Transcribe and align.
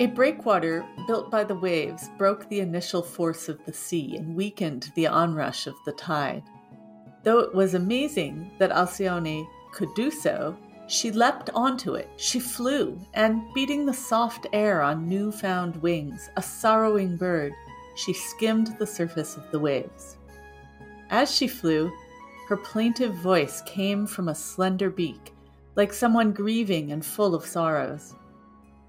A 0.00 0.06
breakwater 0.06 0.86
built 1.06 1.30
by 1.30 1.44
the 1.44 1.54
waves 1.54 2.08
broke 2.16 2.48
the 2.48 2.60
initial 2.60 3.02
force 3.02 3.48
of 3.48 3.62
the 3.66 3.72
sea 3.74 4.16
and 4.16 4.34
weakened 4.34 4.90
the 4.94 5.06
onrush 5.06 5.66
of 5.66 5.74
the 5.84 5.92
tide. 5.92 6.42
Though 7.24 7.40
it 7.40 7.54
was 7.54 7.74
amazing 7.74 8.52
that 8.58 8.70
Alcyone 8.70 9.46
could 9.70 9.94
do 9.94 10.10
so, 10.10 10.56
she 10.88 11.10
leapt 11.10 11.50
onto 11.54 11.94
it. 11.94 12.08
She 12.16 12.40
flew, 12.40 12.98
and 13.12 13.42
beating 13.54 13.84
the 13.84 13.92
soft 13.92 14.46
air 14.52 14.82
on 14.82 15.08
new-found 15.08 15.76
wings, 15.76 16.30
a 16.36 16.42
sorrowing 16.42 17.16
bird, 17.16 17.52
she 17.94 18.14
skimmed 18.14 18.74
the 18.78 18.86
surface 18.86 19.36
of 19.36 19.50
the 19.50 19.60
waves. 19.60 20.16
As 21.10 21.34
she 21.34 21.46
flew, 21.46 21.92
her 22.48 22.56
plaintive 22.56 23.14
voice 23.14 23.62
came 23.66 24.06
from 24.06 24.28
a 24.28 24.34
slender 24.34 24.90
beak, 24.90 25.34
like 25.76 25.92
someone 25.92 26.32
grieving 26.32 26.92
and 26.92 27.04
full 27.04 27.34
of 27.34 27.44
sorrows. 27.44 28.14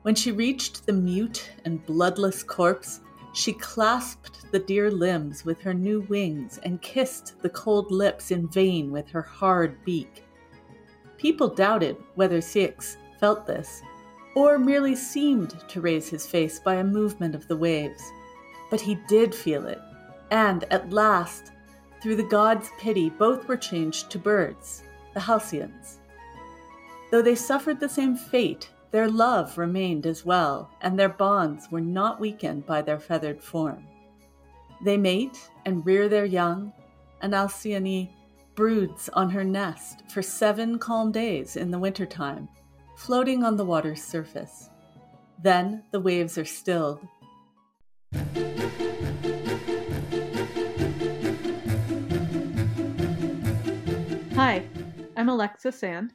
When 0.04 0.16
she 0.16 0.34
reached 0.34 0.86
the 0.86 0.94
mute 0.94 1.50
and 1.64 1.86
bloodless 1.86 2.44
corpse, 2.44 3.00
she 3.34 3.54
clasped 3.54 4.52
the 4.52 4.60
dear 4.60 4.92
limbs 4.92 5.46
with 5.46 5.62
her 5.62 5.74
new 5.74 6.02
wings 6.02 6.60
and 6.64 6.82
kissed 6.82 7.42
the 7.42 7.50
cold 7.50 7.90
lips 7.90 8.30
in 8.30 8.50
vain 8.50 8.92
with 8.92 9.10
her 9.10 9.22
hard 9.22 9.84
beak. 9.86 10.26
People 11.18 11.48
doubted 11.48 11.96
whether 12.16 12.40
Ceyx 12.40 12.98
felt 13.20 13.48
this, 13.48 13.82
or 14.36 14.60
merely 14.60 14.94
seemed 14.94 15.56
to 15.70 15.80
raise 15.80 16.10
his 16.10 16.28
face 16.28 16.60
by 16.60 16.76
a 16.76 16.84
movement 16.84 17.34
of 17.34 17.48
the 17.48 17.56
waves. 17.56 18.04
But 18.70 18.82
he 18.82 18.96
did 19.08 19.34
feel 19.34 19.68
it, 19.68 19.80
and 20.32 20.66
at 20.66 20.92
last, 20.92 21.54
through 22.02 22.18
the 22.18 22.24
god's 22.24 22.70
pity, 22.78 23.10
both 23.10 23.48
were 23.48 23.56
changed 23.56 24.10
to 24.12 24.20
birds, 24.20 24.84
the 25.14 25.22
Halcyons. 25.22 26.00
Though 27.10 27.22
they 27.22 27.36
suffered 27.36 27.80
the 27.80 27.88
same 27.88 28.18
fate, 28.18 28.70
their 28.94 29.10
love 29.10 29.58
remained 29.58 30.06
as 30.06 30.24
well, 30.24 30.70
and 30.82 31.00
their 31.00 31.10
bonds 31.10 31.68
were 31.72 31.82
not 31.82 32.20
weakened 32.20 32.64
by 32.64 32.80
their 32.80 33.00
feathered 33.00 33.44
form. 33.44 33.88
They 34.86 34.98
mate 34.98 35.50
and 35.66 35.84
rear 35.84 36.08
their 36.08 36.26
young, 36.26 36.72
and 37.20 37.34
Alcyone 37.34 38.12
broods 38.54 39.10
on 39.14 39.32
her 39.32 39.44
nest 39.44 40.04
for 40.12 40.22
seven 40.22 40.78
calm 40.78 41.12
days 41.12 41.56
in 41.56 41.72
the 41.72 41.80
wintertime, 41.80 42.48
floating 42.96 43.44
on 43.44 43.58
the 43.58 43.66
water's 43.66 44.04
surface. 44.04 44.70
Then 45.42 45.84
the 45.90 46.00
waves 46.00 46.38
are 46.38 46.46
stilled. 46.46 47.00
Hi, 54.36 54.64
I'm 55.18 55.30
Alexa 55.30 55.72
Sand. 55.72 56.14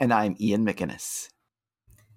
And 0.00 0.12
I'm 0.12 0.34
Ian 0.40 0.66
MacInnes. 0.66 1.28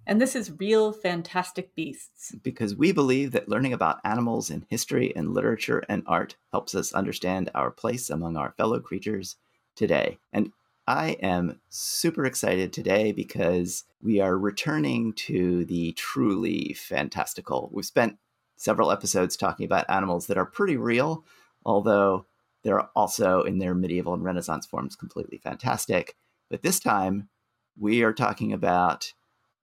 And 0.08 0.22
this 0.22 0.36
is 0.36 0.60
Real 0.60 0.92
Fantastic 0.92 1.74
Beasts. 1.74 2.36
Because 2.44 2.76
we 2.76 2.92
believe 2.92 3.32
that 3.32 3.50
learning 3.50 3.74
about 3.74 4.02
animals 4.04 4.52
in 4.52 4.68
history 4.70 5.12
and 5.16 5.34
literature 5.34 5.84
and 5.90 6.04
art 6.06 6.36
helps 6.52 6.76
us 6.76 6.94
understand 6.94 7.50
our 7.56 7.72
place 7.72 8.12
among 8.12 8.38
our 8.38 8.52
fellow 8.52 8.80
creatures 8.80 9.38
today. 9.76 10.20
And 10.32 10.52
I 10.88 11.18
am 11.24 11.60
super 11.70 12.24
excited 12.24 12.72
today 12.72 13.14
because 13.14 13.86
we 14.00 14.20
are 14.20 14.38
returning 14.38 15.14
to 15.14 15.66
the 15.66 15.94
truly 15.94 16.74
fantastical. 16.74 17.72
We've 17.74 17.84
spent 17.84 18.20
several 18.58 18.92
episodes 18.92 19.36
talking 19.36 19.66
about 19.66 19.90
animals 19.90 20.28
that 20.28 20.38
are 20.38 20.46
pretty 20.46 20.78
real, 20.78 21.26
although 21.66 22.28
they're 22.64 22.84
also 22.96 23.42
in 23.42 23.58
their 23.58 23.74
medieval 23.74 24.14
and 24.14 24.24
Renaissance 24.24 24.68
forms 24.68 24.96
completely 24.96 25.40
fantastic. 25.40 26.16
But 26.48 26.62
this 26.62 26.80
time, 26.80 27.30
we 27.76 28.04
are 28.04 28.14
talking 28.14 28.54
about 28.54 29.14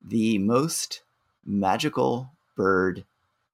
the 0.04 0.38
most 0.38 1.02
magical 1.44 2.30
bird 2.56 3.04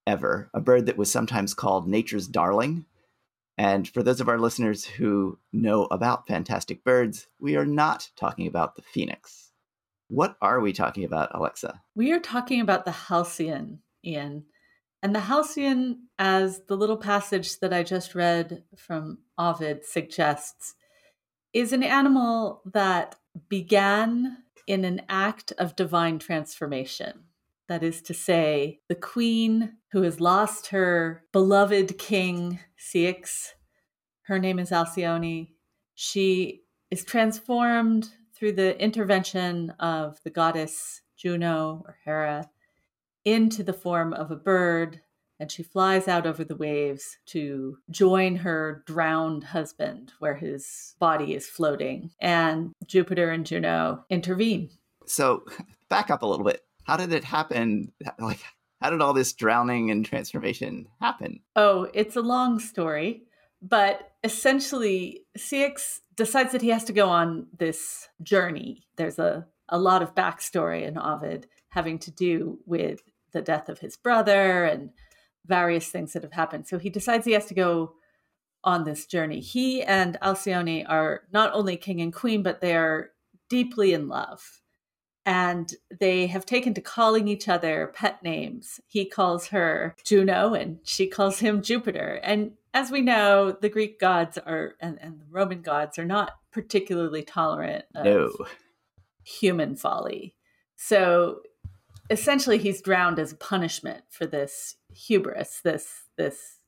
ever, 0.06 0.50
a 0.54 0.60
bird 0.60 0.86
that 0.86 0.96
was 0.96 1.10
sometimes 1.10 1.54
called 1.54 1.88
nature's 1.88 2.26
darling. 2.26 2.86
And 3.56 3.88
for 3.88 4.02
those 4.02 4.20
of 4.20 4.28
our 4.28 4.38
listeners 4.38 4.84
who 4.84 5.38
know 5.52 5.84
about 5.90 6.26
fantastic 6.26 6.84
birds, 6.84 7.26
we 7.40 7.56
are 7.56 7.66
not 7.66 8.10
talking 8.16 8.46
about 8.46 8.76
the 8.76 8.82
phoenix. 8.82 9.50
What 10.08 10.36
are 10.40 10.60
we 10.60 10.72
talking 10.72 11.04
about, 11.04 11.34
Alexa? 11.34 11.82
We 11.94 12.12
are 12.12 12.20
talking 12.20 12.60
about 12.60 12.84
the 12.84 12.92
halcyon, 12.92 13.80
Ian. 14.04 14.44
And 15.02 15.14
the 15.14 15.20
halcyon, 15.20 16.08
as 16.18 16.62
the 16.66 16.76
little 16.76 16.96
passage 16.96 17.58
that 17.60 17.72
I 17.72 17.82
just 17.82 18.14
read 18.14 18.64
from 18.76 19.18
Ovid 19.36 19.84
suggests, 19.84 20.74
is 21.52 21.72
an 21.72 21.82
animal 21.82 22.62
that 22.64 23.16
began 23.48 24.38
in 24.68 24.84
an 24.84 25.00
act 25.08 25.52
of 25.58 25.74
divine 25.74 26.18
transformation. 26.18 27.24
That 27.68 27.82
is 27.82 28.00
to 28.02 28.14
say, 28.14 28.80
the 28.88 28.94
queen 28.94 29.78
who 29.92 30.02
has 30.02 30.20
lost 30.20 30.68
her 30.68 31.24
beloved 31.32 31.98
king, 31.98 32.60
Ceyx, 32.78 33.48
her 34.22 34.38
name 34.38 34.58
is 34.58 34.70
Alcyone, 34.70 35.48
she 35.94 36.62
is 36.90 37.04
transformed 37.04 38.10
through 38.34 38.52
the 38.52 38.80
intervention 38.80 39.70
of 39.80 40.20
the 40.22 40.30
goddess 40.30 41.00
Juno 41.16 41.82
or 41.86 41.98
Hera 42.04 42.48
into 43.24 43.62
the 43.62 43.72
form 43.72 44.12
of 44.12 44.30
a 44.30 44.36
bird 44.36 45.00
and 45.40 45.50
she 45.50 45.62
flies 45.62 46.08
out 46.08 46.26
over 46.26 46.44
the 46.44 46.56
waves 46.56 47.18
to 47.26 47.78
join 47.90 48.36
her 48.36 48.82
drowned 48.86 49.44
husband 49.44 50.12
where 50.18 50.34
his 50.34 50.94
body 50.98 51.34
is 51.34 51.46
floating. 51.46 52.10
And 52.20 52.72
Jupiter 52.86 53.30
and 53.30 53.46
Juno 53.46 54.04
intervene. 54.10 54.70
So, 55.06 55.44
back 55.88 56.10
up 56.10 56.22
a 56.22 56.26
little 56.26 56.44
bit. 56.44 56.62
How 56.84 56.96
did 56.96 57.12
it 57.12 57.24
happen? 57.24 57.92
Like, 58.18 58.40
how 58.80 58.90
did 58.90 59.00
all 59.00 59.12
this 59.12 59.32
drowning 59.32 59.90
and 59.90 60.04
transformation 60.04 60.86
happen? 61.00 61.40
Oh, 61.56 61.88
it's 61.94 62.16
a 62.16 62.20
long 62.20 62.60
story, 62.60 63.24
but 63.60 64.12
essentially, 64.22 65.24
Ceyx 65.36 66.00
decides 66.16 66.52
that 66.52 66.62
he 66.62 66.68
has 66.68 66.84
to 66.84 66.92
go 66.92 67.08
on 67.08 67.48
this 67.58 68.08
journey. 68.22 68.86
There's 68.96 69.18
a, 69.18 69.46
a 69.68 69.78
lot 69.78 70.02
of 70.02 70.14
backstory 70.14 70.86
in 70.86 70.96
Ovid 70.96 71.48
having 71.70 71.98
to 72.00 72.10
do 72.10 72.58
with 72.66 73.00
the 73.32 73.42
death 73.42 73.68
of 73.68 73.80
his 73.80 73.96
brother 73.96 74.64
and 74.64 74.90
various 75.48 75.88
things 75.88 76.12
that 76.12 76.22
have 76.22 76.32
happened. 76.32 76.68
So 76.68 76.78
he 76.78 76.90
decides 76.90 77.24
he 77.24 77.32
has 77.32 77.46
to 77.46 77.54
go 77.54 77.94
on 78.64 78.84
this 78.84 79.06
journey. 79.06 79.40
He 79.40 79.82
and 79.82 80.16
Alcyone 80.20 80.84
are 80.88 81.22
not 81.32 81.52
only 81.54 81.76
king 81.76 82.00
and 82.00 82.12
queen, 82.12 82.42
but 82.42 82.60
they 82.60 82.76
are 82.76 83.10
deeply 83.48 83.92
in 83.92 84.08
love. 84.08 84.60
And 85.24 85.74
they 86.00 86.26
have 86.28 86.46
taken 86.46 86.72
to 86.74 86.80
calling 86.80 87.28
each 87.28 87.48
other 87.48 87.92
pet 87.94 88.22
names. 88.22 88.80
He 88.86 89.04
calls 89.04 89.48
her 89.48 89.94
Juno 90.04 90.54
and 90.54 90.78
she 90.84 91.06
calls 91.06 91.38
him 91.40 91.62
Jupiter. 91.62 92.20
And 92.22 92.52
as 92.72 92.90
we 92.90 93.02
know, 93.02 93.52
the 93.52 93.68
Greek 93.68 94.00
gods 94.00 94.38
are 94.38 94.74
and, 94.80 94.98
and 95.02 95.20
the 95.20 95.26
Roman 95.30 95.60
gods 95.60 95.98
are 95.98 96.06
not 96.06 96.32
particularly 96.50 97.22
tolerant 97.22 97.84
of 97.94 98.04
no. 98.04 98.30
human 99.22 99.76
folly. 99.76 100.34
So 100.76 101.40
essentially 102.10 102.58
he's 102.58 102.82
drowned 102.82 103.18
as 103.18 103.32
a 103.32 103.36
punishment 103.36 104.04
for 104.10 104.26
this 104.26 104.76
hubris, 104.90 105.60
this 105.62 106.04
this 106.16 106.58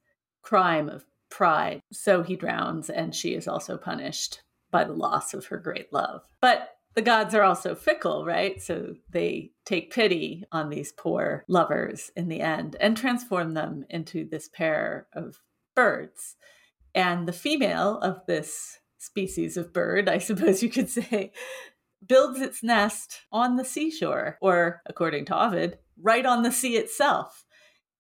crime 0.43 0.89
of 0.89 1.05
pride. 1.31 1.81
So 1.93 2.23
he 2.23 2.37
drowns 2.37 2.91
and 2.91 3.15
she 3.15 3.35
is 3.35 3.47
also 3.47 3.77
punished 3.77 4.43
by 4.71 4.85
the 4.85 4.93
loss 4.93 5.35
of 5.35 5.47
her 5.47 5.59
great 5.59 5.93
love. 5.93 6.23
But 6.41 6.71
the 6.95 7.03
gods 7.03 7.35
are 7.35 7.43
also 7.43 7.75
fickle, 7.75 8.25
right? 8.25 8.61
So 8.61 8.95
they 9.09 9.53
take 9.65 9.93
pity 9.93 10.45
on 10.51 10.71
these 10.71 10.93
poor 10.93 11.45
lovers 11.49 12.11
in 12.17 12.29
the 12.29 12.41
end 12.41 12.77
and 12.81 12.97
transform 12.97 13.55
them 13.55 13.85
into 13.89 14.29
this 14.29 14.49
pair 14.49 15.07
of 15.13 15.41
birds. 15.77 16.37
And 16.95 17.29
the 17.29 17.33
female 17.33 17.99
of 17.99 18.27
this 18.27 18.81
species 18.99 19.57
of 19.57 19.73
bird, 19.73 20.09
I 20.09 20.19
suppose 20.19 20.63
you 20.63 20.69
could 20.69 20.89
say, 20.91 21.33
builds 22.07 22.41
its 22.41 22.63
nest 22.63 23.21
on 23.31 23.57
the 23.57 23.65
seashore, 23.65 24.39
or 24.41 24.83
according 24.87 25.27
to 25.27 25.39
Ovid, 25.39 25.79
right 26.01 26.25
on 26.25 26.43
the 26.43 26.53
sea 26.53 26.77
itself. 26.77 27.45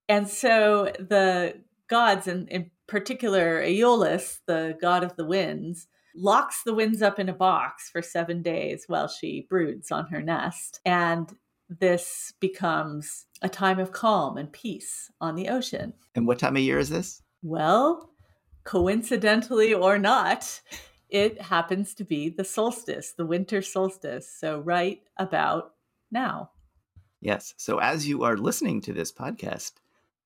And 0.08 0.28
so 0.28 0.92
the 0.98 1.62
gods, 1.88 2.26
and 2.26 2.48
in 2.48 2.70
particular 2.86 3.62
Aeolus, 3.62 4.40
the 4.46 4.76
god 4.80 5.04
of 5.04 5.16
the 5.16 5.24
winds, 5.24 5.86
locks 6.14 6.62
the 6.64 6.74
winds 6.74 7.02
up 7.02 7.18
in 7.18 7.28
a 7.28 7.34
box 7.34 7.88
for 7.90 8.02
seven 8.02 8.42
days 8.42 8.84
while 8.88 9.06
she 9.06 9.46
broods 9.48 9.92
on 9.92 10.06
her 10.06 10.20
nest. 10.20 10.80
And 10.84 11.32
this 11.68 12.32
becomes 12.40 13.26
a 13.42 13.48
time 13.48 13.78
of 13.78 13.92
calm 13.92 14.36
and 14.36 14.52
peace 14.52 15.10
on 15.20 15.36
the 15.36 15.48
ocean. 15.48 15.94
And 16.16 16.26
what 16.26 16.40
time 16.40 16.56
of 16.56 16.62
year 16.62 16.78
is 16.78 16.88
this? 16.88 17.22
Well, 17.42 18.10
coincidentally 18.64 19.72
or 19.72 19.98
not, 19.98 20.60
it 21.10 21.40
happens 21.40 21.94
to 21.94 22.04
be 22.04 22.28
the 22.28 22.44
solstice, 22.44 23.12
the 23.12 23.26
winter 23.26 23.62
solstice. 23.62 24.30
So, 24.30 24.60
right 24.60 25.02
about 25.18 25.74
now. 26.10 26.50
Yes. 27.20 27.54
So, 27.56 27.78
as 27.78 28.08
you 28.08 28.22
are 28.24 28.36
listening 28.36 28.80
to 28.82 28.92
this 28.92 29.12
podcast, 29.12 29.72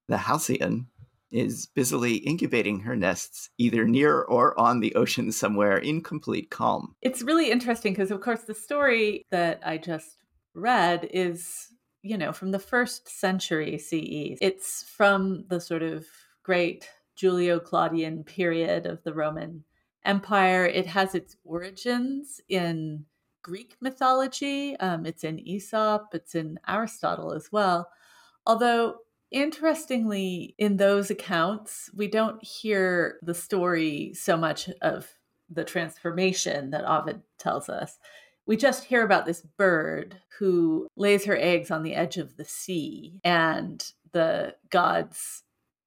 the 0.08 0.18
halcyon 0.18 0.86
is 1.30 1.66
busily 1.66 2.16
incubating 2.16 2.80
her 2.80 2.94
nests 2.94 3.50
either 3.58 3.84
near 3.84 4.22
or 4.22 4.58
on 4.58 4.78
the 4.78 4.94
ocean 4.94 5.32
somewhere 5.32 5.76
in 5.76 6.00
complete 6.00 6.50
calm. 6.50 6.94
It's 7.02 7.22
really 7.22 7.50
interesting 7.50 7.92
because, 7.92 8.10
of 8.10 8.20
course, 8.20 8.42
the 8.42 8.54
story 8.54 9.24
that 9.30 9.60
I 9.64 9.78
just 9.78 10.22
read 10.54 11.08
is 11.12 11.74
you 12.04 12.18
know, 12.18 12.32
from 12.32 12.50
the 12.50 12.58
first 12.58 13.08
century 13.08 13.78
CE. 13.78 14.36
It's 14.42 14.82
from 14.82 15.46
the 15.48 15.58
sort 15.58 15.82
of 15.82 16.04
great 16.42 16.86
Julio 17.18 17.58
Claudian 17.58 18.24
period 18.24 18.84
of 18.84 19.02
the 19.04 19.14
Roman 19.14 19.64
Empire. 20.04 20.66
It 20.66 20.86
has 20.86 21.14
its 21.14 21.36
origins 21.44 22.40
in 22.48 23.06
Greek 23.42 23.76
mythology. 23.80 24.76
Um, 24.78 25.06
it's 25.06 25.22
in 25.22 25.38
Aesop, 25.38 26.14
it's 26.14 26.34
in 26.34 26.58
Aristotle 26.66 27.32
as 27.32 27.52
well. 27.52 27.88
Although, 28.46 28.96
interestingly, 29.30 30.54
in 30.58 30.76
those 30.76 31.10
accounts, 31.10 31.90
we 31.94 32.08
don't 32.08 32.42
hear 32.42 33.18
the 33.22 33.34
story 33.34 34.12
so 34.14 34.36
much 34.36 34.68
of 34.82 35.08
the 35.50 35.64
transformation 35.64 36.70
that 36.70 36.90
Ovid 36.90 37.22
tells 37.38 37.68
us. 37.68 37.98
We 38.46 38.56
just 38.56 38.84
hear 38.84 39.04
about 39.04 39.24
this 39.24 39.42
bird 39.56 40.16
who 40.38 40.88
lays 40.96 41.24
her 41.24 41.36
eggs 41.36 41.70
on 41.70 41.82
the 41.82 41.94
edge 41.94 42.16
of 42.18 42.36
the 42.36 42.44
sea, 42.44 43.20
and 43.24 43.84
the 44.12 44.54
gods 44.70 45.43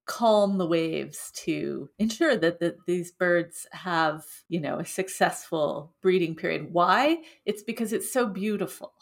calm 0.07 0.57
the 0.57 0.65
waves 0.65 1.31
to 1.36 1.89
ensure 2.00 2.36
that 2.38 2.59
the, 2.59 2.77
these 2.88 3.12
birds 3.12 3.68
have, 3.71 4.24
you 4.48 4.59
know, 4.59 4.80
a 4.80 4.86
successful 4.86 5.94
breeding 6.01 6.33
period. 6.33 6.69
Why? 6.71 7.19
It's 7.45 7.62
because 7.62 7.94
it's 7.94 8.12
so 8.12 8.25
beautiful. 8.25 8.94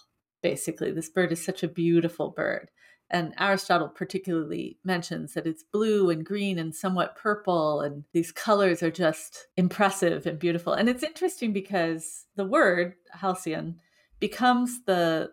Basically, 0.41 0.91
this 0.91 1.09
bird 1.09 1.31
is 1.31 1.43
such 1.43 1.63
a 1.63 1.67
beautiful 1.67 2.31
bird. 2.31 2.69
And 3.09 3.35
Aristotle 3.39 3.87
particularly 3.87 4.79
mentions 4.83 5.35
that 5.35 5.45
it's 5.45 5.63
blue 5.63 6.09
and 6.09 6.25
green 6.25 6.57
and 6.57 6.73
somewhat 6.73 7.15
purple, 7.15 7.81
and 7.81 8.03
these 8.13 8.31
colors 8.31 8.81
are 8.81 8.91
just 8.91 9.45
impressive 9.55 10.25
and 10.25 10.39
beautiful. 10.39 10.73
And 10.73 10.89
it's 10.89 11.03
interesting 11.03 11.53
because 11.53 12.25
the 12.35 12.45
word 12.45 12.95
halcyon 13.11 13.79
becomes 14.19 14.85
the 14.85 15.31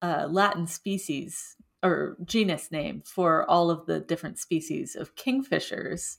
uh, 0.00 0.28
Latin 0.30 0.68
species 0.68 1.56
or 1.82 2.16
genus 2.24 2.70
name 2.70 3.02
for 3.04 3.48
all 3.48 3.70
of 3.70 3.86
the 3.86 4.00
different 4.00 4.38
species 4.38 4.96
of 4.96 5.14
kingfishers, 5.16 6.18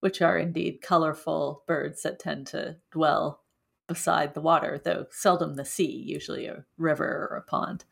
which 0.00 0.20
are 0.20 0.38
indeed 0.38 0.80
colorful 0.82 1.62
birds 1.66 2.02
that 2.02 2.18
tend 2.18 2.46
to 2.48 2.76
dwell 2.90 3.42
beside 3.86 4.34
the 4.34 4.40
water, 4.40 4.80
though 4.82 5.06
seldom 5.10 5.54
the 5.54 5.64
sea, 5.64 6.02
usually 6.06 6.46
a 6.46 6.64
river 6.76 7.28
or 7.30 7.36
a 7.36 7.42
pond. 7.42 7.84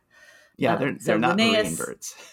Yeah, 0.57 0.77
they're, 0.77 0.89
um, 0.89 0.99
they're 1.01 1.19
not 1.19 1.37
Linnaeus, 1.37 1.65
marine 1.65 1.77
birds. 1.77 2.15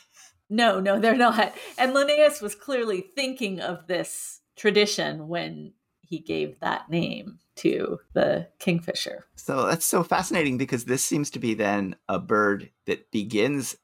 No, 0.53 0.81
no, 0.81 0.99
they're 0.99 1.15
not. 1.15 1.55
And 1.77 1.93
Linnaeus 1.93 2.41
was 2.41 2.55
clearly 2.55 2.99
thinking 2.99 3.61
of 3.61 3.87
this 3.87 4.41
tradition 4.57 5.29
when 5.29 5.71
he 6.01 6.19
gave 6.19 6.59
that 6.59 6.89
name 6.89 7.39
to 7.55 7.99
the 8.11 8.49
kingfisher. 8.59 9.27
So 9.37 9.65
that's 9.65 9.85
so 9.85 10.03
fascinating 10.03 10.57
because 10.57 10.83
this 10.83 11.05
seems 11.05 11.29
to 11.31 11.39
be 11.39 11.53
then 11.53 11.95
a 12.09 12.19
bird 12.19 12.69
that 12.85 13.09
begins 13.11 13.77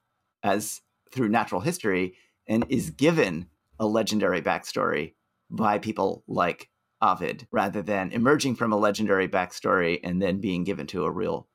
as 0.43 0.81
through 1.17 1.29
natural 1.29 1.59
history 1.59 2.13
and 2.47 2.65
is 2.69 2.91
given 2.91 3.47
a 3.79 3.85
legendary 3.85 4.41
backstory 4.41 5.15
by 5.49 5.79
people 5.79 6.23
like 6.27 6.69
Ovid 7.01 7.47
rather 7.51 7.81
than 7.81 8.11
emerging 8.11 8.55
from 8.55 8.71
a 8.71 8.77
legendary 8.77 9.27
backstory 9.27 9.99
and 10.03 10.21
then 10.21 10.39
being 10.39 10.63
given 10.63 10.87
to 10.87 11.03
a 11.03 11.11
real 11.11 11.47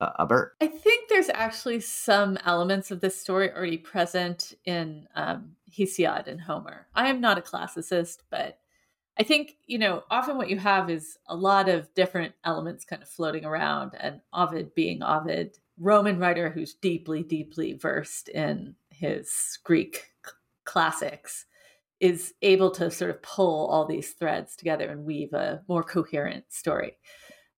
uh, 0.00 0.12
a 0.18 0.26
bird. 0.26 0.52
I 0.60 0.66
think 0.66 1.08
there's 1.08 1.28
actually 1.28 1.80
some 1.80 2.38
elements 2.44 2.90
of 2.90 3.00
this 3.00 3.20
story 3.20 3.52
already 3.52 3.78
present 3.78 4.54
in 4.64 5.06
um, 5.14 5.56
Hesiod 5.70 6.26
and 6.26 6.40
Homer. 6.40 6.86
I 6.94 7.08
am 7.08 7.20
not 7.20 7.38
a 7.38 7.42
classicist, 7.42 8.18
but 8.30 8.58
I 9.18 9.22
think, 9.22 9.56
you 9.66 9.78
know, 9.78 10.04
often 10.10 10.38
what 10.38 10.48
you 10.48 10.58
have 10.58 10.88
is 10.88 11.18
a 11.26 11.36
lot 11.36 11.68
of 11.68 11.92
different 11.94 12.32
elements 12.44 12.86
kind 12.86 13.02
of 13.02 13.08
floating 13.08 13.44
around, 13.44 13.92
and 14.00 14.22
Ovid 14.32 14.74
being 14.74 15.02
Ovid, 15.02 15.58
Roman 15.78 16.18
writer 16.18 16.48
who's 16.48 16.74
deeply, 16.74 17.22
deeply 17.22 17.74
versed 17.74 18.30
in 18.30 18.76
his 19.00 19.58
Greek 19.64 20.10
classics, 20.64 21.46
is 22.00 22.32
able 22.42 22.70
to 22.70 22.90
sort 22.90 23.10
of 23.10 23.22
pull 23.22 23.66
all 23.66 23.86
these 23.86 24.12
threads 24.12 24.56
together 24.56 24.88
and 24.88 25.04
weave 25.04 25.32
a 25.32 25.62
more 25.68 25.82
coherent 25.82 26.44
story. 26.48 26.96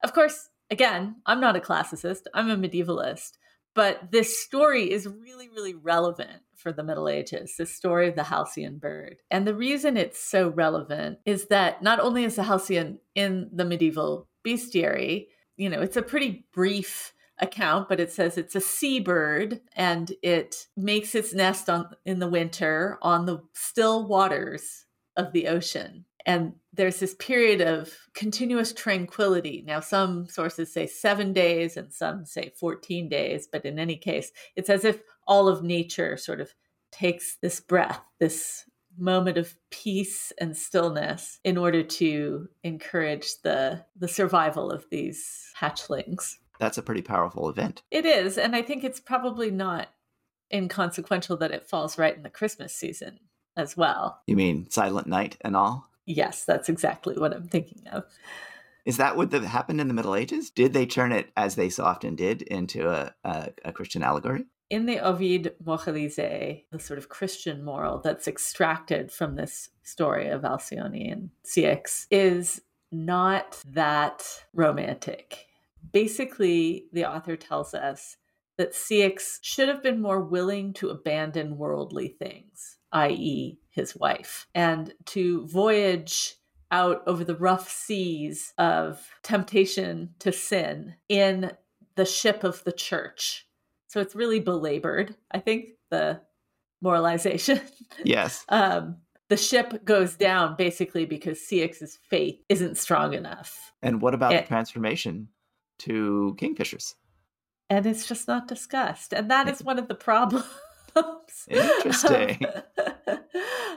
Of 0.02 0.12
course, 0.12 0.48
again, 0.70 1.16
I'm 1.26 1.40
not 1.40 1.56
a 1.56 1.60
classicist, 1.60 2.22
I'm 2.34 2.50
a 2.50 2.56
medievalist, 2.56 3.32
but 3.74 4.10
this 4.10 4.42
story 4.42 4.90
is 4.90 5.06
really, 5.06 5.48
really 5.48 5.74
relevant 5.74 6.42
for 6.56 6.72
the 6.72 6.82
Middle 6.82 7.08
Ages, 7.08 7.54
the 7.56 7.66
story 7.66 8.08
of 8.08 8.16
the 8.16 8.24
halcyon 8.24 8.78
bird. 8.78 9.16
And 9.30 9.46
the 9.46 9.54
reason 9.54 9.96
it's 9.96 10.18
so 10.18 10.48
relevant 10.48 11.18
is 11.24 11.46
that 11.46 11.82
not 11.82 12.00
only 12.00 12.24
is 12.24 12.36
the 12.36 12.42
halcyon 12.42 12.98
in 13.14 13.48
the 13.52 13.64
medieval 13.64 14.28
bestiary, 14.46 15.28
you 15.56 15.68
know, 15.68 15.80
it's 15.80 15.96
a 15.96 16.02
pretty 16.02 16.46
brief 16.52 17.12
account, 17.42 17.88
but 17.88 18.00
it 18.00 18.10
says 18.10 18.38
it's 18.38 18.54
a 18.54 18.60
seabird 18.60 19.60
and 19.74 20.12
it 20.22 20.66
makes 20.76 21.14
its 21.14 21.34
nest 21.34 21.68
on 21.68 21.90
in 22.06 22.20
the 22.20 22.28
winter 22.28 22.98
on 23.02 23.26
the 23.26 23.42
still 23.52 24.06
waters 24.06 24.86
of 25.16 25.32
the 25.32 25.48
ocean. 25.48 26.06
And 26.24 26.54
there's 26.72 27.00
this 27.00 27.14
period 27.16 27.60
of 27.60 27.92
continuous 28.14 28.72
tranquility. 28.72 29.64
Now, 29.66 29.80
some 29.80 30.28
sources 30.28 30.72
say 30.72 30.86
seven 30.86 31.32
days 31.32 31.76
and 31.76 31.92
some 31.92 32.24
say 32.24 32.52
14 32.58 33.08
days, 33.08 33.48
but 33.50 33.64
in 33.64 33.78
any 33.78 33.96
case, 33.96 34.30
it's 34.54 34.70
as 34.70 34.84
if 34.84 35.02
all 35.26 35.48
of 35.48 35.64
nature 35.64 36.16
sort 36.16 36.40
of 36.40 36.54
takes 36.92 37.36
this 37.42 37.58
breath, 37.58 38.00
this 38.20 38.64
moment 38.96 39.36
of 39.36 39.56
peace 39.70 40.32
and 40.38 40.56
stillness 40.56 41.40
in 41.44 41.56
order 41.56 41.82
to 41.82 42.46
encourage 42.62 43.40
the 43.42 43.82
the 43.96 44.06
survival 44.06 44.70
of 44.70 44.84
these 44.90 45.50
hatchlings 45.58 46.36
that's 46.62 46.78
a 46.78 46.82
pretty 46.82 47.02
powerful 47.02 47.50
event. 47.50 47.82
It 47.90 48.06
is. 48.06 48.38
And 48.38 48.54
I 48.54 48.62
think 48.62 48.84
it's 48.84 49.00
probably 49.00 49.50
not 49.50 49.88
inconsequential 50.54 51.36
that 51.38 51.50
it 51.50 51.66
falls 51.66 51.98
right 51.98 52.16
in 52.16 52.22
the 52.22 52.30
Christmas 52.30 52.72
season 52.72 53.18
as 53.56 53.76
well. 53.76 54.20
You 54.28 54.36
mean 54.36 54.70
Silent 54.70 55.08
Night 55.08 55.36
and 55.40 55.56
all? 55.56 55.90
Yes, 56.06 56.44
that's 56.44 56.68
exactly 56.68 57.16
what 57.18 57.34
I'm 57.34 57.48
thinking 57.48 57.88
of. 57.88 58.04
Is 58.84 58.96
that 58.98 59.16
what 59.16 59.32
the, 59.32 59.40
happened 59.40 59.80
in 59.80 59.88
the 59.88 59.94
Middle 59.94 60.14
Ages? 60.14 60.50
Did 60.50 60.72
they 60.72 60.86
turn 60.86 61.10
it, 61.10 61.30
as 61.36 61.56
they 61.56 61.68
so 61.68 61.82
often 61.82 62.14
did, 62.14 62.42
into 62.42 62.88
a, 62.88 63.12
a, 63.24 63.50
a 63.64 63.72
Christian 63.72 64.04
allegory? 64.04 64.44
In 64.70 64.86
the 64.86 65.00
Ovid 65.00 65.54
Moralizé, 65.64 66.64
the 66.70 66.78
sort 66.78 66.98
of 66.98 67.08
Christian 67.08 67.64
moral 67.64 67.98
that's 67.98 68.28
extracted 68.28 69.10
from 69.10 69.34
this 69.34 69.70
story 69.82 70.28
of 70.28 70.42
Alcyone 70.42 71.10
and 71.10 71.30
Ceyx 71.44 72.06
is 72.10 72.62
not 72.92 73.60
that 73.66 74.24
romantic 74.54 75.48
Basically, 75.90 76.86
the 76.92 77.10
author 77.10 77.36
tells 77.36 77.74
us 77.74 78.16
that 78.58 78.72
Ceyx 78.72 79.38
should 79.42 79.68
have 79.68 79.82
been 79.82 80.00
more 80.00 80.20
willing 80.20 80.72
to 80.74 80.90
abandon 80.90 81.56
worldly 81.56 82.08
things, 82.08 82.78
i.e., 82.92 83.58
his 83.70 83.96
wife, 83.96 84.46
and 84.54 84.92
to 85.06 85.46
voyage 85.46 86.34
out 86.70 87.02
over 87.06 87.24
the 87.24 87.36
rough 87.36 87.70
seas 87.70 88.54
of 88.58 89.06
temptation 89.22 90.14
to 90.18 90.32
sin 90.32 90.94
in 91.08 91.52
the 91.96 92.04
ship 92.04 92.44
of 92.44 92.62
the 92.64 92.72
church. 92.72 93.46
So 93.88 94.00
it's 94.00 94.14
really 94.14 94.40
belabored, 94.40 95.14
I 95.30 95.38
think, 95.38 95.70
the 95.90 96.20
moralization. 96.80 97.60
Yes. 98.04 98.44
um, 98.48 98.96
the 99.28 99.36
ship 99.36 99.84
goes 99.84 100.16
down 100.16 100.56
basically 100.56 101.06
because 101.06 101.38
Ceyx's 101.38 101.98
faith 102.08 102.38
isn't 102.48 102.76
strong 102.76 103.14
enough. 103.14 103.72
And 103.82 104.00
what 104.02 104.14
about 104.14 104.32
it, 104.32 104.44
the 104.44 104.48
transformation? 104.48 105.28
To 105.84 106.36
kingfishers. 106.40 106.94
And 107.70 107.86
it's 107.86 108.06
just 108.06 108.28
not 108.28 108.48
discussed. 108.48 109.12
And 109.12 109.30
that 109.30 109.48
is 109.48 109.62
one 109.62 109.78
of 109.78 109.88
the 109.88 109.94
problems. 109.94 110.44
Interesting. 111.48 112.44
Of, 113.06 113.18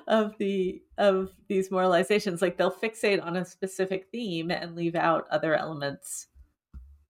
of 0.08 0.38
the 0.38 0.82
of 0.98 1.32
these 1.48 1.70
moralizations. 1.70 2.42
Like 2.42 2.58
they'll 2.58 2.72
fixate 2.72 3.24
on 3.24 3.38
a 3.38 3.46
specific 3.46 4.08
theme 4.12 4.52
and 4.52 4.76
leave 4.76 4.96
out 4.96 5.28
other 5.32 5.56
elements 5.56 6.28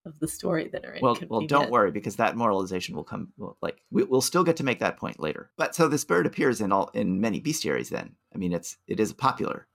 of 0.05 0.19
the 0.19 0.27
story 0.27 0.69
that 0.71 0.85
are 0.85 0.97
well 1.01 1.17
well 1.29 1.41
don't 1.47 1.71
worry 1.71 1.91
because 1.91 2.15
that 2.17 2.37
moralization 2.37 2.95
will 2.95 3.03
come 3.03 3.29
well, 3.37 3.57
like 3.61 3.81
we, 3.89 4.03
will 4.03 4.21
still 4.21 4.43
get 4.43 4.55
to 4.55 4.63
make 4.63 4.79
that 4.79 4.97
point 4.97 5.19
later 5.19 5.49
but 5.57 5.73
so 5.73 5.87
this 5.87 6.05
bird 6.05 6.27
appears 6.27 6.61
in 6.61 6.71
all 6.71 6.89
in 6.93 7.19
many 7.19 7.41
bestiaries 7.41 7.89
then 7.89 8.15
i 8.33 8.37
mean 8.37 8.53
it's 8.53 8.77
it 8.87 8.99
is 8.99 9.11
a 9.11 9.15
popular 9.15 9.67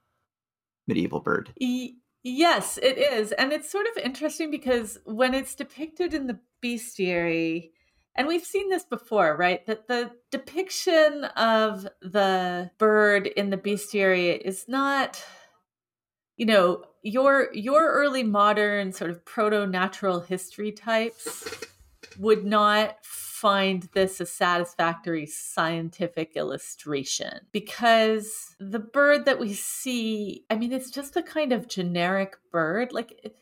medieval 0.86 1.20
bird 1.20 1.52
e- 1.58 1.94
Yes, 2.22 2.78
it 2.82 2.98
is. 2.98 3.32
And 3.32 3.52
it's 3.52 3.70
sort 3.70 3.86
of 3.86 4.02
interesting 4.02 4.50
because 4.50 4.98
when 5.04 5.32
it's 5.34 5.54
depicted 5.54 6.12
in 6.12 6.26
the 6.26 6.38
bestiary, 6.62 7.70
and 8.14 8.28
we've 8.28 8.44
seen 8.44 8.68
this 8.68 8.84
before, 8.84 9.36
right? 9.36 9.64
That 9.66 9.88
the 9.88 10.10
depiction 10.30 11.24
of 11.36 11.88
the 12.02 12.70
bird 12.78 13.26
in 13.26 13.50
the 13.50 13.56
bestiary 13.56 14.38
is 14.38 14.66
not, 14.68 15.24
you 16.36 16.44
know, 16.44 16.84
your 17.02 17.48
your 17.54 17.90
early 17.92 18.22
modern 18.22 18.92
sort 18.92 19.10
of 19.10 19.24
proto 19.24 19.66
natural 19.66 20.20
history 20.20 20.72
types 20.72 21.64
would 22.18 22.44
not 22.44 22.96
find 23.40 23.88
this 23.94 24.20
a 24.20 24.26
satisfactory 24.26 25.24
scientific 25.24 26.32
illustration 26.36 27.40
because 27.52 28.54
the 28.60 28.78
bird 28.78 29.24
that 29.24 29.40
we 29.40 29.54
see, 29.54 30.44
I 30.50 30.56
mean, 30.56 30.72
it's 30.72 30.90
just 30.90 31.16
a 31.16 31.22
kind 31.22 31.52
of 31.52 31.66
generic 31.66 32.36
bird. 32.52 32.92
Like, 32.92 33.32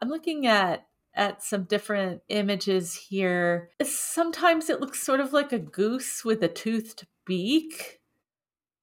I'm 0.00 0.08
looking 0.08 0.46
at 0.46 0.86
at 1.14 1.42
some 1.42 1.64
different 1.64 2.22
images 2.28 2.94
here. 2.94 3.70
Sometimes 3.82 4.70
it 4.70 4.80
looks 4.80 5.02
sort 5.02 5.18
of 5.18 5.32
like 5.32 5.52
a 5.52 5.58
goose 5.58 6.24
with 6.24 6.42
a 6.44 6.48
toothed 6.48 7.06
beak, 7.26 8.00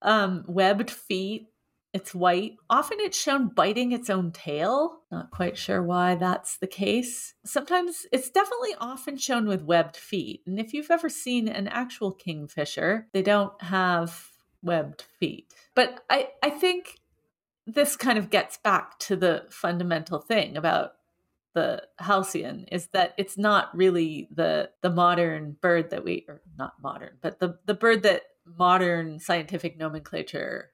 um, 0.01 0.43
webbed 0.47 0.91
feet. 0.91 1.47
It's 1.94 2.13
white. 2.13 2.58
Often 2.70 3.00
it's 3.01 3.20
shown 3.20 3.48
biting 3.48 3.91
its 3.91 4.10
own 4.10 4.32
tail. 4.32 5.00
Not 5.12 5.32
quite 5.32 5.58
sure 5.58 5.82
why 5.82 6.15
that's 6.15 6.58
the 6.58 6.67
case. 6.67 7.34
Sometimes 7.46 8.06
it's 8.12 8.29
definitely 8.29 8.75
often 8.79 9.17
shown 9.17 9.48
with 9.48 9.63
webbed 9.63 9.98
feet. 9.98 10.44
And 10.46 10.60
if 10.60 10.74
you've 10.74 10.91
ever 10.91 11.10
seen 11.10 11.48
an 11.48 11.67
actual 11.67 12.12
kingfisher, 12.12 13.08
they 13.13 13.22
don't 13.22 13.60
have 13.63 14.32
webbed 14.62 15.03
feet. 15.20 15.53
But 15.75 16.01
I, 16.10 16.29
I 16.44 16.50
think 16.50 17.00
this 17.65 17.96
kind 17.96 18.17
of 18.17 18.29
gets 18.29 18.58
back 18.58 18.98
to 19.00 19.15
the 19.15 19.46
fundamental 19.50 20.20
thing 20.20 20.56
about 20.58 20.94
the 21.53 21.82
halcyon 21.98 22.65
is 22.72 22.88
that 22.88 23.15
it's 23.17 23.36
not 23.36 23.75
really 23.75 24.29
the 24.32 24.70
the 24.82 24.91
modern 24.91 25.58
bird 25.60 25.89
that 25.89 26.03
we 26.03 26.24
or 26.27 26.39
not 26.56 26.74
modern 26.84 27.10
but 27.20 27.39
the 27.39 27.58
the 27.65 27.74
bird 27.74 28.03
that 28.03 28.22
modern 28.46 29.17
scientific 29.20 29.75
nomenclature 29.75 30.70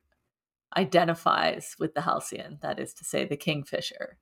identifies 0.76 1.76
with 1.80 1.94
the 1.94 2.02
halcyon 2.02 2.60
that 2.62 2.80
is 2.80 2.94
to 2.94 3.04
say 3.04 3.26
the 3.26 3.38
kingfisher 3.38 4.18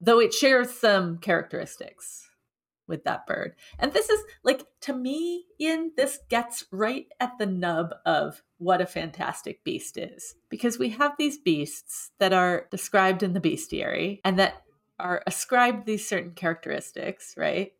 though 0.00 0.20
it 0.20 0.34
shares 0.34 0.70
some 0.70 1.18
characteristics 1.18 2.28
with 2.86 3.04
that 3.04 3.26
bird. 3.26 3.54
And 3.78 3.92
this 3.92 4.10
is 4.10 4.20
like 4.42 4.66
to 4.82 4.92
me, 4.92 5.46
Ian, 5.58 5.92
this 5.96 6.18
gets 6.28 6.64
right 6.70 7.06
at 7.18 7.38
the 7.38 7.46
nub 7.46 7.94
of 8.04 8.42
what 8.58 8.82
a 8.82 8.86
fantastic 8.86 9.64
beast 9.64 9.96
is. 9.96 10.34
Because 10.50 10.78
we 10.78 10.90
have 10.90 11.12
these 11.18 11.38
beasts 11.38 12.10
that 12.18 12.34
are 12.34 12.66
described 12.70 13.22
in 13.22 13.32
the 13.32 13.40
bestiary 13.40 14.20
and 14.24 14.38
that 14.38 14.62
are 14.98 15.22
ascribed 15.26 15.86
these 15.86 16.06
certain 16.06 16.32
characteristics, 16.32 17.34
right? 17.38 17.72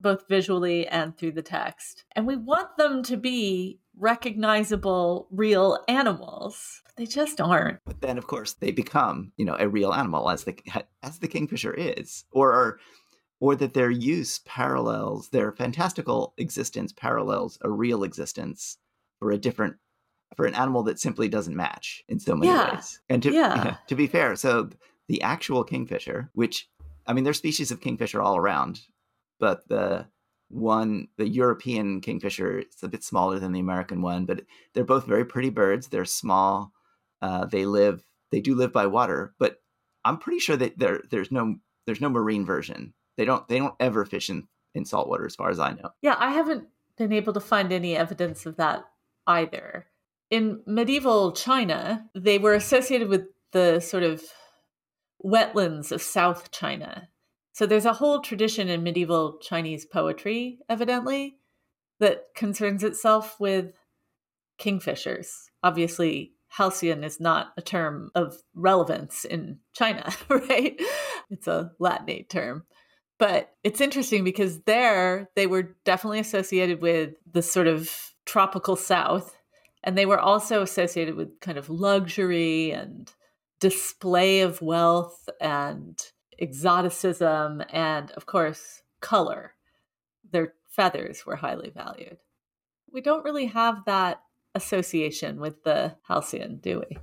Both 0.00 0.28
visually 0.28 0.86
and 0.86 1.16
through 1.16 1.32
the 1.32 1.42
text. 1.42 2.04
And 2.14 2.26
we 2.26 2.36
want 2.36 2.76
them 2.76 3.02
to 3.04 3.16
be 3.16 3.80
recognizable 3.98 5.26
real 5.30 5.78
animals. 5.88 6.82
They 6.96 7.06
just 7.06 7.40
aren't. 7.40 7.80
But 7.84 8.00
then 8.00 8.18
of 8.18 8.26
course 8.26 8.52
they 8.54 8.70
become, 8.70 9.32
you 9.36 9.44
know, 9.44 9.56
a 9.58 9.68
real 9.68 9.92
animal 9.92 10.30
as 10.30 10.44
the 10.44 10.56
as 11.02 11.18
the 11.18 11.28
kingfisher 11.28 11.72
is. 11.74 12.24
Or 12.32 12.52
are 12.52 12.78
or 13.40 13.56
that 13.56 13.74
their 13.74 13.90
use 13.90 14.40
parallels 14.44 15.30
their 15.30 15.52
fantastical 15.52 16.32
existence 16.38 16.92
parallels 16.92 17.58
a 17.62 17.70
real 17.70 18.04
existence 18.04 18.78
for 19.18 19.32
a 19.32 19.38
different 19.38 19.76
for 20.36 20.46
an 20.46 20.54
animal 20.54 20.82
that 20.84 20.98
simply 20.98 21.28
doesn't 21.28 21.56
match 21.56 22.04
in 22.08 22.18
so 22.18 22.34
many 22.34 22.50
Yeah. 22.52 22.74
ways. 22.76 23.00
And 23.08 23.22
to 23.22 23.32
Yeah. 23.32 23.76
to 23.88 23.94
be 23.94 24.06
fair, 24.06 24.36
so 24.36 24.70
the 25.08 25.20
actual 25.22 25.64
kingfisher, 25.64 26.30
which 26.34 26.68
I 27.06 27.12
mean, 27.12 27.24
there's 27.24 27.38
species 27.38 27.70
of 27.72 27.80
kingfisher 27.80 28.22
all 28.22 28.36
around, 28.36 28.80
but 29.40 29.66
the 29.68 30.06
one, 30.52 31.08
the 31.16 31.28
European 31.28 32.00
kingfisher, 32.00 32.58
it's 32.58 32.82
a 32.82 32.88
bit 32.88 33.02
smaller 33.02 33.38
than 33.38 33.52
the 33.52 33.60
American 33.60 34.02
one, 34.02 34.26
but 34.26 34.42
they're 34.74 34.84
both 34.84 35.06
very 35.06 35.24
pretty 35.24 35.50
birds. 35.50 35.88
They're 35.88 36.04
small. 36.04 36.72
Uh, 37.20 37.46
they 37.46 37.66
live, 37.66 38.02
they 38.30 38.40
do 38.40 38.54
live 38.54 38.72
by 38.72 38.86
water, 38.86 39.34
but 39.38 39.62
I'm 40.04 40.18
pretty 40.18 40.40
sure 40.40 40.56
that 40.56 40.78
there, 40.78 41.02
there's 41.10 41.30
no, 41.30 41.56
there's 41.86 42.00
no 42.00 42.08
marine 42.08 42.44
version. 42.44 42.94
They 43.16 43.24
don't, 43.24 43.46
they 43.48 43.58
don't 43.58 43.74
ever 43.80 44.04
fish 44.04 44.30
in 44.30 44.48
in 44.74 44.84
saltwater, 44.84 45.26
as 45.26 45.36
far 45.36 45.50
as 45.50 45.60
I 45.60 45.72
know. 45.72 45.90
Yeah, 46.00 46.16
I 46.18 46.30
haven't 46.30 46.64
been 46.96 47.12
able 47.12 47.32
to 47.34 47.40
find 47.40 47.72
any 47.72 47.96
evidence 47.96 48.46
of 48.46 48.56
that 48.56 48.84
either. 49.26 49.86
In 50.30 50.62
medieval 50.66 51.32
China, 51.32 52.08
they 52.14 52.38
were 52.38 52.54
associated 52.54 53.08
with 53.08 53.26
the 53.52 53.80
sort 53.80 54.02
of 54.02 54.22
wetlands 55.22 55.92
of 55.92 56.00
South 56.00 56.50
China. 56.50 57.08
So 57.52 57.66
there's 57.66 57.84
a 57.84 57.92
whole 57.92 58.20
tradition 58.20 58.68
in 58.68 58.82
medieval 58.82 59.38
Chinese 59.38 59.84
poetry, 59.84 60.58
evidently, 60.68 61.36
that 62.00 62.26
concerns 62.34 62.82
itself 62.82 63.38
with 63.38 63.74
kingfishers. 64.58 65.28
Obviously, 65.62 66.32
halcyon 66.48 67.04
is 67.04 67.20
not 67.20 67.52
a 67.56 67.62
term 67.62 68.10
of 68.14 68.36
relevance 68.54 69.24
in 69.24 69.58
China, 69.74 70.10
right? 70.28 70.80
It's 71.30 71.46
a 71.46 71.72
Latinate 71.80 72.28
term. 72.28 72.64
But 73.18 73.52
it's 73.62 73.80
interesting 73.80 74.24
because 74.24 74.62
there 74.62 75.28
they 75.36 75.46
were 75.46 75.76
definitely 75.84 76.18
associated 76.18 76.82
with 76.82 77.14
the 77.30 77.42
sort 77.42 77.68
of 77.68 77.90
tropical 78.26 78.76
south. 78.76 79.36
And 79.84 79.96
they 79.96 80.06
were 80.06 80.18
also 80.18 80.62
associated 80.62 81.14
with 81.14 81.40
kind 81.40 81.58
of 81.58 81.70
luxury 81.70 82.72
and 82.72 83.10
display 83.60 84.40
of 84.40 84.60
wealth 84.60 85.28
and 85.40 86.00
exoticism 86.40 87.62
and, 87.70 88.10
of 88.12 88.26
course, 88.26 88.82
color. 89.00 89.54
Their 90.30 90.54
feathers 90.68 91.26
were 91.26 91.36
highly 91.36 91.70
valued. 91.70 92.18
We 92.90 93.00
don't 93.00 93.24
really 93.24 93.46
have 93.46 93.84
that 93.86 94.22
association 94.54 95.40
with 95.40 95.62
the 95.64 95.96
halcyon, 96.06 96.58
do 96.58 96.82
we? 96.88 96.98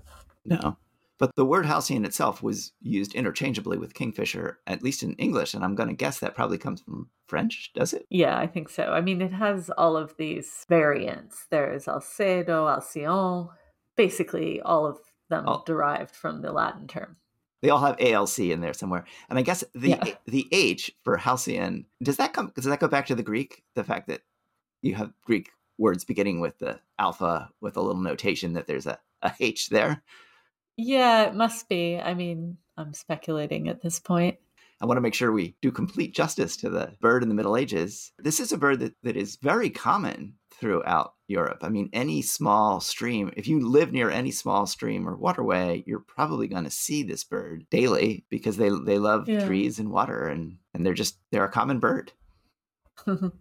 No. 0.45 0.77
But 1.17 1.35
the 1.35 1.45
word 1.45 1.65
halcyon 1.65 2.05
itself 2.05 2.41
was 2.41 2.71
used 2.81 3.13
interchangeably 3.13 3.77
with 3.77 3.93
kingfisher, 3.93 4.59
at 4.65 4.81
least 4.81 5.03
in 5.03 5.13
English, 5.15 5.53
and 5.53 5.63
I'm 5.65 5.75
going 5.75 5.89
to 5.89 5.95
guess 5.95 6.19
that 6.19 6.33
probably 6.33 6.57
comes 6.57 6.81
from 6.81 7.09
French, 7.27 7.71
does 7.75 7.93
it? 7.93 8.05
Yeah, 8.09 8.37
I 8.37 8.47
think 8.47 8.69
so. 8.69 8.85
I 8.85 9.01
mean, 9.01 9.21
it 9.21 9.33
has 9.33 9.69
all 9.77 9.97
of 9.97 10.15
these 10.17 10.65
variants. 10.69 11.45
There's 11.49 11.85
Alcedo, 11.85 12.73
Alcyon, 12.73 13.49
basically 13.97 14.61
all 14.61 14.85
of 14.85 14.97
them 15.29 15.43
Oh. 15.47 15.61
derived 15.65 16.15
from 16.15 16.41
the 16.41 16.53
Latin 16.53 16.87
term. 16.87 17.17
They 17.61 17.69
all 17.69 17.79
have 17.79 17.99
ALC 17.99 18.39
in 18.39 18.61
there 18.61 18.73
somewhere. 18.73 19.05
And 19.29 19.37
I 19.37 19.41
guess 19.41 19.63
the 19.73 19.89
Yeah. 19.89 20.03
the 20.25 20.47
H 20.51 20.91
for 21.03 21.17
halcyon, 21.17 21.85
does 22.01 22.17
that 22.17 22.33
come 22.33 22.51
does 22.55 22.65
that 22.65 22.79
go 22.79 22.87
back 22.87 23.07
to 23.07 23.15
the 23.15 23.23
Greek? 23.23 23.63
The 23.75 23.83
fact 23.83 24.07
that 24.07 24.21
you 24.81 24.95
have 24.95 25.11
Greek 25.25 25.49
words 25.77 26.05
beginning 26.05 26.39
with 26.39 26.57
the 26.59 26.79
alpha 26.97 27.49
with 27.61 27.77
a 27.77 27.81
little 27.81 28.01
notation 28.01 28.53
that 28.53 28.67
there's 28.67 28.85
a, 28.85 28.97
a 29.21 29.33
H 29.39 29.69
there. 29.69 30.01
Yeah, 30.77 31.23
it 31.23 31.35
must 31.35 31.67
be. 31.67 31.99
I 31.99 32.13
mean, 32.13 32.57
I'm 32.77 32.93
speculating 32.93 33.67
at 33.67 33.81
this 33.81 33.99
point. 33.99 34.37
I 34.81 34.85
want 34.85 34.95
to 34.95 35.01
make 35.01 35.13
sure 35.13 35.33
we 35.33 35.55
do 35.61 35.71
complete 35.71 36.15
justice 36.15 36.55
to 36.57 36.69
the 36.69 36.93
bird 37.01 37.21
in 37.21 37.27
the 37.27 37.35
Middle 37.35 37.57
Ages. 37.57 38.13
This 38.17 38.39
is 38.39 38.53
a 38.53 38.57
bird 38.57 38.79
that, 38.79 38.93
that 39.03 39.17
is 39.17 39.35
very 39.41 39.69
common 39.69 40.35
throughout 40.59 41.13
Europe. 41.27 41.59
I 41.61 41.69
mean, 41.69 41.89
any 41.93 42.21
small 42.21 42.79
stream, 42.79 43.31
if 43.37 43.47
you 43.47 43.59
live 43.67 43.91
near 43.91 44.09
any 44.09 44.31
small 44.31 44.65
stream 44.65 45.07
or 45.07 45.15
waterway, 45.15 45.83
you're 45.85 45.99
probably 45.99 46.47
going 46.47 46.65
to 46.65 46.69
see 46.69 47.03
this 47.03 47.23
bird 47.23 47.65
daily 47.69 48.25
because 48.29 48.57
they, 48.57 48.69
they 48.69 48.97
love 48.97 49.27
Yeah. 49.27 49.45
trees 49.45 49.79
and 49.79 49.89
water 49.91 50.27
and, 50.27 50.57
and 50.73 50.85
they're 50.85 50.93
just, 50.93 51.17
they're 51.31 51.45
a 51.45 51.51
common 51.51 51.79
bird. 51.79 52.11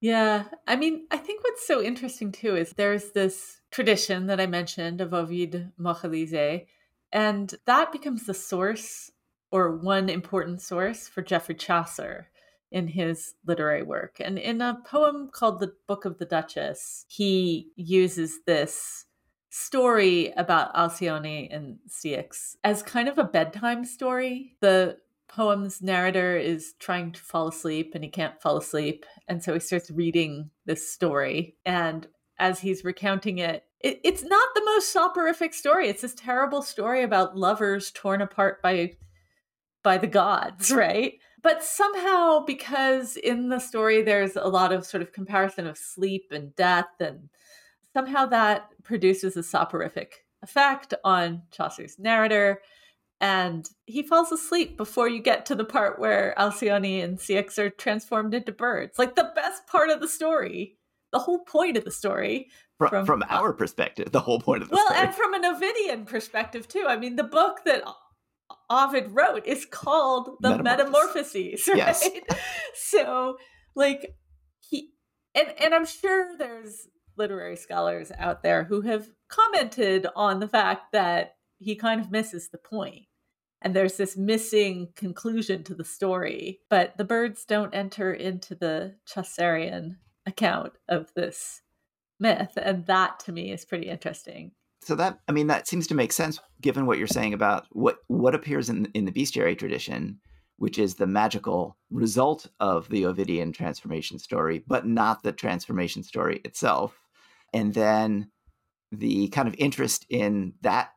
yeah, 0.00 0.44
I 0.66 0.76
mean, 0.76 1.06
I 1.10 1.16
think 1.16 1.42
what's 1.44 1.66
so 1.66 1.82
interesting 1.82 2.32
too 2.32 2.56
is 2.56 2.72
there's 2.72 3.12
this 3.12 3.60
tradition 3.70 4.26
that 4.26 4.40
I 4.40 4.46
mentioned 4.46 5.00
of 5.00 5.14
Ovid 5.14 5.72
Moralizé, 5.78 6.66
and 7.12 7.54
that 7.66 7.92
becomes 7.92 8.26
the 8.26 8.34
source 8.34 9.10
or 9.50 9.76
one 9.76 10.08
important 10.08 10.60
source 10.60 11.08
for 11.08 11.22
Geoffrey 11.22 11.54
Chaucer 11.54 12.28
in 12.74 12.88
his 12.88 13.34
literary 13.46 13.84
work. 13.84 14.16
And 14.18 14.36
in 14.36 14.60
a 14.60 14.80
poem 14.84 15.30
called 15.32 15.60
The 15.60 15.72
Book 15.86 16.04
of 16.04 16.18
the 16.18 16.24
Duchess, 16.24 17.06
he 17.06 17.70
uses 17.76 18.40
this 18.46 19.06
story 19.48 20.32
about 20.36 20.74
Alcyone 20.74 21.48
and 21.52 21.78
Ceyx 21.88 22.56
as 22.64 22.82
kind 22.82 23.08
of 23.08 23.16
a 23.16 23.24
bedtime 23.24 23.84
story. 23.84 24.56
The 24.60 24.98
poem's 25.28 25.80
narrator 25.80 26.36
is 26.36 26.74
trying 26.80 27.12
to 27.12 27.20
fall 27.20 27.46
asleep 27.46 27.92
and 27.94 28.02
he 28.02 28.10
can't 28.10 28.42
fall 28.42 28.56
asleep. 28.56 29.06
And 29.28 29.40
so 29.40 29.54
he 29.54 29.60
starts 29.60 29.92
reading 29.92 30.50
this 30.66 30.90
story. 30.90 31.56
And 31.64 32.08
as 32.40 32.58
he's 32.58 32.82
recounting 32.82 33.38
it, 33.38 33.62
it 33.78 34.00
it's 34.02 34.24
not 34.24 34.48
the 34.56 34.64
most 34.64 34.92
soporific 34.92 35.54
story. 35.54 35.88
It's 35.88 36.02
this 36.02 36.14
terrible 36.16 36.60
story 36.60 37.04
about 37.04 37.36
lovers 37.36 37.92
torn 37.92 38.20
apart 38.20 38.60
by 38.62 38.96
by 39.84 39.96
the 39.96 40.08
gods, 40.08 40.72
right? 40.72 41.14
But 41.44 41.62
somehow, 41.62 42.40
because 42.40 43.16
in 43.16 43.50
the 43.50 43.60
story 43.60 44.02
there's 44.02 44.34
a 44.34 44.48
lot 44.48 44.72
of 44.72 44.84
sort 44.84 45.02
of 45.02 45.12
comparison 45.12 45.66
of 45.66 45.78
sleep 45.78 46.24
and 46.32 46.56
death, 46.56 46.88
and 46.98 47.28
somehow 47.92 48.24
that 48.26 48.70
produces 48.82 49.36
a 49.36 49.42
soporific 49.42 50.24
effect 50.42 50.94
on 51.04 51.42
Chaucer's 51.52 51.98
narrator. 51.98 52.62
And 53.20 53.68
he 53.86 54.02
falls 54.02 54.32
asleep 54.32 54.76
before 54.76 55.08
you 55.08 55.20
get 55.22 55.46
to 55.46 55.54
the 55.54 55.64
part 55.64 55.98
where 55.98 56.34
Alcyone 56.36 57.02
and 57.04 57.18
Ceyx 57.18 57.58
are 57.58 57.70
transformed 57.70 58.34
into 58.34 58.50
birds. 58.50 58.98
Like 58.98 59.14
the 59.14 59.30
best 59.34 59.66
part 59.66 59.90
of 59.90 60.00
the 60.00 60.08
story, 60.08 60.76
the 61.12 61.18
whole 61.20 61.40
point 61.44 61.76
of 61.76 61.84
the 61.84 61.90
story. 61.92 62.48
From, 62.78 62.88
From- 62.88 63.06
from, 63.06 63.24
our 63.28 63.52
perspective, 63.52 64.10
the 64.12 64.20
whole 64.20 64.40
point 64.40 64.62
of 64.62 64.68
the 64.68 64.74
Well, 64.74 64.86
story. 64.86 65.00
and 65.00 65.14
from 65.14 65.32
an 65.34 65.44
Ovidian 65.44 66.06
perspective 66.06 66.66
too. 66.66 66.86
I 66.88 66.96
mean, 66.96 67.16
the 67.16 67.22
book 67.22 67.60
that 67.66 67.82
Ovid 68.70 69.10
wrote 69.12 69.46
is 69.46 69.66
called 69.66 70.36
The 70.40 70.58
Metamorphoses. 70.62 71.66
Metamorphoses, 71.66 71.68
right? 71.68 71.76
Yes. 71.76 72.08
so, 72.74 73.36
like 73.74 74.16
he 74.60 74.90
and 75.34 75.48
and 75.60 75.74
I'm 75.74 75.86
sure 75.86 76.36
there's 76.38 76.88
literary 77.16 77.56
scholars 77.56 78.10
out 78.18 78.42
there 78.42 78.64
who 78.64 78.80
have 78.82 79.08
commented 79.28 80.06
on 80.16 80.40
the 80.40 80.48
fact 80.48 80.92
that 80.92 81.36
he 81.58 81.76
kind 81.76 82.00
of 82.00 82.10
misses 82.10 82.48
the 82.48 82.58
point. 82.58 83.06
and 83.62 83.74
there's 83.74 83.96
this 83.96 84.16
missing 84.16 84.88
conclusion 84.94 85.62
to 85.64 85.74
the 85.74 85.84
story. 85.84 86.60
But 86.68 86.96
the 86.98 87.04
birds 87.04 87.44
don't 87.44 87.74
enter 87.74 88.12
into 88.12 88.54
the 88.54 88.96
Chaucerian 89.06 89.98
account 90.26 90.74
of 90.88 91.12
this 91.14 91.62
myth, 92.20 92.52
and 92.56 92.86
that 92.86 93.20
to 93.20 93.32
me 93.32 93.52
is 93.52 93.64
pretty 93.64 93.88
interesting. 93.88 94.52
So 94.84 94.94
that 94.96 95.20
I 95.28 95.32
mean 95.32 95.46
that 95.46 95.66
seems 95.66 95.86
to 95.86 95.94
make 95.94 96.12
sense 96.12 96.38
given 96.60 96.84
what 96.84 96.98
you're 96.98 97.06
saying 97.06 97.32
about 97.32 97.66
what 97.70 97.98
what 98.08 98.34
appears 98.34 98.68
in 98.68 98.86
in 98.94 99.06
the 99.06 99.12
bestiary 99.12 99.58
tradition, 99.58 100.20
which 100.58 100.78
is 100.78 100.94
the 100.94 101.06
magical 101.06 101.76
result 101.90 102.46
of 102.60 102.88
the 102.90 103.04
Ovidian 103.04 103.54
transformation 103.54 104.18
story, 104.18 104.62
but 104.66 104.86
not 104.86 105.22
the 105.22 105.32
transformation 105.32 106.02
story 106.02 106.42
itself. 106.44 107.00
And 107.54 107.72
then 107.72 108.30
the 108.92 109.28
kind 109.28 109.48
of 109.48 109.54
interest 109.58 110.04
in 110.10 110.52
that 110.60 110.90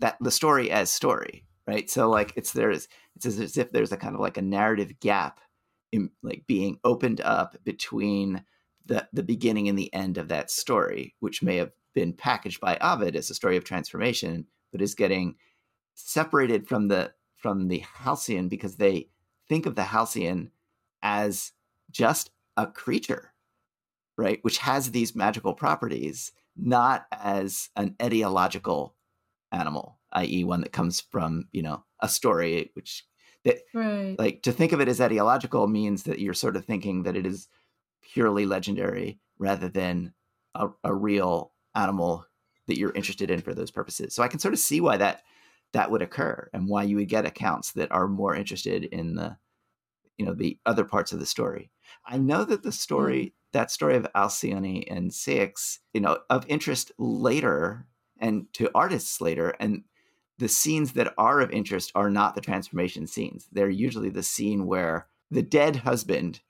that 0.00 0.16
the 0.20 0.30
story 0.30 0.70
as 0.70 0.90
story 0.90 1.44
right 1.66 1.90
so 1.90 2.08
like 2.08 2.32
it's 2.36 2.52
there's 2.52 2.88
it's 3.16 3.26
as 3.26 3.58
if 3.58 3.70
there's 3.70 3.92
a 3.92 3.96
kind 3.96 4.14
of 4.14 4.20
like 4.20 4.36
a 4.36 4.42
narrative 4.42 4.98
gap 5.00 5.40
in 5.92 6.10
like 6.22 6.44
being 6.46 6.78
opened 6.84 7.20
up 7.20 7.56
between 7.64 8.44
the 8.86 9.06
the 9.12 9.22
beginning 9.22 9.68
and 9.68 9.78
the 9.78 9.92
end 9.92 10.16
of 10.16 10.28
that 10.28 10.50
story 10.50 11.14
which 11.20 11.42
may 11.42 11.56
have 11.56 11.72
been 11.94 12.12
packaged 12.12 12.60
by 12.60 12.76
Ovid 12.80 13.16
as 13.16 13.30
a 13.30 13.34
story 13.34 13.56
of 13.56 13.64
transformation 13.64 14.46
but 14.72 14.82
is 14.82 14.94
getting 14.94 15.36
separated 15.94 16.68
from 16.68 16.88
the 16.88 17.12
from 17.36 17.68
the 17.68 17.84
halcyon 17.94 18.48
because 18.48 18.76
they 18.76 19.08
think 19.48 19.66
of 19.66 19.74
the 19.74 19.84
halcyon 19.84 20.50
as 21.02 21.52
just 21.90 22.30
a 22.56 22.66
creature 22.66 23.32
right 24.16 24.38
which 24.42 24.58
has 24.58 24.90
these 24.90 25.14
magical 25.14 25.54
properties 25.54 26.32
not 26.56 27.06
as 27.12 27.70
an 27.76 27.94
etiological 27.98 28.92
animal, 29.52 29.98
i.e., 30.12 30.44
one 30.44 30.60
that 30.60 30.72
comes 30.72 31.00
from 31.00 31.48
you 31.52 31.62
know 31.62 31.84
a 32.00 32.08
story, 32.08 32.70
which 32.74 33.04
that 33.44 33.58
right. 33.72 34.16
like 34.18 34.42
to 34.42 34.52
think 34.52 34.72
of 34.72 34.80
it 34.80 34.88
as 34.88 35.00
etiological 35.00 35.70
means 35.70 36.04
that 36.04 36.18
you're 36.18 36.34
sort 36.34 36.56
of 36.56 36.64
thinking 36.64 37.04
that 37.04 37.16
it 37.16 37.26
is 37.26 37.48
purely 38.02 38.46
legendary 38.46 39.18
rather 39.38 39.68
than 39.68 40.12
a, 40.54 40.68
a 40.82 40.94
real 40.94 41.52
animal 41.74 42.26
that 42.66 42.78
you're 42.78 42.92
interested 42.92 43.30
in 43.30 43.40
for 43.40 43.54
those 43.54 43.70
purposes. 43.70 44.14
So 44.14 44.22
I 44.22 44.28
can 44.28 44.38
sort 44.38 44.54
of 44.54 44.60
see 44.60 44.80
why 44.80 44.96
that 44.96 45.22
that 45.72 45.90
would 45.90 46.02
occur 46.02 46.48
and 46.52 46.68
why 46.68 46.84
you 46.84 46.96
would 46.96 47.08
get 47.08 47.26
accounts 47.26 47.72
that 47.72 47.90
are 47.90 48.06
more 48.06 48.34
interested 48.34 48.84
in 48.84 49.16
the 49.16 49.36
you 50.16 50.24
know 50.24 50.34
the 50.34 50.58
other 50.64 50.84
parts 50.84 51.12
of 51.12 51.18
the 51.18 51.26
story. 51.26 51.70
I 52.06 52.18
know 52.18 52.44
that 52.44 52.62
the 52.62 52.72
story 52.72 53.26
mm. 53.26 53.32
that 53.52 53.70
story 53.70 53.96
of 53.96 54.06
Alcyone 54.14 54.84
and 54.88 55.10
Ceyx, 55.10 55.78
you 55.92 56.00
know, 56.00 56.18
of 56.30 56.46
interest 56.48 56.92
later 56.98 57.86
and 58.18 58.46
to 58.54 58.70
artists 58.74 59.20
later. 59.20 59.54
And 59.60 59.84
the 60.38 60.48
scenes 60.48 60.92
that 60.92 61.12
are 61.18 61.40
of 61.40 61.50
interest 61.50 61.92
are 61.94 62.10
not 62.10 62.34
the 62.34 62.40
transformation 62.40 63.06
scenes. 63.06 63.48
They're 63.52 63.70
usually 63.70 64.10
the 64.10 64.22
scene 64.22 64.66
where 64.66 65.08
the 65.30 65.42
dead 65.42 65.76
husband 65.76 66.40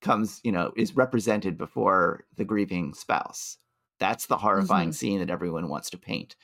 comes, 0.00 0.40
you 0.44 0.52
know, 0.52 0.72
is 0.76 0.96
represented 0.96 1.58
before 1.58 2.24
the 2.36 2.44
grieving 2.44 2.94
spouse. 2.94 3.58
That's 3.98 4.26
the 4.26 4.38
horrifying 4.38 4.90
mm-hmm. 4.90 4.94
scene 4.94 5.18
that 5.20 5.30
everyone 5.30 5.68
wants 5.68 5.90
to 5.90 5.98
paint 5.98 6.36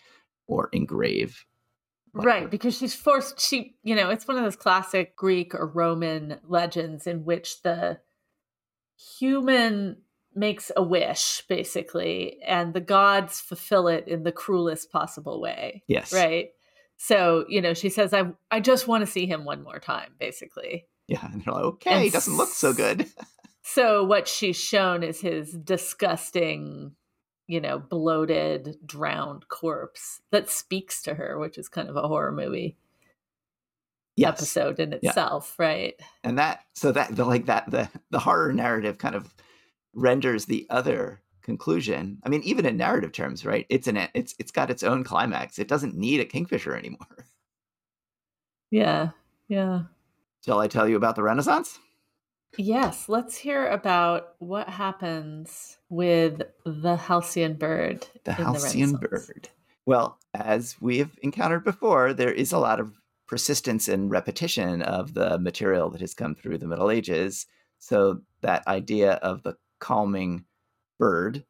or 0.46 0.68
engrave. 0.72 1.44
Whatever. 2.12 2.28
Right, 2.28 2.50
because 2.50 2.76
she's 2.78 2.94
forced, 2.94 3.40
she, 3.40 3.76
you 3.82 3.94
know, 3.94 4.10
it's 4.10 4.28
one 4.28 4.36
of 4.36 4.44
those 4.44 4.56
classic 4.56 5.16
Greek 5.16 5.54
or 5.54 5.66
Roman 5.66 6.38
legends 6.46 7.06
in 7.06 7.24
which 7.24 7.62
the 7.62 7.98
human 8.96 9.96
makes 10.34 10.70
a 10.76 10.82
wish 10.82 11.42
basically 11.48 12.38
and 12.44 12.74
the 12.74 12.80
gods 12.80 13.40
fulfill 13.40 13.86
it 13.86 14.08
in 14.08 14.24
the 14.24 14.32
cruelest 14.32 14.90
possible 14.90 15.40
way 15.40 15.82
yes 15.86 16.12
right 16.12 16.50
so 16.96 17.44
you 17.48 17.60
know 17.60 17.72
she 17.72 17.88
says 17.88 18.12
i 18.12 18.24
i 18.50 18.58
just 18.58 18.88
want 18.88 19.02
to 19.04 19.10
see 19.10 19.26
him 19.26 19.44
one 19.44 19.62
more 19.62 19.78
time 19.78 20.10
basically 20.18 20.86
yeah 21.06 21.24
and 21.32 21.44
they're 21.44 21.54
like 21.54 21.64
okay 21.64 22.04
and 22.04 22.12
doesn't 22.12 22.36
look 22.36 22.48
so 22.48 22.72
good 22.72 23.06
so 23.62 24.02
what 24.02 24.26
she's 24.26 24.56
shown 24.56 25.02
is 25.04 25.20
his 25.20 25.52
disgusting 25.52 26.92
you 27.46 27.60
know 27.60 27.78
bloated 27.78 28.76
drowned 28.84 29.48
corpse 29.48 30.20
that 30.30 30.48
speaks 30.48 31.02
to 31.02 31.14
her 31.14 31.38
which 31.38 31.58
is 31.58 31.68
kind 31.68 31.88
of 31.88 31.96
a 31.96 32.08
horror 32.08 32.32
movie 32.32 32.76
yes. 34.16 34.28
episode 34.28 34.80
in 34.80 34.92
itself 34.92 35.56
yeah. 35.58 35.66
right 35.66 36.00
and 36.22 36.38
that 36.38 36.64
so 36.74 36.92
that 36.92 37.14
the 37.14 37.24
like 37.24 37.46
that 37.46 37.70
the 37.70 37.88
the 38.10 38.20
horror 38.20 38.52
narrative 38.52 38.98
kind 38.98 39.14
of 39.14 39.34
renders 39.94 40.46
the 40.46 40.66
other 40.70 41.20
conclusion. 41.44 42.18
I 42.24 42.28
mean, 42.28 42.42
even 42.42 42.66
in 42.66 42.76
narrative 42.76 43.12
terms, 43.12 43.46
right? 43.46 43.66
It's 43.68 43.86
an 43.86 44.08
it's 44.14 44.34
it's 44.40 44.50
got 44.50 44.70
its 44.70 44.82
own 44.82 45.04
climax. 45.04 45.60
It 45.60 45.68
doesn't 45.68 45.94
need 45.94 46.18
a 46.18 46.24
kingfisher 46.24 46.74
anymore. 46.74 47.26
Yeah, 48.70 49.10
yeah. 49.46 49.82
Shall 50.44 50.58
I 50.58 50.66
tell 50.66 50.88
you 50.88 50.96
about 50.96 51.14
the 51.14 51.22
Renaissance? 51.22 51.78
Yes, 52.56 53.08
let's 53.08 53.36
hear 53.36 53.66
about 53.66 54.34
what 54.38 54.68
happens 54.68 55.78
with 55.88 56.42
the 56.64 56.96
halcyon 56.96 57.54
bird. 57.54 58.06
The 58.24 58.32
halcyon 58.32 58.92
the 58.92 58.98
bird. 58.98 59.48
Well, 59.86 60.18
as 60.32 60.80
we 60.80 60.98
have 60.98 61.18
encountered 61.22 61.64
before, 61.64 62.12
there 62.14 62.32
is 62.32 62.52
a 62.52 62.58
lot 62.58 62.80
of 62.80 62.98
persistence 63.26 63.88
and 63.88 64.10
repetition 64.10 64.82
of 64.82 65.14
the 65.14 65.38
material 65.38 65.90
that 65.90 66.00
has 66.00 66.14
come 66.14 66.34
through 66.34 66.58
the 66.58 66.66
Middle 66.66 66.90
Ages. 66.90 67.46
So 67.78 68.20
that 68.40 68.66
idea 68.66 69.14
of 69.14 69.42
the 69.42 69.56
calming 69.78 70.44
bird 70.98 71.44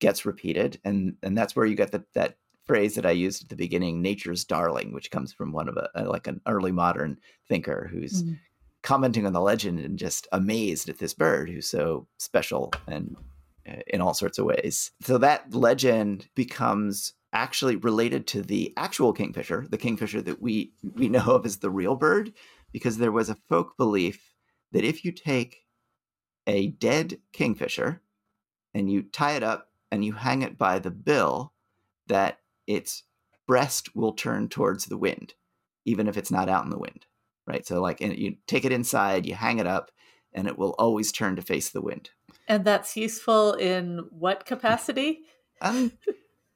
gets 0.00 0.26
repeated 0.26 0.80
and 0.84 1.14
and 1.22 1.38
that's 1.38 1.54
where 1.54 1.64
you 1.64 1.76
get 1.76 1.92
the, 1.92 2.04
that 2.14 2.36
phrase 2.64 2.94
that 2.94 3.06
I 3.06 3.10
used 3.10 3.42
at 3.42 3.48
the 3.48 3.56
beginning, 3.56 4.02
nature's 4.02 4.44
darling, 4.44 4.92
which 4.92 5.10
comes 5.10 5.32
from 5.32 5.52
one 5.52 5.68
of 5.68 5.76
a, 5.76 6.04
like 6.04 6.26
an 6.26 6.40
early 6.46 6.72
modern 6.72 7.18
thinker 7.48 7.88
who's 7.90 8.22
mm-hmm. 8.22 8.34
Commenting 8.82 9.26
on 9.26 9.32
the 9.32 9.40
legend 9.40 9.78
and 9.78 9.98
just 9.98 10.26
amazed 10.32 10.88
at 10.88 10.98
this 10.98 11.14
bird 11.14 11.48
who's 11.48 11.68
so 11.68 12.06
special 12.18 12.72
and 12.86 13.16
uh, 13.68 13.76
in 13.86 14.00
all 14.00 14.14
sorts 14.14 14.38
of 14.38 14.44
ways. 14.44 14.90
So 15.02 15.18
that 15.18 15.54
legend 15.54 16.28
becomes 16.34 17.14
actually 17.32 17.76
related 17.76 18.26
to 18.26 18.42
the 18.42 18.72
actual 18.76 19.12
kingfisher, 19.12 19.66
the 19.70 19.78
kingfisher 19.78 20.20
that 20.22 20.42
we 20.42 20.72
we 20.94 21.08
know 21.08 21.24
of 21.26 21.46
as 21.46 21.58
the 21.58 21.70
real 21.70 21.94
bird, 21.94 22.32
because 22.72 22.98
there 22.98 23.12
was 23.12 23.28
a 23.28 23.38
folk 23.48 23.76
belief 23.76 24.34
that 24.72 24.84
if 24.84 25.04
you 25.04 25.12
take 25.12 25.58
a 26.46 26.68
dead 26.68 27.18
kingfisher 27.32 28.02
and 28.74 28.90
you 28.90 29.02
tie 29.02 29.36
it 29.36 29.42
up 29.42 29.68
and 29.90 30.04
you 30.04 30.12
hang 30.14 30.42
it 30.42 30.58
by 30.58 30.78
the 30.78 30.90
bill, 30.90 31.52
that 32.08 32.40
its 32.66 33.04
breast 33.46 33.94
will 33.94 34.12
turn 34.12 34.48
towards 34.48 34.86
the 34.86 34.96
wind, 34.96 35.34
even 35.84 36.08
if 36.08 36.16
it's 36.16 36.30
not 36.30 36.48
out 36.48 36.64
in 36.64 36.70
the 36.70 36.78
wind, 36.78 37.06
right? 37.46 37.66
So, 37.66 37.80
like, 37.80 38.00
you 38.00 38.36
take 38.46 38.64
it 38.64 38.72
inside, 38.72 39.26
you 39.26 39.34
hang 39.34 39.58
it 39.58 39.66
up, 39.66 39.90
and 40.32 40.46
it 40.46 40.58
will 40.58 40.74
always 40.78 41.12
turn 41.12 41.36
to 41.36 41.42
face 41.42 41.70
the 41.70 41.82
wind. 41.82 42.10
And 42.48 42.64
that's 42.64 42.96
useful 42.96 43.52
in 43.54 44.06
what 44.10 44.44
capacity? 44.46 45.20
Un- 45.60 45.92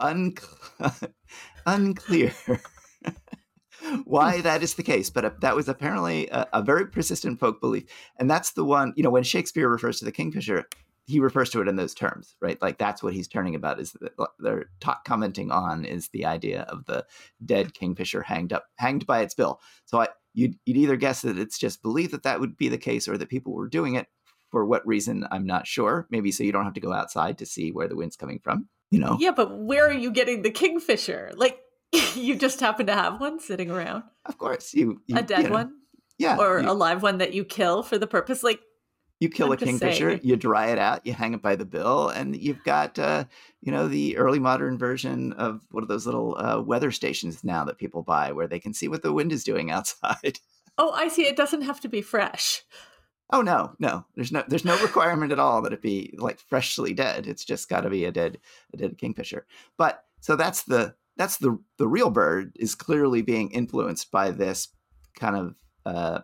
un- 0.01 0.35
unclear. 1.67 2.33
why 4.05 4.41
that 4.41 4.63
is 4.63 4.75
the 4.75 4.83
case, 4.83 5.11
but 5.11 5.25
uh, 5.25 5.31
that 5.41 5.57
was 5.57 5.69
apparently 5.69 6.29
a, 6.29 6.47
a, 6.53 6.63
very 6.63 6.87
persistent 6.87 7.39
folk 7.39 7.61
belief. 7.61 7.85
And 8.19 8.31
that's 8.31 8.53
the 8.53 8.65
one, 8.65 8.93
you 8.97 9.03
know, 9.03 9.11
when 9.11 9.23
Shakespeare 9.23 9.69
refers 9.69 9.99
to 9.99 10.05
the 10.05 10.13
kingfisher, 10.13 10.65
he 11.05 11.21
refers 11.21 11.51
to 11.51 11.61
it 11.61 11.69
in 11.69 11.77
those 11.77 11.95
terms, 11.95 12.35
right? 12.41 12.61
Like 12.61 12.79
that's 12.79 13.03
what 13.03 13.15
he's 13.15 13.29
turning 13.29 13.55
about 13.55 13.79
is 13.79 13.93
that 13.93 14.13
they're 14.41 14.71
ta- 14.81 15.01
commenting 15.07 15.53
on 15.53 15.85
is 15.85 16.09
the 16.09 16.27
idea 16.27 16.63
of 16.63 16.85
the 16.87 17.07
dead 17.45 17.75
kingfisher 17.75 18.23
hanged 18.23 18.53
up, 18.53 18.67
hanged 18.77 19.07
by 19.07 19.21
its 19.21 19.35
bill. 19.35 19.61
So 19.85 20.01
I, 20.01 20.09
you'd, 20.37 20.57
you'd 20.67 20.77
either 20.77 20.97
guess 20.97 21.23
that 21.23 21.39
it's 21.39 21.59
just 21.59 21.83
believed 21.83 22.13
that 22.13 22.23
that 22.23 22.39
would 22.39 22.57
be 22.57 22.69
the 22.69 22.79
case 22.79 23.09
or 23.09 23.19
that 23.19 23.29
people 23.29 23.55
were 23.55 23.69
doing 23.69 23.95
it 23.95 24.07
for 24.51 24.65
what 24.65 24.87
reason, 24.87 25.27
I'm 25.33 25.47
not 25.47 25.67
sure. 25.67 26.07
Maybe 26.11 26.31
so 26.31 26.45
you 26.45 26.53
don't 26.53 26.65
have 26.65 26.75
to 26.75 26.81
go 26.81 26.93
outside 26.93 27.39
to 27.39 27.47
see 27.47 27.73
where 27.73 27.89
the 27.89 27.97
wind's 27.97 28.17
coming 28.17 28.39
from, 28.39 28.69
you 28.91 29.01
know? 29.01 29.17
Yeah, 29.19 29.33
but 29.33 29.59
where 29.59 29.89
are 29.89 29.93
you 29.93 30.13
getting 30.13 30.43
the 30.43 30.51
kingfisher? 30.51 31.33
Like, 31.35 31.59
you 32.15 32.37
just 32.37 32.61
happen 32.61 32.87
to 32.87 32.95
have 32.95 33.21
one 33.21 33.41
sitting 33.41 33.71
around. 33.71 34.05
Of 34.25 34.39
course, 34.39 34.75
you, 34.75 35.01
you 35.07 35.19
a 35.19 35.23
dead 35.23 35.45
you 35.45 35.49
know, 35.49 35.55
one, 35.55 35.73
yeah, 36.19 36.37
or 36.37 36.61
you, 36.61 36.71
a 36.71 36.73
live 36.73 37.03
one 37.03 37.19
that 37.19 37.33
you 37.33 37.45
kill 37.45 37.83
for 37.83 37.99
the 37.99 38.07
purpose. 38.07 38.43
Like 38.43 38.61
you 39.21 39.29
kill 39.29 39.53
a 39.53 39.57
kingfisher, 39.57 40.21
you 40.23 40.37
dry 40.37 40.69
it 40.69 40.79
out, 40.79 41.07
you 41.07 41.13
hang 41.13 41.35
it 41.35 41.43
by 41.43 41.57
the 41.57 41.65
bill, 41.65 42.09
and 42.09 42.37
you've 42.37 42.63
got 42.65 42.99
uh, 42.99 43.25
you 43.63 43.73
know 43.73 43.89
the 43.89 44.17
early 44.17 44.39
modern 44.39 44.79
version 44.79 45.33
of 45.35 45.61
one 45.71 45.83
of 45.83 45.89
those 45.89 46.07
little 46.07 46.37
uh, 46.39 46.61
weather 46.61 46.91
stations 46.91 47.43
now 47.43 47.65
that 47.65 47.79
people 47.79 48.03
buy, 48.03 48.33
where 48.33 48.47
they 48.47 48.61
can 48.61 48.75
see 48.75 48.89
what 48.89 49.03
the 49.03 49.13
wind 49.13 49.33
is 49.33 49.45
doing 49.45 49.71
outside. 49.71 50.39
Oh, 50.79 50.91
I 50.93 51.09
see. 51.09 51.23
It 51.23 51.37
doesn't 51.37 51.63
have 51.63 51.81
to 51.81 51.89
be 51.89 52.03
fresh. 52.03 52.63
Oh 53.31 53.43
no, 53.43 53.75
no. 53.79 54.05
There's 54.15 54.31
no 54.31 54.45
there's 54.47 54.65
no 54.65 54.81
requirement 54.83 55.33
at 55.33 55.39
all 55.39 55.63
that 55.63 55.73
it 55.73 55.83
be 55.83 56.15
like 56.19 56.39
freshly 56.39 56.93
dead. 56.95 57.27
It's 57.27 57.45
just 57.45 57.69
got 57.69 57.81
to 57.81 57.91
be 57.91 58.05
a 58.05 58.13
dead 58.13 58.39
a 58.73 58.77
dead 58.77 58.99
kingfisher. 58.99 59.47
But 59.77 60.05
so 60.21 60.37
that's 60.37 60.63
the 60.63 60.95
that's 61.17 61.39
the 61.39 61.59
the 61.79 61.89
real 61.89 62.11
bird 62.11 62.53
is 62.57 62.75
clearly 62.75 63.23
being 63.23 63.51
influenced 63.51 64.11
by 64.11 64.31
this 64.31 64.69
kind 65.19 65.35
of 65.35 65.55
uh 65.87 66.21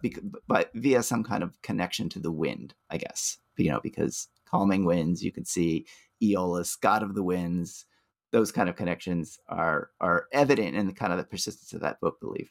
by 0.47 0.67
via 0.75 1.03
some 1.03 1.25
kind 1.25 1.43
of 1.43 1.61
connection 1.63 2.09
to 2.11 2.21
the 2.21 2.33
wind 2.33 2.75
i 2.91 2.99
guess 2.99 3.39
you 3.57 3.71
know 3.71 3.81
because 3.83 4.29
calming 4.47 4.85
winds 4.85 5.23
you 5.23 5.33
can 5.33 5.45
see 5.45 5.87
aeolus 6.23 6.77
god 6.77 7.03
of 7.03 7.15
the 7.15 7.23
winds 7.23 7.87
those 8.33 8.53
kind 8.53 8.69
of 8.69 8.77
connections 8.77 9.39
are 9.49 9.91
are 10.01 10.27
evident 10.33 10.77
in 10.77 10.87
the 10.87 10.93
kind 10.93 11.13
of 11.13 11.19
the 11.19 11.25
persistence 11.25 11.73
of 11.73 11.81
that 11.81 12.01
book 12.01 12.21
belief 12.21 12.51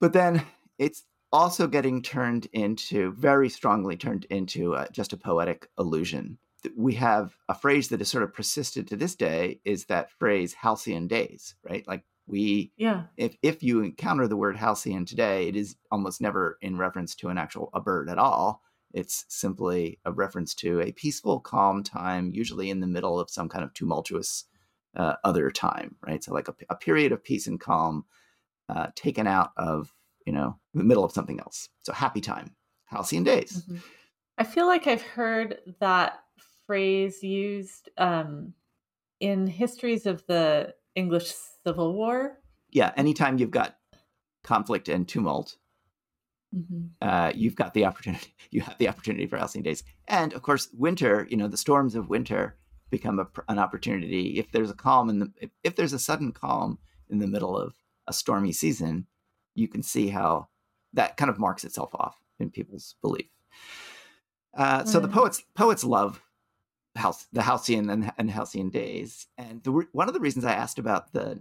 But 0.00 0.12
then 0.12 0.44
it's 0.78 1.04
also 1.32 1.66
getting 1.66 2.02
turned 2.02 2.46
into 2.52 3.12
very 3.12 3.48
strongly 3.48 3.96
turned 3.96 4.26
into 4.26 4.74
uh, 4.74 4.86
just 4.92 5.14
a 5.14 5.16
poetic 5.16 5.68
illusion. 5.78 6.38
We 6.76 6.94
have 6.96 7.34
a 7.48 7.54
phrase 7.54 7.88
that 7.88 8.00
has 8.00 8.10
sort 8.10 8.24
of 8.24 8.34
persisted 8.34 8.88
to 8.88 8.96
this 8.96 9.14
day 9.14 9.60
is 9.64 9.86
that 9.86 10.10
phrase 10.10 10.54
halcyon 10.54 11.06
days, 11.06 11.54
right? 11.68 11.88
Like 11.88 12.04
we 12.26 12.72
yeah 12.76 13.04
if 13.16 13.36
if 13.42 13.62
you 13.62 13.82
encounter 13.82 14.26
the 14.26 14.36
word 14.36 14.56
halcyon 14.56 15.04
today, 15.04 15.48
it 15.48 15.56
is 15.56 15.76
almost 15.90 16.20
never 16.20 16.58
in 16.62 16.78
reference 16.78 17.14
to 17.16 17.28
an 17.28 17.38
actual 17.38 17.70
a 17.74 17.80
bird 17.80 18.08
at 18.08 18.18
all. 18.18 18.62
It's 18.92 19.24
simply 19.28 19.98
a 20.04 20.12
reference 20.12 20.54
to 20.56 20.80
a 20.80 20.92
peaceful, 20.92 21.40
calm 21.40 21.82
time, 21.82 22.30
usually 22.32 22.70
in 22.70 22.80
the 22.80 22.86
middle 22.86 23.18
of 23.18 23.28
some 23.28 23.48
kind 23.48 23.64
of 23.64 23.74
tumultuous 23.74 24.44
uh, 24.96 25.14
other 25.24 25.50
time, 25.50 25.96
right? 26.06 26.22
So 26.22 26.32
like 26.32 26.48
a, 26.48 26.54
a 26.70 26.76
period 26.76 27.10
of 27.10 27.24
peace 27.24 27.48
and 27.48 27.60
calm 27.60 28.04
uh, 28.68 28.88
taken 28.94 29.26
out 29.26 29.50
of 29.56 29.92
you 30.26 30.32
know 30.32 30.58
the 30.72 30.84
middle 30.84 31.04
of 31.04 31.12
something 31.12 31.40
else. 31.40 31.68
So 31.82 31.92
happy 31.92 32.20
time, 32.20 32.54
halcyon 32.86 33.24
days. 33.24 33.62
Mm-hmm. 33.62 33.76
I 34.38 34.44
feel 34.44 34.66
like 34.66 34.86
I've 34.86 35.02
heard 35.02 35.58
that 35.80 36.20
phrase 36.66 37.22
used 37.22 37.90
um, 37.98 38.54
in 39.20 39.46
histories 39.46 40.06
of 40.06 40.24
the 40.26 40.74
English 40.94 41.32
Civil 41.66 41.94
War. 41.94 42.38
Yeah, 42.70 42.92
anytime 42.96 43.38
you've 43.38 43.50
got 43.50 43.76
conflict 44.42 44.88
and 44.88 45.06
tumult, 45.06 45.56
mm-hmm. 46.54 46.86
uh, 47.00 47.32
you've 47.34 47.56
got 47.56 47.74
the 47.74 47.84
opportunity. 47.84 48.34
You 48.50 48.60
have 48.60 48.78
the 48.78 48.88
opportunity 48.88 49.26
for 49.26 49.36
halcyon 49.36 49.64
days, 49.64 49.82
and 50.06 50.32
of 50.32 50.42
course, 50.42 50.68
winter. 50.72 51.26
You 51.28 51.36
know, 51.36 51.48
the 51.48 51.56
storms 51.56 51.96
of 51.96 52.08
winter 52.08 52.56
become 52.88 53.18
a, 53.18 53.26
an 53.48 53.58
opportunity. 53.58 54.38
If 54.38 54.52
there's 54.52 54.70
a 54.70 54.74
calm 54.74 55.10
in 55.10 55.18
the, 55.18 55.32
if, 55.40 55.50
if 55.64 55.74
there's 55.74 55.92
a 55.92 55.98
sudden 55.98 56.30
calm 56.30 56.78
in 57.10 57.18
the 57.18 57.26
middle 57.26 57.58
of 57.58 57.74
a 58.06 58.12
stormy 58.12 58.52
season, 58.52 59.08
you 59.56 59.66
can 59.66 59.82
see 59.82 60.08
how 60.08 60.48
that 60.92 61.16
kind 61.16 61.30
of 61.30 61.40
marks 61.40 61.64
itself 61.64 61.90
off 61.94 62.16
in 62.38 62.50
people's 62.50 62.94
belief. 63.02 63.26
Uh, 64.56 64.84
so 64.84 65.00
the 65.00 65.08
poets 65.08 65.42
poets 65.56 65.82
love 65.82 66.22
house 66.96 67.26
the 67.32 67.42
halcyon 67.42 67.90
and, 67.90 68.12
and 68.18 68.30
halcyon 68.30 68.70
days, 68.70 69.26
and 69.36 69.62
the, 69.62 69.86
one 69.92 70.08
of 70.08 70.14
the 70.14 70.20
reasons 70.20 70.44
I 70.44 70.54
asked 70.54 70.78
about 70.78 71.12
the 71.12 71.38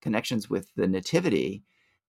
connections 0.00 0.50
with 0.50 0.74
the 0.74 0.86
nativity 0.86 1.64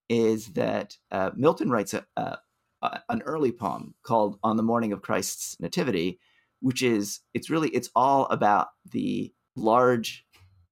is 0.08 0.48
that 0.48 0.96
uh, 1.10 1.30
Milton 1.36 1.70
writes 1.70 1.94
a, 1.94 2.06
a, 2.16 2.38
a, 2.82 3.00
an 3.08 3.22
early 3.22 3.52
poem 3.52 3.94
called 4.02 4.38
"On 4.42 4.56
the 4.56 4.62
Morning 4.62 4.92
of 4.92 5.02
Christ's 5.02 5.58
Nativity," 5.60 6.18
which 6.60 6.82
is 6.82 7.20
it's 7.34 7.50
really 7.50 7.68
it's 7.70 7.90
all 7.94 8.26
about 8.26 8.68
the 8.90 9.32
large 9.56 10.26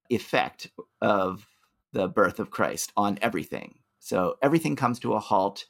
effect 0.09 0.69
of 1.01 1.47
the 1.93 2.07
birth 2.07 2.39
of 2.39 2.49
Christ 2.49 2.91
on 2.95 3.17
everything. 3.21 3.79
So 3.99 4.37
everything 4.41 4.75
comes 4.75 4.99
to 4.99 5.13
a 5.13 5.19
halt. 5.19 5.65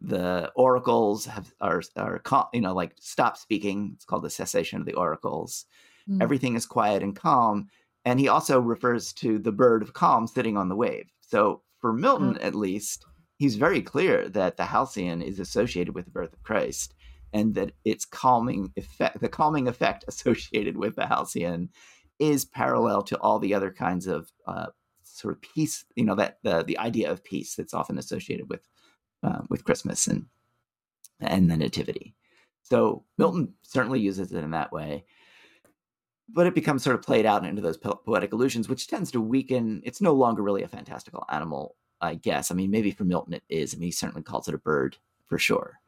The 0.00 0.50
oracles 0.56 1.26
have 1.26 1.52
are 1.60 1.82
are 1.96 2.20
you 2.52 2.60
know 2.60 2.74
like 2.74 2.94
stop 3.00 3.36
speaking. 3.36 3.92
It's 3.94 4.04
called 4.04 4.24
the 4.24 4.30
cessation 4.30 4.80
of 4.80 4.86
the 4.86 4.94
oracles. 4.94 5.66
Mm. 6.08 6.22
Everything 6.22 6.56
is 6.56 6.66
quiet 6.66 7.02
and 7.02 7.16
calm. 7.16 7.68
And 8.04 8.18
he 8.18 8.28
also 8.28 8.60
refers 8.60 9.12
to 9.14 9.38
the 9.38 9.52
bird 9.52 9.82
of 9.82 9.92
calm 9.92 10.26
sitting 10.26 10.56
on 10.56 10.68
the 10.68 10.76
wave. 10.76 11.10
So 11.20 11.62
for 11.80 11.92
Milton, 11.92 12.34
mm. 12.34 12.44
at 12.44 12.54
least, 12.54 13.04
he's 13.36 13.56
very 13.56 13.82
clear 13.82 14.28
that 14.28 14.56
the 14.56 14.64
halcyon 14.64 15.22
is 15.22 15.38
associated 15.38 15.94
with 15.94 16.06
the 16.06 16.10
birth 16.10 16.32
of 16.32 16.42
Christ 16.42 16.94
and 17.32 17.54
that 17.54 17.72
its 17.84 18.04
calming 18.04 18.72
effect, 18.76 19.20
the 19.20 19.28
calming 19.28 19.68
effect 19.68 20.04
associated 20.08 20.76
with 20.76 20.96
the 20.96 21.06
halcyon, 21.06 21.70
is 22.18 22.44
parallel 22.44 23.02
to 23.02 23.18
all 23.18 23.38
the 23.38 23.54
other 23.54 23.70
kinds 23.70 24.06
of 24.06 24.30
uh, 24.46 24.66
sort 25.02 25.34
of 25.34 25.42
peace. 25.42 25.84
You 25.96 26.04
know 26.04 26.14
that 26.14 26.38
the 26.42 26.62
the 26.62 26.78
idea 26.78 27.10
of 27.10 27.24
peace 27.24 27.56
that's 27.56 27.74
often 27.74 27.98
associated 27.98 28.48
with 28.48 28.68
uh, 29.22 29.40
with 29.48 29.64
Christmas 29.64 30.06
and 30.06 30.26
and 31.20 31.50
the 31.50 31.56
Nativity. 31.56 32.14
So 32.62 33.04
Milton 33.18 33.54
certainly 33.62 34.00
uses 34.00 34.32
it 34.32 34.44
in 34.44 34.50
that 34.52 34.72
way, 34.72 35.04
but 36.28 36.46
it 36.46 36.54
becomes 36.54 36.82
sort 36.82 36.96
of 36.96 37.02
played 37.02 37.26
out 37.26 37.44
into 37.44 37.62
those 37.62 37.76
po- 37.76 38.00
poetic 38.04 38.32
illusions, 38.32 38.68
which 38.68 38.86
tends 38.86 39.10
to 39.12 39.20
weaken. 39.20 39.82
It's 39.84 40.00
no 40.00 40.12
longer 40.12 40.42
really 40.42 40.62
a 40.62 40.68
fantastical 40.68 41.24
animal, 41.30 41.76
I 42.00 42.14
guess. 42.14 42.50
I 42.50 42.54
mean, 42.54 42.70
maybe 42.70 42.90
for 42.90 43.04
Milton 43.04 43.34
it 43.34 43.44
is. 43.48 43.74
I 43.74 43.78
mean, 43.78 43.88
he 43.88 43.92
certainly 43.92 44.22
calls 44.22 44.48
it 44.48 44.54
a 44.54 44.58
bird 44.58 44.96
for 45.26 45.38
sure. 45.38 45.80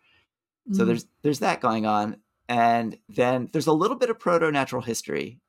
Mm. 0.71 0.77
So 0.77 0.85
there's 0.85 1.07
there's 1.23 1.41
that 1.41 1.61
going 1.61 1.87
on, 1.87 2.17
and 2.49 2.99
then 3.09 3.49
there's 3.53 3.67
a 3.67 3.73
little 3.73 3.97
bit 3.97 4.11
of 4.11 4.19
proto 4.19 4.51
natural 4.51 4.83
history, 4.83 5.41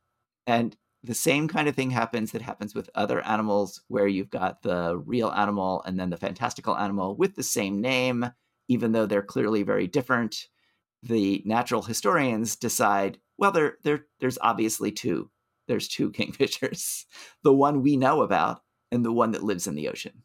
and 0.47 0.75
the 1.03 1.13
same 1.13 1.47
kind 1.47 1.67
of 1.67 1.75
thing 1.75 1.91
happens 1.91 2.31
that 2.31 2.41
happens 2.41 2.73
with 2.73 2.89
other 2.95 3.21
animals, 3.25 3.81
where 3.87 4.07
you've 4.07 4.31
got 4.31 4.63
the 4.63 4.97
real 4.97 5.29
animal 5.29 5.83
and 5.85 5.99
then 5.99 6.09
the 6.09 6.17
fantastical 6.17 6.75
animal 6.75 7.15
with 7.15 7.35
the 7.35 7.43
same 7.43 7.79
name, 7.79 8.31
even 8.67 8.91
though 8.91 9.05
they're 9.05 9.21
clearly 9.21 9.63
very 9.63 9.87
different. 9.87 10.47
The 11.03 11.43
natural 11.45 11.83
historians 11.83 12.55
decide, 12.55 13.19
well, 13.37 13.51
there, 13.51 13.77
there, 13.83 14.05
there's 14.19 14.37
obviously 14.41 14.91
two. 14.91 15.29
There's 15.67 15.87
two 15.87 16.11
kingfishers, 16.13 17.05
the 17.43 17.53
one 17.53 17.81
we 17.81 17.97
know 17.97 18.21
about 18.21 18.61
and 18.91 19.03
the 19.03 19.13
one 19.13 19.31
that 19.31 19.43
lives 19.43 19.67
in 19.67 19.75
the 19.75 19.89
ocean, 19.89 20.23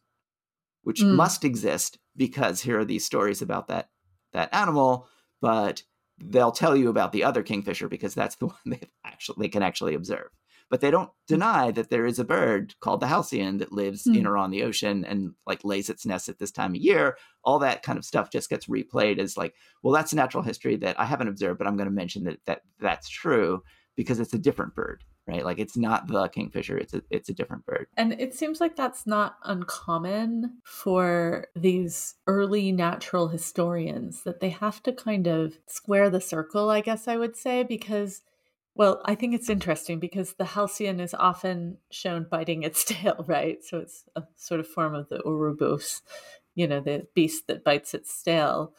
which 0.83 1.01
mm. 1.01 1.15
must 1.15 1.45
exist 1.45 1.99
because 2.17 2.61
here 2.61 2.79
are 2.79 2.85
these 2.85 3.05
stories 3.05 3.43
about 3.43 3.69
that 3.69 3.91
that 4.33 4.55
animal, 4.55 5.09
but 5.41 5.83
they'll 6.19 6.53
tell 6.53 6.77
you 6.77 6.89
about 6.89 7.13
the 7.13 7.25
other 7.25 7.43
kingfisher 7.43 7.89
because 7.89 8.15
that's 8.15 8.37
the 8.37 8.47
one 8.47 8.57
they 8.67 8.81
actually 9.05 9.37
they 9.39 9.49
can 9.49 9.63
actually 9.63 9.95
observe. 9.95 10.29
But 10.71 10.81
they 10.81 10.91
don't 10.91 11.11
deny 11.27 11.73
that 11.73 11.91
there 11.91 12.07
is 12.07 12.19
a 12.19 12.25
bird 12.25 12.75
called 12.81 13.01
the 13.01 13.09
halcyon 13.09 13.59
that 13.59 13.73
lives 13.73 14.05
mm. 14.05 14.17
in 14.17 14.27
or 14.27 14.37
on 14.37 14.51
the 14.51 14.63
ocean 14.63 15.05
and 15.05 15.35
like 15.47 15.65
lays 15.65 15.91
its 15.91 16.07
nest 16.07 16.29
at 16.29 16.39
this 16.39 16.53
time 16.53 16.73
of 16.73 16.81
year. 16.81 17.17
All 17.45 17.59
that 17.59 17.83
kind 17.83 17.99
of 17.99 18.05
stuff 18.05 18.31
just 18.31 18.49
gets 18.49 18.67
replayed 18.67 19.19
as 19.19 19.37
like, 19.37 19.55
well, 19.83 19.93
that's 19.93 20.15
natural 20.15 20.45
history 20.45 20.77
that 20.77 20.99
I 20.99 21.07
haven't 21.07 21.29
observed, 21.29 21.59
but 21.59 21.67
I'm 21.67 21.77
going 21.77 21.89
to 21.89 21.95
mention 21.95 22.25
that, 22.25 22.39
that 22.47 22.63
that's 22.79 23.09
true 23.09 23.63
because 23.97 24.21
it's 24.21 24.33
a 24.33 24.39
different 24.39 24.75
bird 24.75 25.03
right? 25.31 25.45
Like 25.45 25.59
it's 25.59 25.77
not 25.77 26.09
the 26.09 26.29
kingfisher; 26.29 26.77
it's 26.77 26.95
a 26.95 27.03
it's 27.11 27.29
a 27.29 27.35
different 27.35 27.65
bird. 27.65 27.87
And 27.97 28.13
it 28.21 28.35
seems 28.35 28.61
like 28.61 28.77
that's 28.77 29.07
not 29.07 29.37
uncommon 29.45 30.59
for 30.65 31.47
these 31.55 32.15
early 32.27 32.73
natural 32.73 33.29
historians 33.29 34.23
that 34.25 34.41
they 34.41 34.51
have 34.51 34.83
to 34.85 34.93
kind 34.93 35.27
of 35.27 35.59
square 35.67 36.11
the 36.11 36.21
circle, 36.21 36.71
I 36.71 36.81
guess 36.81 37.09
I 37.09 37.17
would 37.17 37.37
say, 37.37 37.63
because. 37.63 38.23
Well, 38.81 39.03
I 39.05 39.15
think 39.15 39.35
it's 39.35 39.51
interesting 39.51 39.99
because 39.99 40.33
the 40.33 40.47
halcyon 40.47 41.01
is 41.01 41.13
often 41.13 41.77
shown 41.91 42.27
biting 42.31 42.63
its 42.63 42.83
tail, 42.87 43.27
right? 43.29 43.63
So 43.63 43.81
it's 43.81 44.05
a 44.17 44.23
sort 44.37 44.59
of 44.59 44.67
form 44.67 44.95
of 44.95 45.11
the 45.11 45.21
Ouroboros, 45.23 46.01
you 46.55 46.67
know, 46.67 46.81
the 46.81 47.07
beast 47.15 47.47
that 47.49 47.63
bites 47.63 47.93
its 47.93 48.23
tail. 48.23 48.73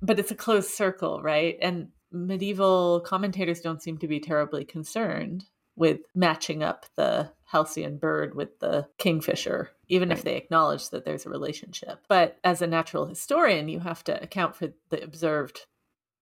But 0.00 0.20
it's 0.20 0.30
a 0.30 0.36
closed 0.36 0.70
circle, 0.70 1.22
right? 1.22 1.58
And 1.60 1.88
medieval 2.12 3.00
commentators 3.00 3.60
don't 3.60 3.82
seem 3.82 3.98
to 3.98 4.06
be 4.06 4.20
terribly 4.20 4.64
concerned 4.64 5.46
with 5.74 6.02
matching 6.14 6.62
up 6.62 6.86
the 6.94 7.32
halcyon 7.46 7.96
bird 7.96 8.36
with 8.36 8.60
the 8.60 8.86
kingfisher, 8.96 9.70
even 9.88 10.10
right. 10.10 10.18
if 10.18 10.22
they 10.22 10.36
acknowledge 10.36 10.90
that 10.90 11.04
there's 11.04 11.26
a 11.26 11.30
relationship. 11.30 11.98
But 12.06 12.38
as 12.44 12.62
a 12.62 12.68
natural 12.68 13.06
historian, 13.06 13.68
you 13.68 13.80
have 13.80 14.04
to 14.04 14.22
account 14.22 14.54
for 14.54 14.68
the 14.90 15.02
observed 15.02 15.66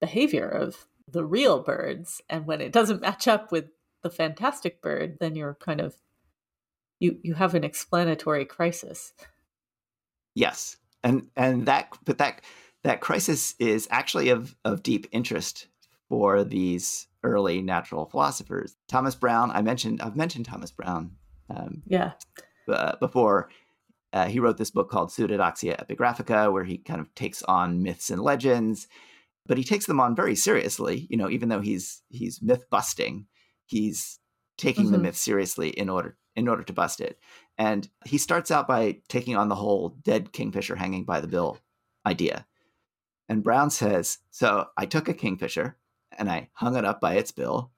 behavior 0.01 0.49
of 0.49 0.87
the 1.11 1.25
real 1.25 1.63
birds. 1.63 2.21
And 2.29 2.47
when 2.47 2.61
it 2.61 2.73
doesn't 2.73 3.01
match 3.03 3.29
up 3.29 3.53
with 3.53 3.67
the 4.03 4.11
fantastic 4.11 4.83
bird, 4.83 5.19
then 5.21 5.35
you're 5.35 5.55
kind 5.55 5.81
of 5.81 5.97
you 7.01 7.19
you 7.23 7.35
have 7.35 7.55
an 7.55 7.65
explanatory 7.65 8.45
crisis. 8.45 9.13
Yes. 10.35 10.77
And 11.03 11.29
and 11.37 11.67
that 11.67 11.89
but 12.05 12.19
that 12.19 12.43
that 12.83 13.01
crisis 13.01 13.55
is 13.59 13.89
actually 13.91 14.29
of 14.29 14.57
of 14.65 14.83
deep 14.83 15.07
interest 15.13 15.69
for 16.09 16.45
these 16.45 17.09
early 17.25 17.63
natural 17.63 18.07
philosophers. 18.07 18.77
Thomas 18.87 19.15
Browne, 19.15 19.51
I 19.51 19.63
mentioned, 19.63 20.01
I've 20.03 20.17
mentioned 20.17 20.45
Thomas 20.45 20.71
Browne. 20.71 21.13
Um, 21.51 21.83
yeah. 21.87 22.13
Uh, 22.69 22.97
before 23.01 23.49
uh, 24.13 24.27
he 24.27 24.39
wrote 24.39 24.59
this 24.59 24.71
book 24.71 24.91
called 24.91 25.11
Pseudodoxia 25.11 25.77
Epidemica, 25.77 26.53
where 26.53 26.65
he 26.65 26.79
kind 26.79 27.01
of 27.01 27.13
takes 27.15 27.43
on 27.43 27.83
myths 27.83 28.11
and 28.11 28.23
legends, 28.23 28.87
but 29.47 29.59
he 29.59 29.65
takes 29.65 29.87
them 29.87 30.01
on 30.01 30.17
very 30.17 30.35
seriously. 30.35 31.07
You 31.11 31.17
know, 31.17 31.31
even 31.31 31.49
though 31.49 31.61
he's 31.61 32.03
he's 32.09 32.43
myth 32.43 32.65
busting, 32.71 33.27
he's 33.67 34.19
taking 34.57 34.85
mm-hmm. 34.85 34.93
the 34.93 34.99
myth 34.99 35.17
seriously 35.17 35.71
in 35.71 35.89
order 35.89 36.17
in 36.37 36.49
order 36.49 36.63
to 36.65 36.73
bust 36.73 37.01
it. 37.01 37.19
And 37.57 37.89
he 38.05 38.19
starts 38.19 38.51
out 38.51 38.67
by 38.67 38.99
taking 39.09 39.37
on 39.37 39.49
the 39.49 39.55
whole 39.55 39.91
dead 40.03 40.33
kingfisher 40.33 40.77
hanging 40.77 41.05
by 41.05 41.21
the 41.21 41.29
bill 41.29 41.59
idea. 42.05 42.47
And 43.29 43.43
Browne 43.43 43.71
says, 43.71 44.19
"So 44.31 44.67
I 44.77 44.87
took 44.87 45.09
a 45.09 45.15
kingfisher." 45.15 45.77
and 46.19 46.31
I 46.31 46.49
hung 46.53 46.77
it 46.77 46.85
up 46.85 47.01
by 47.01 47.15
its 47.15 47.33
bill 47.33 47.71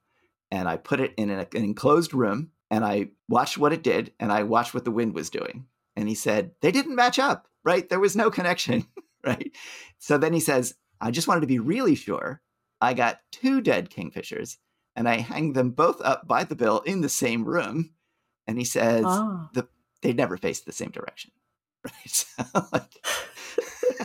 and 0.51 0.69
I 0.69 0.77
put 0.77 1.01
it 1.01 1.15
in 1.17 1.31
an, 1.31 1.41
an 1.41 1.65
enclosed 1.65 2.15
room 2.15 2.51
and 2.71 2.85
I 2.85 3.11
watched 3.29 3.59
what 3.59 3.73
it 3.73 3.83
did 3.83 4.13
and 4.21 4.33
I 4.33 4.43
watched 4.43 4.75
what 4.75 4.85
the 4.85 4.91
wind 4.91 5.15
was 5.15 5.31
doing. 5.31 5.67
And 5.97 6.09
he 6.09 6.15
said, 6.15 6.53
they 6.61 6.71
didn't 6.71 6.95
match 6.95 7.19
up, 7.19 7.49
right? 7.65 7.89
There 7.89 8.01
was 8.01 8.17
no 8.17 8.31
connection, 8.31 8.87
right? 9.25 9.51
So 9.99 10.19
then 10.19 10.33
he 10.33 10.41
says, 10.41 10.75
I 11.01 11.11
just 11.11 11.29
wanted 11.29 11.43
to 11.43 11.47
be 11.47 11.59
really 11.59 11.95
sure. 11.95 12.41
I 12.81 12.95
got 12.95 13.21
two 13.33 13.61
dead 13.61 13.91
kingfishers 13.91 14.57
and 14.95 15.09
I 15.09 15.19
hang 15.19 15.53
them 15.53 15.71
both 15.71 16.01
up 16.01 16.27
by 16.27 16.45
the 16.45 16.57
bill 16.57 16.81
in 16.81 17.01
the 17.01 17.09
same 17.09 17.45
room. 17.45 17.91
And 18.47 18.59
he 18.59 18.65
says, 18.65 19.05
oh. 19.07 19.49
the, 19.53 19.69
they 20.03 20.13
never 20.13 20.37
faced 20.37 20.67
the 20.67 20.73
same 20.73 20.91
direction, 20.91 21.33
right? 21.85 21.93
So, 22.07 22.45
like, 22.73 23.07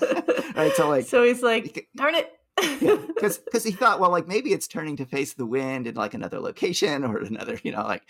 right, 0.56 0.74
so 0.76 0.90
like, 0.90 1.06
so 1.08 1.24
he's 1.24 1.42
like, 1.42 1.88
darn 1.96 2.16
it. 2.16 2.32
because 2.56 2.82
yeah, 2.82 3.44
because 3.46 3.64
he 3.64 3.72
thought 3.72 4.00
well 4.00 4.12
like 4.12 4.28
maybe 4.28 4.52
it's 4.52 4.68
turning 4.68 4.98
to 4.98 5.06
face 5.06 5.34
the 5.34 5.46
wind 5.46 5.88
in 5.88 5.96
like 5.96 6.14
another 6.14 6.40
location 6.40 7.06
or 7.06 7.18
another 7.18 7.58
you 7.64 7.72
know 7.72 7.82
like 7.82 8.04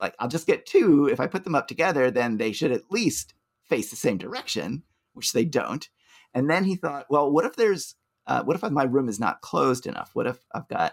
like 0.00 0.14
I'll 0.18 0.28
just 0.28 0.48
get 0.48 0.66
two 0.66 1.06
if 1.06 1.20
I 1.20 1.28
put 1.28 1.44
them 1.44 1.54
up 1.54 1.68
together 1.68 2.10
then 2.10 2.36
they 2.36 2.50
should 2.52 2.72
at 2.72 2.90
least 2.90 3.34
face 3.62 3.90
the 3.90 3.96
same 3.96 4.18
direction 4.18 4.82
which 5.12 5.32
they 5.32 5.44
don't 5.44 5.88
and 6.34 6.50
then 6.50 6.64
he 6.64 6.74
thought 6.74 7.06
well 7.08 7.30
what 7.30 7.44
if 7.44 7.54
there's 7.54 7.94
uh, 8.26 8.42
what 8.42 8.56
if 8.56 8.70
my 8.70 8.84
room 8.84 9.08
is 9.08 9.20
not 9.20 9.40
closed 9.40 9.86
enough 9.86 10.10
what 10.14 10.26
if 10.26 10.38
I've 10.54 10.68
got 10.68 10.92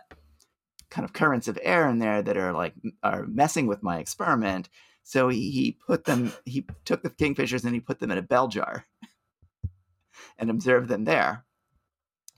kind 0.90 1.06
of 1.06 1.14
currents 1.14 1.48
of 1.48 1.58
air 1.62 1.88
in 1.90 2.00
there 2.00 2.22
that 2.22 2.38
are 2.38 2.54
like 2.54 2.74
are 3.04 3.26
messing 3.26 3.68
with 3.68 3.84
my 3.84 4.00
experiment 4.00 4.70
so 5.04 5.30
he, 5.30 5.52
he 5.52 5.78
put 5.88 6.06
them 6.06 6.32
he 6.46 6.66
took 6.86 7.02
the 7.02 7.10
kingfishers 7.10 7.64
and 7.64 7.74
he 7.74 7.80
put 7.80 8.00
them 8.00 8.12
in 8.12 8.18
a 8.18 8.22
bell 8.24 8.48
jar 8.48 8.86
and 10.38 10.50
observed 10.50 10.90
them 10.90 11.06
there 11.06 11.46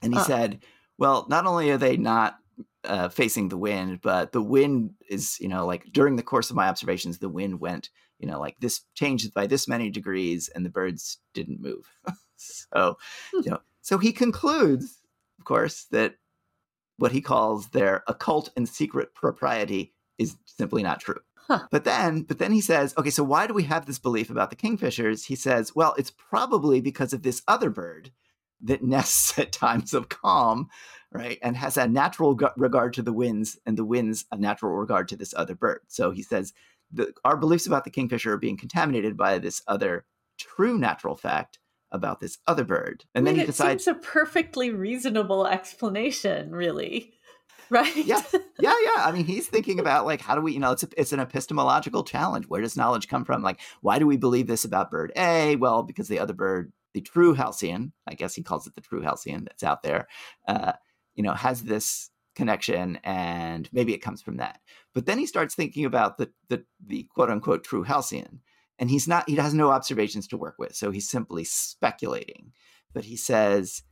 and 0.04 0.14
he 0.14 0.20
uh. 0.20 0.24
said, 0.24 0.60
well, 0.98 1.26
not 1.30 1.48
only 1.48 1.72
are 1.72 1.78
they 1.78 1.98
not 1.98 2.38
uh, 2.84 3.10
facing 3.10 3.50
the 3.50 3.58
wind, 3.58 4.02
but 4.02 4.34
the 4.34 4.42
wind 4.42 4.92
is, 5.10 5.40
you 5.40 5.48
know, 5.48 5.66
like 5.66 5.86
during 5.92 6.18
the 6.18 6.24
course 6.24 6.50
of 6.50 6.56
my 6.56 6.68
observations, 6.68 7.18
the 7.18 7.30
wind 7.30 7.60
went, 7.60 7.90
you 8.20 8.28
know, 8.28 8.40
like 8.40 8.58
this 8.60 8.82
changed 8.94 9.34
by 9.34 9.48
this 9.48 9.68
many 9.68 9.90
degrees 9.90 10.50
and 10.54 10.66
the 10.66 10.70
birds 10.70 11.18
didn't 11.34 11.62
move. 11.62 11.90
so, 12.36 12.98
hmm. 13.34 13.42
you 13.44 13.52
know, 13.52 13.60
so 13.84 13.98
he 13.98 14.14
concludes, 14.14 15.04
of 15.38 15.46
course, 15.46 15.84
that 15.92 16.16
what 16.98 17.12
he 17.12 17.20
calls 17.22 17.68
their 17.68 18.02
occult 18.08 18.50
and 18.56 18.68
secret 18.68 19.14
propriety 19.14 19.94
is 20.18 20.38
simply 20.46 20.82
not 20.82 21.02
true. 21.02 21.20
Huh. 21.36 21.68
But 21.70 21.84
then, 21.84 22.22
but 22.22 22.40
then 22.40 22.54
he 22.54 22.62
says, 22.62 22.94
okay, 22.98 23.10
so 23.10 23.26
why 23.26 23.46
do 23.46 23.54
we 23.54 23.64
have 23.64 23.86
this 23.86 24.00
belief 24.00 24.30
about 24.30 24.50
the 24.50 24.56
kingfishers? 24.56 25.26
He 25.26 25.36
says, 25.36 25.76
well, 25.76 25.94
it's 25.98 26.12
probably 26.12 26.80
because 26.80 27.12
of 27.12 27.24
this 27.24 27.42
other 27.46 27.70
bird 27.70 28.12
that 28.62 28.84
nests 28.84 29.38
at 29.38 29.52
times 29.52 29.94
of 29.94 30.08
calm, 30.08 30.70
right? 31.12 31.38
And 31.42 31.58
has 31.58 31.76
a 31.76 31.86
natural 31.86 32.40
regard 32.56 32.94
to 32.94 33.02
the 33.02 33.12
winds, 33.12 33.60
and 33.66 33.78
the 33.78 33.84
winds 33.84 34.24
a 34.32 34.38
natural 34.38 34.72
regard 34.72 35.10
to 35.10 35.18
this 35.18 35.34
other 35.36 35.56
bird. 35.56 35.82
So 35.90 36.12
he 36.12 36.22
says 36.22 36.54
the, 36.90 37.14
our 37.26 37.36
beliefs 37.36 37.68
about 37.68 37.84
the 37.84 37.92
kingfisher 37.92 38.32
are 38.32 38.38
being 38.38 38.56
contaminated 38.56 39.18
by 39.18 39.40
this 39.40 39.62
other 39.68 40.06
true 40.38 40.78
natural 40.78 41.16
fact 41.18 41.60
about 41.94 42.20
this 42.20 42.38
other 42.48 42.66
bird. 42.66 43.06
And 43.16 43.26
I 43.26 43.32
mean, 43.32 43.38
then 43.38 43.46
he 43.46 43.46
decides 43.46 43.88
It's 43.88 43.98
a 43.98 44.00
perfectly 44.00 44.72
reasonable 44.72 45.48
explanation, 45.48 46.52
really. 46.52 47.14
Right. 47.70 47.96
Yeah. 47.96 48.22
Yeah. 48.60 48.76
Yeah. 48.84 49.04
I 49.04 49.12
mean, 49.12 49.26
he's 49.26 49.48
thinking 49.48 49.80
about 49.80 50.06
like, 50.06 50.22
how 50.22 50.36
do 50.36 50.42
we, 50.42 50.52
you 50.52 50.60
know, 50.60 50.74
it's, 50.74 50.84
a, 50.84 50.90
it's 50.96 51.14
an 51.14 51.20
epistemological 51.20 52.04
challenge. 52.04 52.46
Where 52.46 52.62
does 52.62 52.78
knowledge 52.78 53.08
come 53.08 53.26
from? 53.26 53.42
Like, 53.42 53.62
why 53.82 53.98
do 53.98 54.06
we 54.06 54.16
believe 54.16 54.46
this 54.46 54.64
about 54.66 54.92
bird 54.92 55.12
A? 55.16 55.56
Well, 55.56 55.82
because 55.82 56.08
the 56.08 56.20
other 56.20 56.34
bird 56.34 56.72
the 56.94 57.02
true 57.02 57.34
halcyon, 57.34 57.92
I 58.08 58.14
guess 58.14 58.36
he 58.36 58.44
calls 58.44 58.68
it 58.68 58.76
the 58.76 58.82
true 58.82 59.02
halcyon 59.02 59.46
that's 59.46 59.64
out 59.64 59.84
there, 59.84 60.08
uh, 60.48 60.74
you 61.16 61.24
know, 61.24 61.34
has 61.34 61.64
this 61.64 62.10
connection 62.36 63.00
and 63.04 63.70
maybe 63.72 63.94
it 63.94 64.00
comes 64.00 64.22
from 64.22 64.38
that. 64.38 64.60
But 64.94 65.06
then 65.06 65.20
he 65.20 65.26
starts 65.26 65.56
thinking 65.56 65.86
about 65.86 66.18
the, 66.18 66.32
the, 66.50 66.64
the 66.86 67.08
quote 67.14 67.30
unquote 67.30 67.64
true 67.64 67.84
halcyon 67.84 68.42
and 68.80 68.90
he's 68.90 69.08
not, 69.08 69.30
he 69.30 69.36
has 69.36 69.54
no 69.54 69.72
observations 69.72 70.28
to 70.28 70.38
work 70.38 70.56
with. 70.58 70.76
So 70.76 70.92
he's 70.92 71.10
simply 71.10 71.44
speculating. 71.44 72.52
But 72.94 73.06
he 73.06 73.16
says, 73.16 73.84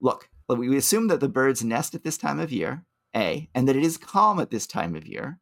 look, 0.00 0.28
we 0.48 0.76
assume 0.76 1.08
that 1.08 1.20
the 1.20 1.28
birds 1.28 1.64
nest 1.64 1.94
at 1.94 2.02
this 2.04 2.18
time 2.18 2.40
of 2.40 2.52
year, 2.52 2.84
A, 3.16 3.48
and 3.54 3.68
that 3.68 3.76
it 3.76 3.84
is 3.84 3.96
calm 3.96 4.38
at 4.40 4.50
this 4.50 4.66
time 4.66 4.94
of 4.94 5.06
year. 5.06 5.38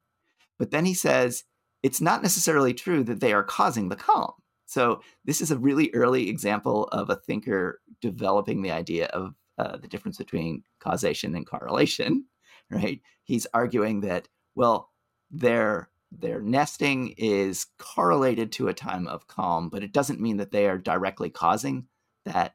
But 0.59 0.71
then 0.71 0.85
he 0.85 0.95
says, 0.95 1.45
it's 1.83 2.01
not 2.01 2.23
necessarily 2.23 2.75
true 2.75 3.03
that 3.05 3.21
they 3.21 3.33
are 3.33 3.43
causing 3.43 3.89
the 3.89 3.97
calm. 3.97 4.33
So 4.67 5.01
this 5.25 5.41
is 5.41 5.51
a 5.51 5.59
really 5.59 5.91
early 5.93 6.29
example 6.29 6.85
of 6.93 7.11
a 7.11 7.17
thinker 7.17 7.81
developing 8.01 8.63
the 8.63 8.71
idea 8.71 9.07
of 9.07 9.35
uh, 9.59 9.77
the 9.77 9.89
difference 9.89 10.17
between 10.17 10.63
causation 10.81 11.35
and 11.35 11.47
correlation. 11.47 12.27
Right? 12.71 13.03
He's 13.25 13.47
arguing 13.53 14.01
that 14.01 14.29
well, 14.55 14.91
their 15.31 15.91
their 16.19 16.41
nesting 16.41 17.15
is 17.17 17.67
correlated 17.79 18.53
to 18.53 18.69
a 18.69 18.75
time 18.75 19.07
of 19.07 19.27
calm, 19.27 19.69
but 19.69 19.83
it 19.83 19.93
doesn't 19.93 20.21
mean 20.21 20.37
that 20.37 20.51
they 20.51 20.67
are 20.67 20.79
directly 20.79 21.31
causing 21.31 21.87
that 22.25 22.55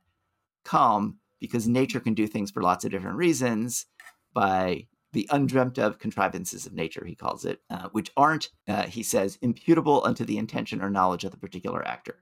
calm 0.64 1.20
because 1.40 1.68
nature 1.68 2.00
can 2.00 2.14
do 2.14 2.28
things 2.28 2.52
for 2.52 2.62
lots 2.62 2.86
of 2.86 2.92
different 2.92 3.18
reasons 3.18 3.86
by 4.34 4.88
the 5.14 5.28
undreamt 5.32 5.80
of 5.80 6.00
contrivances 6.00 6.66
of 6.66 6.74
nature, 6.74 7.06
he 7.06 7.16
calls 7.16 7.46
it, 7.46 7.62
uh, 7.70 7.90
which 7.92 8.12
aren't, 8.18 8.50
uh, 8.68 8.84
he 8.84 9.02
says, 9.02 9.38
imputable 9.42 10.04
unto 10.06 10.26
the 10.26 10.38
intention 10.38 10.82
or 10.82 10.90
knowledge 10.90 11.24
of 11.24 11.32
the 11.32 11.38
particular 11.38 11.86
actor. 11.88 12.20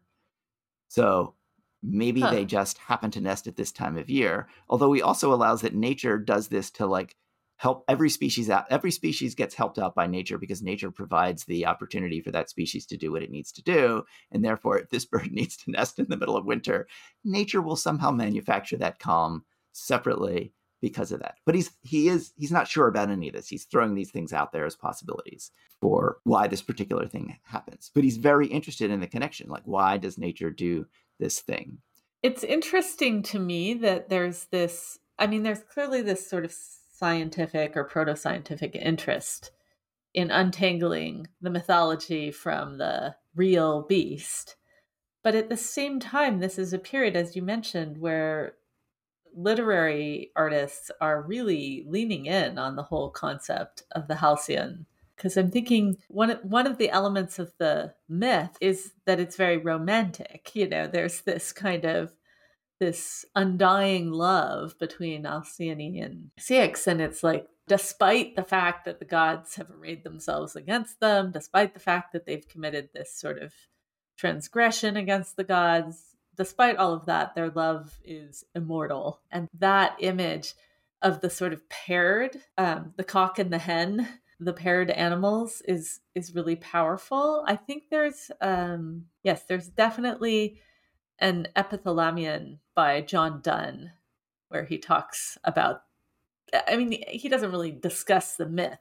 So 0.88 1.34
maybe 1.82 2.22
huh. 2.22 2.32
they 2.32 2.46
just 2.46 2.78
happen 2.78 3.12
to 3.12 3.22
nest 3.22 3.48
at 3.48 3.56
this 3.56 3.72
time 3.72 3.98
of 3.98 4.10
year. 4.10 4.48
Although 4.70 4.94
he 4.94 5.02
also 5.02 5.34
allows 5.34 5.62
that 5.62 5.74
nature 5.74 6.18
does 6.18 6.48
this 6.48 6.72
to 6.72 6.86
like 6.86 7.16
help 7.58 7.84
every 7.88 8.10
species 8.10 8.50
out. 8.50 8.66
Every 8.70 8.92
species 8.92 9.36
gets 9.36 9.56
helped 9.56 9.80
out 9.80 9.96
by 9.96 10.08
nature 10.08 10.38
because 10.38 10.62
nature 10.62 10.92
provides 10.92 11.46
the 11.46 11.66
opportunity 11.66 12.22
for 12.22 12.32
that 12.32 12.50
species 12.50 12.86
to 12.88 12.98
do 12.98 13.12
what 13.12 13.24
it 13.24 13.32
needs 13.32 13.52
to 13.54 13.64
do. 13.64 14.04
And 14.32 14.44
therefore, 14.44 14.78
if 14.80 14.90
this 14.90 15.06
bird 15.06 15.32
needs 15.32 15.58
to 15.58 15.72
nest 15.72 16.00
in 16.00 16.08
the 16.10 16.18
middle 16.18 16.38
of 16.38 16.46
winter, 16.46 16.88
nature 17.24 17.62
will 17.62 17.76
somehow 17.76 18.12
manufacture 18.12 18.78
that 18.78 19.00
calm 19.00 19.46
separately 19.72 20.54
because 20.82 21.12
of 21.12 21.20
that. 21.22 21.36
But 21.46 21.56
he's 21.56 21.72
he 21.84 22.10
is 22.10 22.34
he's 22.38 22.52
not 22.52 22.68
sure 22.68 22.88
about 22.88 23.10
any 23.10 23.30
of 23.30 23.34
this. 23.34 23.48
He's 23.48 23.64
throwing 23.64 23.96
these 23.96 24.12
things 24.12 24.34
out 24.34 24.52
there 24.52 24.66
as 24.66 24.76
possibilities 24.76 25.52
for 25.82 26.18
why 26.24 26.48
this 26.48 26.62
particular 26.62 27.08
thing 27.08 27.38
happens. 27.44 27.90
But 27.94 28.04
he's 28.04 28.18
very 28.18 28.48
interested 28.48 28.92
in 28.92 29.00
the 29.00 29.08
connection. 29.08 29.50
Like 29.50 29.64
why 29.66 29.98
does 29.98 30.18
nature 30.18 30.52
do 30.52 30.86
this 31.20 31.40
thing? 31.40 31.80
It's 32.22 32.44
interesting 32.44 33.24
to 33.24 33.40
me 33.40 33.74
that 33.76 34.10
there's 34.10 34.46
this 34.52 35.00
I 35.18 35.28
mean 35.28 35.44
there's 35.44 35.64
clearly 35.64 36.02
this 36.02 36.30
sort 36.30 36.46
of 36.46 36.54
scientific 36.98 37.76
or 37.76 37.84
proto-scientific 37.84 38.76
interest 38.76 39.52
in 40.14 40.32
untangling 40.32 41.28
the 41.42 41.50
mythology 41.50 42.32
from 42.32 42.78
the 42.78 43.16
real 43.36 43.82
beast. 43.82 44.56
But 45.24 45.36
at 45.36 45.50
the 45.50 45.58
same 45.58 46.00
time, 46.00 46.40
this 46.40 46.58
is 46.58 46.72
a 46.72 46.80
period, 46.80 47.16
as 47.16 47.36
you 47.36 47.42
mentioned, 47.42 47.98
where 47.98 48.54
literary 49.36 50.32
artists 50.36 50.90
are 51.02 51.22
really 51.22 51.84
leaning 51.88 52.26
in 52.26 52.58
on 52.58 52.76
the 52.76 52.84
whole 52.84 53.10
concept 53.10 53.84
of 53.92 54.08
the 54.08 54.16
halcyon 54.16 54.86
because 55.16 55.38
I'm 55.38 55.52
thinking 55.52 55.98
one 56.08 56.32
one 56.44 56.68
of 56.68 56.78
the 56.78 56.90
elements 56.90 57.40
of 57.40 57.54
the 57.58 57.94
myth 58.10 58.58
is 58.60 58.94
that 59.06 59.20
it's 59.20 59.36
very 59.36 59.58
romantic. 59.58 60.52
You 60.54 60.68
know, 60.68 60.88
there's 60.88 61.22
this 61.22 61.52
kind 61.52 61.86
of 61.86 62.14
this 62.80 63.26
undying 63.36 64.12
love 64.12 64.78
between 64.80 65.24
Alcyone 65.24 66.04
and 66.04 66.32
Ceyx, 66.40 66.88
and 66.88 67.02
it's 67.02 67.24
like 67.24 67.48
despite 67.68 68.36
the 68.36 68.44
fact 68.44 68.86
that 68.86 69.00
the 69.00 69.06
gods 69.06 69.56
have 69.56 69.72
arrayed 69.72 70.04
themselves 70.04 70.56
against 70.56 71.00
them, 71.00 71.32
despite 71.32 71.74
the 71.74 71.80
fact 71.80 72.14
that 72.14 72.26
they've 72.26 72.48
committed 72.48 72.90
this 72.94 73.14
sort 73.14 73.42
of 73.42 73.54
transgression 74.18 74.98
against 74.98 75.36
the 75.36 75.44
gods, 75.44 76.16
despite 76.36 76.78
all 76.78 76.94
of 76.94 77.06
that, 77.06 77.34
their 77.36 77.50
love 77.50 77.98
is 78.04 78.44
immortal. 78.54 79.22
And 79.32 79.48
that 79.58 79.96
image 80.00 80.54
of 81.02 81.22
the 81.22 81.30
sort 81.30 81.54
of 81.54 81.68
paired, 81.70 82.38
um, 82.58 82.94
the 82.98 83.04
cock 83.04 83.40
and 83.40 83.52
the 83.52 83.58
hen, 83.58 84.08
the 84.40 84.54
paired 84.54 84.90
animals 84.90 85.62
is 85.66 86.02
is 86.14 86.36
really 86.36 86.58
powerful. 86.58 87.44
I 87.48 87.56
think 87.56 87.84
there's 87.90 88.32
um 88.42 89.06
yes, 89.24 89.44
there's 89.48 89.70
definitely 89.70 90.60
an 91.20 91.48
epithalamion 91.56 92.60
by 92.76 93.02
John 93.02 93.42
Donne 93.42 93.92
where 94.50 94.66
he 94.66 94.78
talks 94.78 95.38
about 95.44 95.84
I 96.68 96.78
mean 96.78 97.04
he 97.10 97.30
doesn't 97.30 97.52
really 97.52 97.72
discuss 97.72 98.36
the 98.36 98.48
myth, 98.48 98.80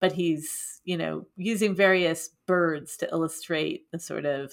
but 0.00 0.12
he's, 0.12 0.80
you 0.84 0.96
know, 0.96 1.26
using 1.36 1.74
various 1.74 2.30
birds 2.46 2.96
to 2.98 3.08
illustrate 3.10 3.90
the 3.90 3.98
sort 3.98 4.24
of 4.24 4.52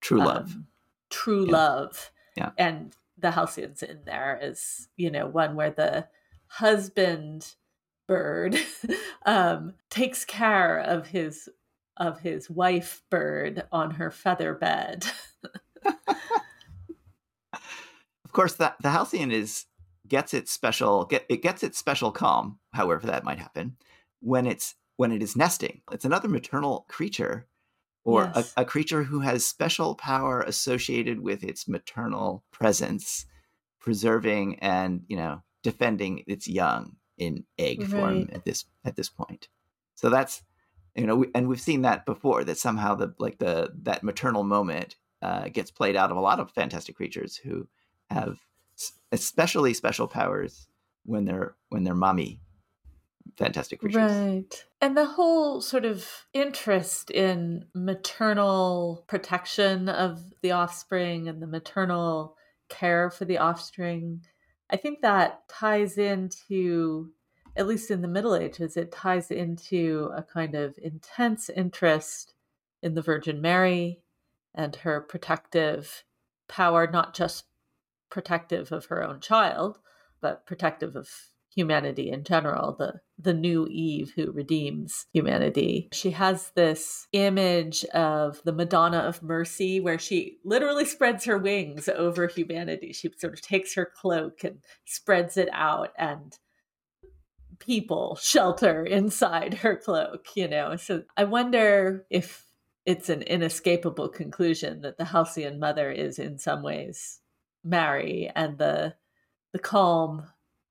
true 0.00 0.18
love. 0.18 0.52
Um, 0.52 0.66
true 1.10 1.46
yeah. 1.46 1.52
love. 1.52 2.10
Yeah. 2.36 2.50
And 2.56 2.94
the 3.18 3.30
halcyons 3.30 3.82
in 3.82 4.00
there 4.04 4.38
is, 4.40 4.88
you 4.96 5.10
know, 5.10 5.26
one 5.26 5.56
where 5.56 5.70
the 5.70 6.06
husband 6.46 7.54
bird 8.06 8.56
um, 9.26 9.74
takes 9.90 10.24
care 10.24 10.78
of 10.78 11.08
his 11.08 11.48
of 11.96 12.20
his 12.20 12.48
wife 12.48 13.02
bird 13.10 13.64
on 13.72 13.92
her 13.92 14.10
feather 14.10 14.54
bed. 14.54 15.04
of 18.28 18.32
course, 18.32 18.54
that 18.56 18.76
the 18.82 18.90
halcyon 18.90 19.32
is 19.32 19.64
gets 20.06 20.34
its 20.34 20.52
special 20.52 21.06
get 21.06 21.24
it 21.30 21.42
gets 21.42 21.62
its 21.62 21.78
special 21.78 22.12
calm, 22.12 22.58
however 22.74 23.06
that 23.06 23.24
might 23.24 23.38
happen, 23.38 23.76
when 24.20 24.46
it's 24.46 24.74
when 24.96 25.12
it 25.12 25.22
is 25.22 25.34
nesting. 25.34 25.80
It's 25.90 26.04
another 26.04 26.28
maternal 26.28 26.84
creature 26.90 27.46
or 28.04 28.30
yes. 28.34 28.52
a, 28.54 28.62
a, 28.62 28.64
creature 28.66 29.04
who 29.04 29.20
has 29.20 29.46
special 29.46 29.94
power 29.94 30.42
associated 30.42 31.20
with 31.20 31.42
its 31.42 31.66
maternal 31.66 32.44
presence, 32.50 33.24
preserving 33.80 34.58
and 34.58 35.04
you 35.08 35.16
know 35.16 35.42
defending 35.62 36.22
its 36.26 36.46
young 36.46 36.96
in 37.16 37.44
egg 37.58 37.80
right. 37.80 37.90
form 37.90 38.28
at 38.32 38.44
this 38.44 38.66
at 38.84 38.94
this 38.94 39.08
point. 39.08 39.48
So 39.94 40.10
that's 40.10 40.42
you 40.94 41.06
know, 41.06 41.24
and 41.34 41.48
we've 41.48 41.60
seen 41.60 41.82
that 41.82 42.04
before. 42.04 42.44
That 42.44 42.58
somehow 42.58 42.94
the 42.94 43.14
like 43.18 43.38
the 43.38 43.72
that 43.84 44.02
maternal 44.02 44.44
moment 44.44 44.96
uh, 45.22 45.48
gets 45.48 45.70
played 45.70 45.96
out 45.96 46.10
of 46.10 46.18
a 46.18 46.20
lot 46.20 46.40
of 46.40 46.50
fantastic 46.50 46.94
creatures 46.94 47.36
who 47.36 47.66
have 48.10 48.38
especially 49.12 49.74
special 49.74 50.06
powers 50.06 50.68
when 51.04 51.24
they're 51.24 51.54
when 51.68 51.84
they're 51.84 51.94
mommy 51.94 52.40
fantastic 53.36 53.80
creatures. 53.80 54.12
Right. 54.12 54.64
And 54.80 54.96
the 54.96 55.04
whole 55.04 55.60
sort 55.60 55.84
of 55.84 56.06
interest 56.32 57.10
in 57.10 57.66
maternal 57.74 59.04
protection 59.06 59.88
of 59.88 60.32
the 60.42 60.52
offspring 60.52 61.28
and 61.28 61.42
the 61.42 61.46
maternal 61.46 62.36
care 62.68 63.10
for 63.10 63.24
the 63.24 63.38
offspring, 63.38 64.22
I 64.70 64.76
think 64.76 65.02
that 65.02 65.48
ties 65.48 65.98
into, 65.98 67.10
at 67.56 67.66
least 67.66 67.90
in 67.90 68.02
the 68.02 68.08
Middle 68.08 68.34
Ages, 68.34 68.76
it 68.76 68.92
ties 68.92 69.30
into 69.30 70.10
a 70.16 70.22
kind 70.22 70.54
of 70.54 70.78
intense 70.82 71.48
interest 71.48 72.34
in 72.82 72.94
the 72.94 73.02
Virgin 73.02 73.40
Mary 73.40 74.00
and 74.54 74.74
her 74.76 75.00
protective 75.00 76.04
power, 76.48 76.88
not 76.90 77.14
just 77.14 77.44
protective 78.10 78.72
of 78.72 78.86
her 78.86 79.02
own 79.02 79.20
child, 79.20 79.78
but 80.20 80.46
protective 80.46 80.96
of 80.96 81.08
humanity 81.54 82.10
in 82.10 82.22
general, 82.22 82.76
the 82.78 83.00
the 83.18 83.34
new 83.34 83.66
Eve 83.68 84.12
who 84.14 84.30
redeems 84.30 85.06
humanity. 85.12 85.88
She 85.92 86.12
has 86.12 86.52
this 86.54 87.08
image 87.12 87.84
of 87.86 88.40
the 88.44 88.52
Madonna 88.52 88.98
of 88.98 89.22
Mercy 89.24 89.80
where 89.80 89.98
she 89.98 90.38
literally 90.44 90.84
spreads 90.84 91.24
her 91.24 91.36
wings 91.36 91.88
over 91.88 92.28
humanity. 92.28 92.92
She 92.92 93.10
sort 93.18 93.32
of 93.32 93.40
takes 93.40 93.74
her 93.74 93.90
cloak 94.00 94.44
and 94.44 94.58
spreads 94.84 95.36
it 95.36 95.48
out 95.52 95.90
and 95.98 96.38
people 97.58 98.16
shelter 98.20 98.84
inside 98.84 99.54
her 99.54 99.74
cloak, 99.74 100.28
you 100.36 100.46
know. 100.46 100.76
So 100.76 101.02
I 101.16 101.24
wonder 101.24 102.06
if 102.08 102.44
it's 102.86 103.08
an 103.08 103.22
inescapable 103.22 104.10
conclusion 104.10 104.82
that 104.82 104.96
the 104.96 105.06
Halcyon 105.06 105.58
mother 105.58 105.90
is 105.90 106.20
in 106.20 106.38
some 106.38 106.62
ways 106.62 107.20
Mary 107.68 108.30
and 108.34 108.58
the 108.58 108.94
the 109.52 109.58
calm 109.58 110.26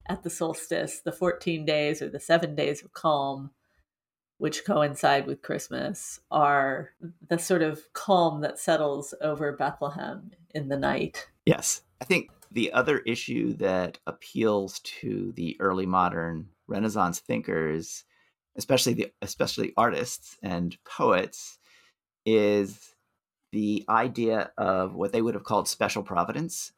at 0.07 0.23
the 0.23 0.29
solstice, 0.29 1.01
the 1.01 1.11
14 1.11 1.65
days 1.65 2.01
or 2.01 2.09
the 2.09 2.19
seven 2.19 2.55
days 2.55 2.83
of 2.83 2.93
calm, 2.93 3.51
which 4.37 4.65
coincide 4.65 5.27
with 5.27 5.41
Christmas, 5.41 6.19
are 6.31 6.91
the 7.27 7.37
sort 7.37 7.61
of 7.61 7.81
calm 7.93 8.41
that 8.41 8.59
settles 8.59 9.13
over 9.21 9.51
Bethlehem 9.51 10.31
in 10.53 10.69
the 10.69 10.77
night. 10.77 11.27
Yes. 11.45 11.81
I 11.99 12.05
think 12.05 12.29
the 12.51 12.71
other 12.71 12.99
issue 12.99 13.53
that 13.53 13.99
appeals 14.07 14.79
to 14.79 15.33
the 15.35 15.57
early 15.59 15.85
modern 15.85 16.49
Renaissance 16.67 17.19
thinkers, 17.19 18.05
especially 18.55 18.93
the 18.93 19.11
especially 19.21 19.73
artists 19.75 20.37
and 20.41 20.77
poets, 20.85 21.57
is 22.25 22.95
the 23.51 23.85
idea 23.89 24.51
of 24.57 24.93
what 24.93 25.11
they 25.11 25.21
would 25.21 25.33
have 25.33 25.43
called 25.43 25.67
special 25.67 26.03
providence 26.03 26.71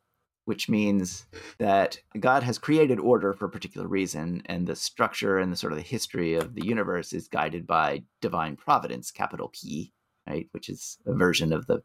which 0.49 0.67
means 0.67 1.27
that 1.59 1.99
God 2.19 2.41
has 2.41 2.57
created 2.57 2.99
order 2.99 3.35
for 3.35 3.45
a 3.45 3.51
particular 3.51 3.87
reason, 3.87 4.41
and 4.47 4.65
the 4.65 4.75
structure 4.75 5.37
and 5.37 5.51
the 5.51 5.55
sort 5.55 5.73
of 5.73 5.77
the 5.77 5.83
history 5.83 6.33
of 6.33 6.55
the 6.55 6.65
universe 6.65 7.13
is 7.13 7.27
guided 7.27 7.67
by 7.67 8.01
divine 8.19 8.55
providence, 8.55 9.11
capital 9.11 9.49
P, 9.53 9.93
right, 10.27 10.47
which 10.51 10.67
is 10.67 10.97
a 11.05 11.13
version 11.13 11.53
of 11.53 11.67
the 11.67 11.83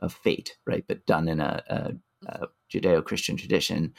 of 0.00 0.14
fate, 0.14 0.56
right, 0.66 0.86
but 0.88 1.04
done 1.04 1.28
in 1.28 1.38
a, 1.38 1.62
a, 1.68 1.92
a 2.24 2.46
Judeo-Christian 2.72 3.36
tradition. 3.36 3.92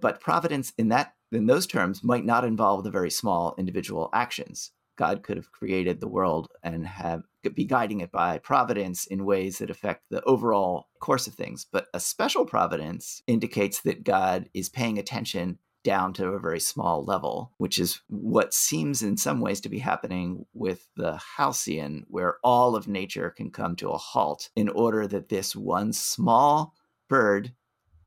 But 0.00 0.18
providence 0.18 0.72
in 0.76 0.88
that 0.88 1.14
in 1.30 1.46
those 1.46 1.68
terms 1.68 2.02
might 2.02 2.24
not 2.24 2.44
involve 2.44 2.82
the 2.82 2.90
very 2.90 3.12
small 3.12 3.54
individual 3.56 4.10
actions. 4.12 4.72
God 4.98 5.22
could 5.22 5.36
have 5.36 5.52
created 5.52 6.00
the 6.00 6.08
world 6.08 6.48
and 6.64 6.84
have 6.84 7.22
be 7.48 7.64
guiding 7.64 8.00
it 8.00 8.12
by 8.12 8.38
providence 8.38 9.06
in 9.06 9.24
ways 9.24 9.58
that 9.58 9.70
affect 9.70 10.04
the 10.10 10.22
overall 10.24 10.88
course 11.00 11.26
of 11.26 11.34
things. 11.34 11.66
But 11.70 11.86
a 11.94 12.00
special 12.00 12.44
providence 12.44 13.22
indicates 13.26 13.80
that 13.82 14.04
God 14.04 14.48
is 14.52 14.68
paying 14.68 14.98
attention 14.98 15.58
down 15.82 16.12
to 16.12 16.28
a 16.28 16.38
very 16.38 16.60
small 16.60 17.04
level, 17.04 17.52
which 17.56 17.78
is 17.78 18.00
what 18.08 18.52
seems 18.52 19.02
in 19.02 19.16
some 19.16 19.40
ways 19.40 19.60
to 19.62 19.68
be 19.68 19.78
happening 19.78 20.44
with 20.52 20.86
the 20.96 21.18
Halcyon, 21.36 22.04
where 22.08 22.36
all 22.44 22.76
of 22.76 22.86
nature 22.86 23.30
can 23.30 23.50
come 23.50 23.76
to 23.76 23.90
a 23.90 23.96
halt 23.96 24.50
in 24.54 24.68
order 24.68 25.06
that 25.06 25.28
this 25.28 25.56
one 25.56 25.92
small 25.92 26.74
bird, 27.08 27.52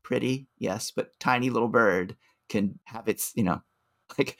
pretty, 0.02 0.46
yes, 0.58 0.92
but 0.94 1.18
tiny 1.18 1.50
little 1.50 1.68
bird, 1.68 2.16
can 2.48 2.78
have 2.84 3.08
its, 3.08 3.32
you 3.34 3.42
know, 3.42 3.62
like 4.18 4.38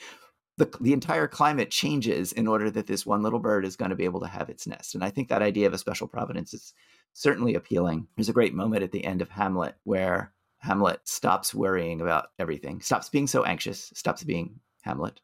the, 0.56 0.70
the 0.80 0.92
entire 0.92 1.26
climate 1.26 1.70
changes 1.70 2.32
in 2.32 2.46
order 2.46 2.70
that 2.70 2.86
this 2.86 3.04
one 3.04 3.22
little 3.22 3.40
bird 3.40 3.64
is 3.64 3.76
going 3.76 3.90
to 3.90 3.96
be 3.96 4.04
able 4.04 4.20
to 4.20 4.26
have 4.26 4.48
its 4.48 4.66
nest. 4.66 4.94
And 4.94 5.02
I 5.04 5.10
think 5.10 5.28
that 5.28 5.42
idea 5.42 5.66
of 5.66 5.74
a 5.74 5.78
special 5.78 6.06
providence 6.06 6.54
is 6.54 6.72
certainly 7.12 7.54
appealing. 7.54 8.06
There's 8.16 8.28
a 8.28 8.34
great 8.34 8.54
moment 8.54 8.82
at 8.82 8.92
the 8.92 9.04
end 9.04 9.20
of 9.20 9.30
Hamlet 9.30 9.74
where 9.82 10.32
Hamlet 10.58 11.00
stops 11.04 11.54
worrying 11.54 12.00
about 12.00 12.28
everything, 12.38 12.80
stops 12.80 13.08
being 13.08 13.26
so 13.26 13.44
anxious, 13.44 13.92
stops 13.94 14.22
being 14.22 14.60
Hamlet, 14.82 15.20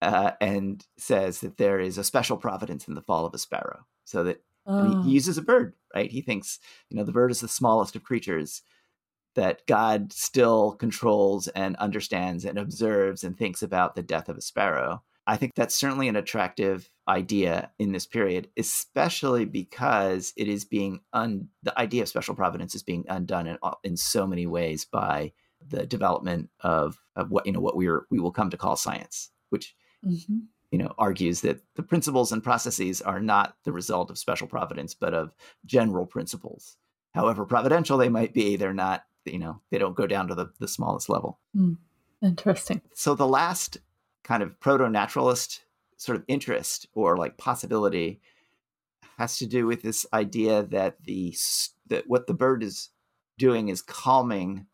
uh, 0.00 0.32
and 0.40 0.84
says 0.96 1.40
that 1.40 1.58
there 1.58 1.78
is 1.78 1.98
a 1.98 2.04
special 2.04 2.36
providence 2.36 2.88
in 2.88 2.94
the 2.94 3.02
fall 3.02 3.26
of 3.26 3.34
a 3.34 3.38
sparrow. 3.38 3.86
So 4.04 4.24
that 4.24 4.42
oh. 4.66 5.02
he 5.02 5.10
uses 5.10 5.38
a 5.38 5.42
bird, 5.42 5.74
right? 5.94 6.10
He 6.10 6.22
thinks, 6.22 6.58
you 6.88 6.96
know, 6.96 7.04
the 7.04 7.12
bird 7.12 7.30
is 7.30 7.40
the 7.40 7.48
smallest 7.48 7.94
of 7.94 8.02
creatures 8.02 8.62
that 9.34 9.66
God 9.66 10.12
still 10.12 10.72
controls 10.72 11.48
and 11.48 11.76
understands 11.76 12.44
and 12.44 12.58
observes 12.58 13.24
and 13.24 13.36
thinks 13.36 13.62
about 13.62 13.94
the 13.94 14.02
death 14.02 14.28
of 14.28 14.36
a 14.36 14.42
sparrow. 14.42 15.02
I 15.26 15.36
think 15.36 15.52
that's 15.54 15.74
certainly 15.74 16.08
an 16.08 16.16
attractive 16.16 16.90
idea 17.06 17.70
in 17.78 17.92
this 17.92 18.06
period, 18.06 18.48
especially 18.56 19.44
because 19.44 20.32
it 20.36 20.48
is 20.48 20.64
being 20.64 21.00
un- 21.12 21.48
the 21.62 21.78
idea 21.78 22.02
of 22.02 22.08
special 22.08 22.34
providence 22.34 22.74
is 22.74 22.82
being 22.82 23.04
undone 23.08 23.46
in, 23.46 23.58
in 23.84 23.96
so 23.96 24.26
many 24.26 24.46
ways 24.46 24.84
by 24.84 25.32
the 25.68 25.86
development 25.86 26.50
of, 26.60 27.00
of 27.14 27.30
what 27.30 27.46
you 27.46 27.52
know 27.52 27.60
what 27.60 27.76
we 27.76 27.86
are 27.86 28.04
we 28.10 28.18
will 28.18 28.32
come 28.32 28.50
to 28.50 28.56
call 28.56 28.74
science, 28.74 29.30
which 29.50 29.76
mm-hmm. 30.04 30.38
you 30.72 30.78
know 30.78 30.92
argues 30.98 31.40
that 31.42 31.60
the 31.76 31.84
principles 31.84 32.32
and 32.32 32.42
processes 32.42 33.00
are 33.00 33.20
not 33.20 33.56
the 33.64 33.72
result 33.72 34.10
of 34.10 34.18
special 34.18 34.48
providence, 34.48 34.92
but 34.92 35.14
of 35.14 35.32
general 35.64 36.04
principles. 36.04 36.76
However 37.14 37.44
providential 37.44 37.96
they 37.96 38.08
might 38.08 38.34
be, 38.34 38.56
they're 38.56 38.74
not 38.74 39.04
you 39.24 39.38
know 39.38 39.60
they 39.70 39.78
don't 39.78 39.96
go 39.96 40.06
down 40.06 40.28
to 40.28 40.34
the, 40.34 40.50
the 40.58 40.68
smallest 40.68 41.08
level. 41.08 41.38
Mm, 41.56 41.76
interesting. 42.22 42.82
So 42.94 43.14
the 43.14 43.26
last 43.26 43.78
kind 44.24 44.42
of 44.42 44.58
proto-naturalist 44.60 45.62
sort 45.96 46.16
of 46.16 46.24
interest 46.28 46.86
or 46.94 47.16
like 47.16 47.36
possibility 47.36 48.20
has 49.18 49.38
to 49.38 49.46
do 49.46 49.66
with 49.66 49.82
this 49.82 50.06
idea 50.12 50.62
that 50.62 50.96
the 51.04 51.36
that 51.86 52.04
what 52.06 52.26
the 52.26 52.34
bird 52.34 52.62
is 52.62 52.90
doing 53.38 53.68
is 53.68 53.82
calming 53.82 54.66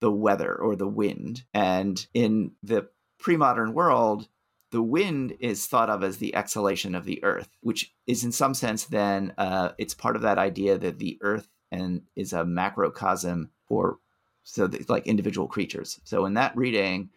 the 0.00 0.10
weather 0.10 0.54
or 0.54 0.76
the 0.76 0.88
wind. 0.88 1.44
And 1.54 2.06
in 2.14 2.52
the 2.62 2.88
pre-modern 3.18 3.72
world 3.72 4.28
the 4.72 4.82
wind 4.82 5.34
is 5.40 5.66
thought 5.66 5.88
of 5.88 6.02
as 6.02 6.18
the 6.18 6.34
exhalation 6.34 6.94
of 6.94 7.04
the 7.04 7.22
earth 7.24 7.48
which 7.60 7.94
is 8.06 8.24
in 8.24 8.32
some 8.32 8.52
sense 8.52 8.84
then 8.84 9.32
uh, 9.38 9.70
it's 9.78 9.94
part 9.94 10.16
of 10.16 10.22
that 10.22 10.38
idea 10.38 10.76
that 10.76 10.98
the 10.98 11.18
earth 11.22 11.48
and 11.70 12.02
is 12.14 12.32
a 12.32 12.44
macrocosm 12.44 13.50
or 13.68 13.98
so 14.42 14.70
like 14.88 15.06
individual 15.06 15.48
creatures. 15.48 16.00
So 16.04 16.24
in 16.24 16.34
that 16.34 16.56
reading, 16.56 17.10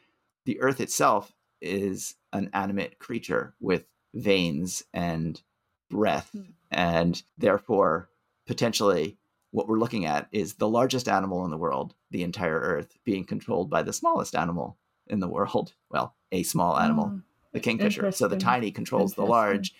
the 0.45 0.59
earth 0.61 0.81
itself 0.81 1.31
is 1.61 2.15
an 2.33 2.49
animate 2.53 2.99
creature 2.99 3.53
with 3.59 3.83
veins 4.13 4.83
and 4.93 5.41
breath, 5.89 6.31
mm. 6.35 6.47
and 6.71 7.21
therefore 7.37 8.09
potentially 8.47 9.17
what 9.51 9.67
we're 9.67 9.79
looking 9.79 10.05
at 10.05 10.27
is 10.31 10.55
the 10.55 10.67
largest 10.67 11.07
animal 11.07 11.45
in 11.45 11.51
the 11.51 11.57
world, 11.57 11.93
the 12.11 12.23
entire 12.23 12.59
earth, 12.59 12.97
being 13.03 13.23
controlled 13.23 13.69
by 13.69 13.83
the 13.83 13.93
smallest 13.93 14.35
animal 14.35 14.77
in 15.07 15.19
the 15.19 15.27
world. 15.27 15.73
Well, 15.91 16.15
a 16.31 16.43
small 16.43 16.77
animal, 16.77 17.21
the 17.51 17.59
kingfisher. 17.59 18.11
So 18.11 18.27
the 18.27 18.37
tiny 18.37 18.69
controls 18.69 19.15
the 19.15 19.25
large. 19.25 19.73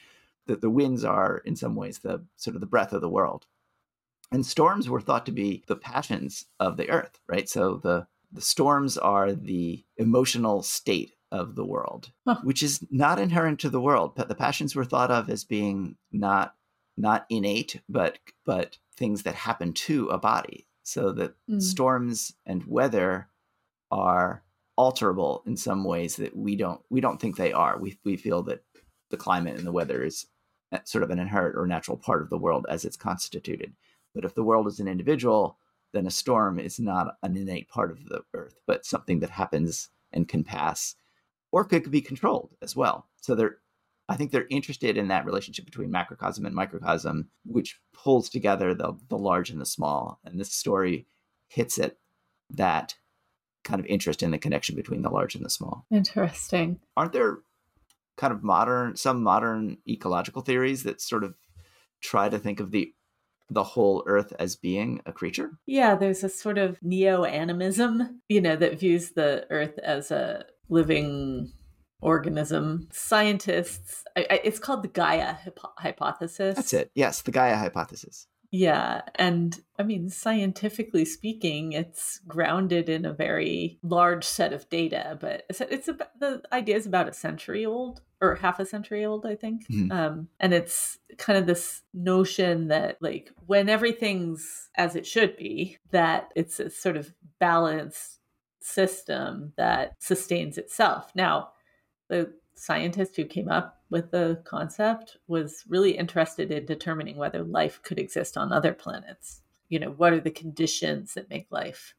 That 0.47 0.62
the 0.62 0.69
winds 0.71 1.06
are 1.06 1.37
in 1.46 1.56
some 1.56 1.75
ways 1.75 2.00
the 2.00 2.25
sort 2.35 2.56
of 2.56 2.62
the 2.62 2.65
breath 2.65 2.93
of 2.93 3.02
the 3.02 3.10
world. 3.10 3.46
And 4.32 4.46
storms 4.46 4.88
were 4.88 5.02
thought 5.02 5.25
to 5.25 5.32
be 5.32 5.63
the 5.67 5.75
passions 5.75 6.46
of 6.60 6.77
the 6.77 6.90
earth, 6.90 7.19
right? 7.27 7.50
So 7.50 7.77
the 7.77 8.08
the 8.32 8.42
storms 8.42 8.96
are 8.98 9.34
the 9.34 9.84
emotional 9.98 10.62
state 10.62 11.13
of 11.32 11.56
the 11.56 11.65
world, 11.65 12.12
huh. 12.27 12.38
which 12.44 12.62
is 12.62 12.86
not 12.92 13.19
inherent 13.19 13.60
to 13.62 13.69
the 13.69 13.82
world. 13.82 14.13
But 14.15 14.27
the 14.27 14.36
passions 14.36 14.75
were 14.75 14.86
thought 14.86 15.12
of 15.12 15.30
as 15.30 15.44
being 15.44 15.96
not 16.12 16.54
not 16.98 17.25
innate, 17.30 17.82
but 17.88 18.19
but 18.46 18.77
things 18.96 19.23
that 19.23 19.36
happen 19.36 19.73
to 19.73 20.10
a 20.10 20.17
body. 20.17 20.67
So 20.84 21.12
that 21.13 21.36
mm. 21.50 21.62
storms 21.62 22.34
and 22.46 22.65
weather 22.65 23.30
are 23.92 24.44
alterable 24.77 25.46
in 25.46 25.58
some 25.58 25.84
ways 25.84 26.15
that 26.17 26.36
we 26.36 26.56
don't 26.56 26.82
we 26.90 27.02
don't 27.02 27.19
think 27.19 27.36
they 27.36 27.54
are. 27.54 27.77
We 27.77 27.98
we 28.04 28.17
feel 28.17 28.44
that 28.44 28.63
the 29.10 29.17
climate 29.17 29.58
and 29.58 29.65
the 29.65 29.71
weather 29.71 30.04
is 30.04 30.27
sort 30.84 31.04
of 31.04 31.10
an 31.10 31.19
inherent 31.19 31.58
or 31.58 31.65
natural 31.65 31.98
part 31.98 32.21
of 32.21 32.30
the 32.30 32.38
world 32.38 32.65
as 32.69 32.86
it's 32.86 32.98
constituted. 32.98 33.73
But 34.19 34.25
if 34.25 34.35
the 34.35 34.43
world 34.43 34.67
is 34.67 34.81
an 34.81 34.89
individual, 34.89 35.57
then 35.93 36.05
a 36.05 36.11
storm 36.11 36.59
is 36.59 36.77
not 36.77 37.15
an 37.23 37.37
innate 37.37 37.69
part 37.69 37.89
of 37.89 38.03
the 38.03 38.21
earth, 38.33 38.59
but 38.67 38.85
something 38.85 39.19
that 39.19 39.29
happens 39.29 39.87
and 40.11 40.27
can 40.27 40.43
pass, 40.43 40.95
or 41.53 41.63
could 41.63 41.89
be 41.89 42.01
controlled 42.01 42.49
as 42.61 42.75
well. 42.75 43.07
So 43.21 43.33
there, 43.33 43.59
I 44.09 44.17
think 44.17 44.31
they're 44.31 44.45
interested 44.49 44.97
in 44.97 45.07
that 45.07 45.25
relationship 45.25 45.63
between 45.63 45.89
macrocosm 45.89 46.45
and 46.45 46.53
microcosm, 46.53 47.29
which 47.45 47.79
pulls 47.93 48.27
together 48.27 48.73
the 48.73 48.91
the 49.07 49.17
large 49.17 49.49
and 49.49 49.61
the 49.61 49.65
small. 49.65 50.19
And 50.25 50.37
this 50.37 50.51
story 50.51 51.07
hits 51.47 51.79
at 51.79 51.95
that 52.49 52.95
kind 53.63 53.79
of 53.79 53.85
interest 53.85 54.21
in 54.21 54.31
the 54.31 54.37
connection 54.37 54.75
between 54.75 55.01
the 55.01 55.09
large 55.09 55.33
and 55.33 55.45
the 55.45 55.49
small. 55.49 55.85
Interesting. 55.89 56.81
Aren't 56.97 57.13
there 57.13 57.37
kind 58.17 58.33
of 58.33 58.43
modern 58.43 58.97
some 58.97 59.23
modern 59.23 59.77
ecological 59.87 60.41
theories 60.41 60.83
that 60.83 60.99
sort 60.99 61.23
of 61.23 61.35
try 62.01 62.27
to 62.27 62.37
think 62.37 62.59
of 62.59 62.71
the 62.71 62.93
the 63.50 63.63
whole 63.63 64.04
earth 64.06 64.33
as 64.39 64.56
being 64.56 65.02
a 65.06 65.12
creature? 65.12 65.52
Yeah, 65.65 65.95
there's 65.95 66.23
a 66.23 66.29
sort 66.29 66.58
of 66.58 66.77
neo 66.81 67.23
animism, 67.23 68.21
you 68.29 68.41
know, 68.41 68.56
that 68.56 68.79
views 68.79 69.12
the 69.12 69.45
earth 69.50 69.77
as 69.79 70.12
a 70.12 70.45
living 70.69 71.52
organism. 72.02 72.87
Scientists, 72.91 74.04
I, 74.15 74.25
I, 74.29 74.41
it's 74.43 74.60
called 74.60 74.83
the 74.83 74.89
Gaia 74.89 75.33
hypo- 75.33 75.73
hypothesis. 75.77 76.56
That's 76.56 76.73
it. 76.73 76.91
Yes, 76.95 77.21
the 77.21 77.31
Gaia 77.31 77.58
hypothesis. 77.58 78.27
Yeah. 78.52 79.02
And 79.15 79.60
I 79.77 79.83
mean, 79.83 80.10
scientifically 80.10 81.06
speaking, 81.06 81.73
it's 81.73 82.19
grounded 82.27 82.89
in 82.89 83.06
a 83.06 83.13
very 83.13 83.79
large 83.83 84.23
set 84.23 84.54
of 84.54 84.67
data, 84.69 85.17
but 85.21 85.43
it's, 85.50 85.62
it's 85.62 85.87
about, 85.87 86.19
the 86.19 86.41
idea 86.52 86.75
is 86.75 86.87
about 86.87 87.08
a 87.10 87.13
century 87.13 87.65
old 87.65 88.02
or 88.21 88.35
half 88.35 88.60
a 88.60 88.65
century 88.65 89.06
old, 89.06 89.25
I 89.25 89.35
think. 89.35 89.67
Mhm. 89.67 89.91
Um, 89.91 90.29
and 90.39 90.54
it's 90.54 90.97
kind 91.17 91.37
of 91.37 91.45
this 91.45 91.83
notion 91.93 92.67
that, 92.69 92.97
like, 93.02 93.31
when 93.45 93.69
everything's 93.69 94.69
as 94.75 94.95
it 94.95 95.06
should 95.06 95.37
be, 95.37 95.77
that 95.91 96.29
it's 96.35 96.60
a 96.60 96.69
sort 96.69 96.97
of 96.97 97.13
balanced 97.39 98.19
system 98.62 99.54
that 99.58 99.93
sustains 100.00 100.58
itself. 100.58 101.12
Now, 101.15 101.52
the 102.10 102.33
scientist 102.56 103.15
who 103.15 103.25
came 103.25 103.47
up 103.47 103.79
with 103.90 104.12
the 104.12 104.42
concept 104.46 105.17
was 105.27 105.63
really 105.67 105.98
interested 105.98 106.52
in 106.52 106.65
determining 106.65 107.17
whether 107.17 107.44
life 107.44 107.81
could 107.83 108.00
exist 108.00 108.37
on 108.37 108.52
other 108.52 108.73
planets. 108.73 109.42
You 109.69 109.79
know, 109.79 109.92
what 109.92 110.13
are 110.13 110.19
the 110.19 110.31
conditions 110.31 111.13
that 111.13 111.29
make 111.29 111.48
life 111.52 111.96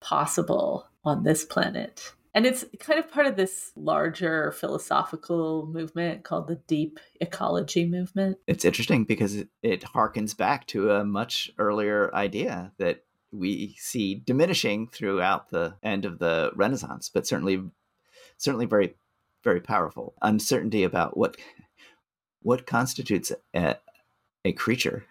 possible 0.00 0.88
on 1.04 1.22
this 1.22 1.44
planet? 1.44 2.12
And 2.32 2.46
it's 2.46 2.64
kind 2.78 2.98
of 2.98 3.10
part 3.10 3.26
of 3.26 3.36
this 3.36 3.72
larger 3.74 4.52
philosophical 4.52 5.66
movement 5.66 6.22
called 6.22 6.46
the 6.46 6.60
deep 6.68 7.00
ecology 7.20 7.86
movement. 7.86 8.38
It's 8.46 8.64
interesting 8.64 9.04
because 9.04 9.34
it, 9.34 9.48
it 9.62 9.82
harkens 9.82 10.36
back 10.36 10.66
to 10.68 10.92
a 10.92 11.04
much 11.04 11.50
earlier 11.58 12.14
idea 12.14 12.72
that 12.78 13.04
we 13.32 13.74
see 13.78 14.14
diminishing 14.14 14.88
throughout 14.88 15.50
the 15.50 15.74
end 15.82 16.04
of 16.04 16.18
the 16.18 16.52
Renaissance, 16.54 17.10
but 17.12 17.26
certainly 17.26 17.62
certainly 18.38 18.66
very 18.66 18.94
very 19.42 19.60
powerful. 19.60 20.14
Uncertainty 20.22 20.84
about 20.84 21.16
what 21.16 21.36
what 22.42 22.66
constitutes 22.66 23.32
a, 23.54 23.76
a 24.44 24.52
creature, 24.52 25.04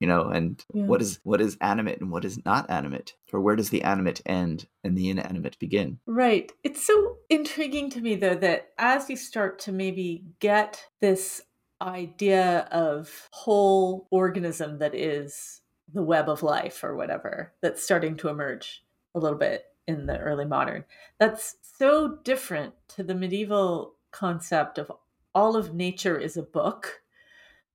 you 0.00 0.06
know, 0.06 0.28
and 0.28 0.64
Yeah. 0.72 0.86
what 0.86 1.02
is 1.02 1.20
what 1.24 1.40
is 1.40 1.56
animate 1.60 2.00
and 2.00 2.10
what 2.10 2.24
is 2.24 2.44
not 2.44 2.70
animate, 2.70 3.14
or 3.32 3.40
where 3.40 3.56
does 3.56 3.70
the 3.70 3.82
animate 3.82 4.20
end 4.26 4.66
and 4.84 4.96
the 4.96 5.10
inanimate 5.10 5.58
begin? 5.58 5.98
Right. 6.06 6.52
It's 6.62 6.84
so 6.86 7.16
intriguing 7.28 7.90
to 7.90 8.00
me, 8.00 8.14
though, 8.14 8.36
that 8.36 8.68
as 8.78 9.10
you 9.10 9.16
start 9.16 9.58
to 9.60 9.72
maybe 9.72 10.24
get 10.38 10.84
this 11.00 11.42
idea 11.80 12.68
of 12.70 13.28
whole 13.32 14.06
organism 14.10 14.78
that 14.78 14.94
is 14.94 15.60
the 15.92 16.02
web 16.02 16.28
of 16.28 16.42
life 16.44 16.84
or 16.84 16.94
whatever 16.96 17.52
that's 17.60 17.82
starting 17.82 18.16
to 18.16 18.28
emerge 18.28 18.84
a 19.16 19.18
little 19.18 19.36
bit 19.36 19.64
in 19.86 20.06
the 20.06 20.18
early 20.18 20.44
modern, 20.44 20.84
that's 21.18 21.56
so 21.78 22.18
different 22.24 22.74
to 22.88 23.02
the 23.02 23.14
medieval 23.14 23.96
concept 24.10 24.78
of 24.78 24.92
all 25.34 25.56
of 25.56 25.74
nature 25.74 26.18
is 26.18 26.36
a 26.36 26.42
book. 26.42 27.02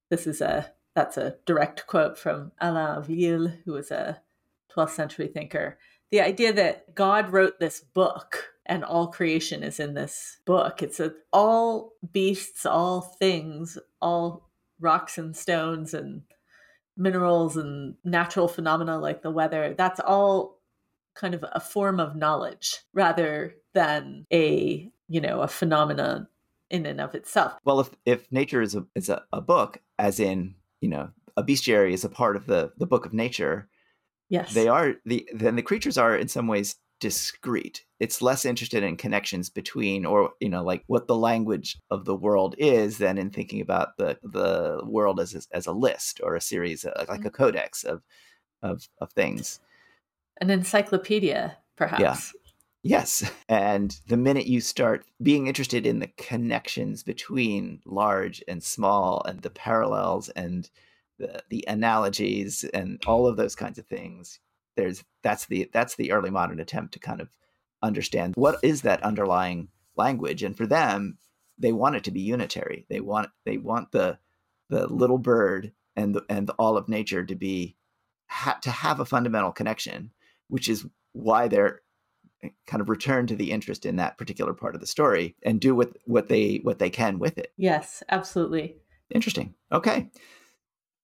This 0.10 0.28
is 0.28 0.41
a 0.41 0.72
that's 0.95 1.18
a 1.18 1.36
direct 1.45 1.86
quote 1.86 2.18
from 2.18 2.51
Alain 2.60 3.03
de 3.03 3.14
Lille, 3.14 3.53
who 3.66 3.74
was 3.74 3.91
a 3.91 4.22
12th 4.76 4.89
century 4.91 5.28
thinker 5.28 5.78
the 6.12 6.22
idea 6.22 6.53
that 6.53 6.95
God 6.95 7.32
wrote 7.32 7.60
this 7.60 7.82
book 7.82 8.53
and 8.66 8.84
all 8.84 9.08
creation 9.08 9.64
is 9.64 9.80
in 9.80 9.93
this 9.93 10.38
book. 10.45 10.82
It's 10.82 10.99
a, 10.99 11.14
all 11.34 11.93
beasts, 12.12 12.66
all 12.66 13.01
things, 13.01 13.78
all 14.01 14.49
rocks 14.80 15.18
and 15.18 15.36
stones 15.36 15.93
and 15.93 16.22
minerals 16.95 17.58
and 17.58 17.95
natural 18.03 18.47
phenomena 18.47 18.99
like 18.99 19.22
the 19.22 19.32
weather. 19.32 19.76
That's 19.78 19.99
all 19.99 20.57
kind 21.18 21.34
of 21.34 21.43
a 21.51 21.59
form 21.59 21.99
of 21.99 22.15
knowledge 22.15 22.78
rather 22.93 23.55
than 23.74 24.26
a, 24.32 24.89
you 25.09 25.22
know, 25.22 25.41
a 25.41 25.47
phenomenon 25.47 26.28
in 26.70 26.86
and 26.86 27.01
of 27.01 27.15
itself. 27.15 27.53
Well, 27.65 27.80
if 27.80 27.89
if 28.05 28.32
nature 28.32 28.61
is 28.61 28.76
a 28.76 28.86
is 28.95 29.09
a, 29.09 29.24
a 29.34 29.41
book, 29.41 29.80
as 29.97 30.20
in 30.20 30.55
you 30.82 30.89
know 30.89 31.09
a 31.36 31.43
bestiary 31.43 31.93
is 31.93 32.05
a 32.05 32.09
part 32.09 32.36
of 32.36 32.45
the 32.45 32.72
the 32.78 32.88
book 32.88 33.05
of 33.05 33.13
nature, 33.13 33.70
Yes. 34.30 34.53
they 34.53 34.68
are 34.68 34.95
the 35.05 35.28
then 35.34 35.55
the 35.55 35.61
creatures 35.61 35.97
are 35.97 36.15
in 36.15 36.28
some 36.28 36.47
ways 36.47 36.76
discrete 36.99 37.86
it's 37.99 38.24
less 38.24 38.43
interested 38.43 38.84
in 38.84 38.97
connections 38.97 39.49
between 39.49 40.03
or 40.03 40.32
you 40.41 40.49
know 40.49 40.63
like 40.63 40.84
what 40.88 41.07
the 41.07 41.15
language 41.15 41.78
of 41.91 42.05
the 42.05 42.15
world 42.15 42.55
is 42.57 42.97
than 42.97 43.18
in 43.20 43.30
thinking 43.30 43.61
about 43.61 43.95
the 43.97 44.18
the 44.24 44.82
world 44.84 45.20
as 45.20 45.36
a, 45.36 45.55
as 45.55 45.68
a 45.68 45.72
list 45.72 46.20
or 46.24 46.36
a 46.36 46.41
series 46.41 46.86
uh, 46.86 47.05
like 47.07 47.24
a 47.24 47.30
codex 47.30 47.84
of 47.84 48.01
of 48.63 48.89
of 48.99 49.11
things 49.11 49.59
An 50.40 50.50
encyclopedia, 50.50 51.58
perhaps. 51.76 52.02
yes. 52.84 53.30
And 53.50 54.00
the 54.08 54.18
minute 54.18 54.46
you 54.46 54.62
start 54.62 55.06
being 55.22 55.48
interested 55.48 55.86
in 55.86 56.00
the 56.00 56.12
connections 56.18 57.04
between 57.04 57.82
large 57.86 58.44
and 58.48 58.64
small 58.64 59.22
and 59.26 59.42
the 59.42 59.50
parallels 59.50 60.30
and 60.30 60.70
the, 61.18 61.42
the 61.50 61.66
analogies 61.68 62.64
and 62.74 63.02
all 63.08 63.26
of 63.26 63.38
those 63.38 63.56
kinds 63.56 63.80
of 63.80 63.88
things 63.88 64.40
there's 64.78 65.04
that's 65.24 65.48
the 65.48 65.70
that's 65.74 65.96
the 65.96 66.14
early 66.14 66.30
modern 66.30 66.62
attempt 66.62 66.94
to 66.94 67.00
kind 67.00 67.20
of 67.20 67.28
understand 67.84 68.36
what 68.38 68.60
is 68.64 68.84
that 68.84 69.04
underlying 69.04 69.68
language. 69.98 70.44
And 70.44 70.56
for 70.56 70.66
them 70.66 71.18
they 71.58 71.74
want 71.74 71.96
it 71.98 72.04
to 72.06 72.12
be 72.12 72.22
unitary. 72.22 72.86
They 72.90 73.02
want 73.02 73.30
they 73.44 73.58
want 73.58 73.92
the 73.92 74.20
the 74.70 74.88
little 74.88 75.18
bird 75.18 75.74
and 75.96 76.16
the, 76.16 76.24
and 76.30 76.50
all 76.52 76.78
of 76.78 76.88
nature 76.88 77.26
to 77.26 77.36
be 77.36 77.76
ha, 78.28 78.58
to 78.62 78.72
have 78.72 79.00
a 79.00 79.06
fundamental 79.06 79.52
connection 79.52 80.12
which 80.50 80.70
is 80.70 80.86
why 81.14 81.48
they're 81.48 81.82
eh, 82.43 82.50
kind 82.66 82.82
of 82.82 82.89
return 82.89 83.28
to 83.28 83.36
the 83.36 83.52
interest 83.52 83.86
in 83.86 83.95
that 83.98 84.18
particular 84.18 84.54
part 84.54 84.76
of 84.76 84.82
the 84.82 84.88
story 84.88 85.36
and 85.43 85.60
do 85.60 85.76
what 85.76 85.91
what 86.06 86.28
they 86.30 86.60
what 86.64 86.80
they 86.80 86.89
can 86.89 87.20
with 87.20 87.38
it 87.38 87.54
Yes, 87.58 88.04
absolutely. 88.10 88.78
interesting 89.14 89.54
okay 89.72 90.10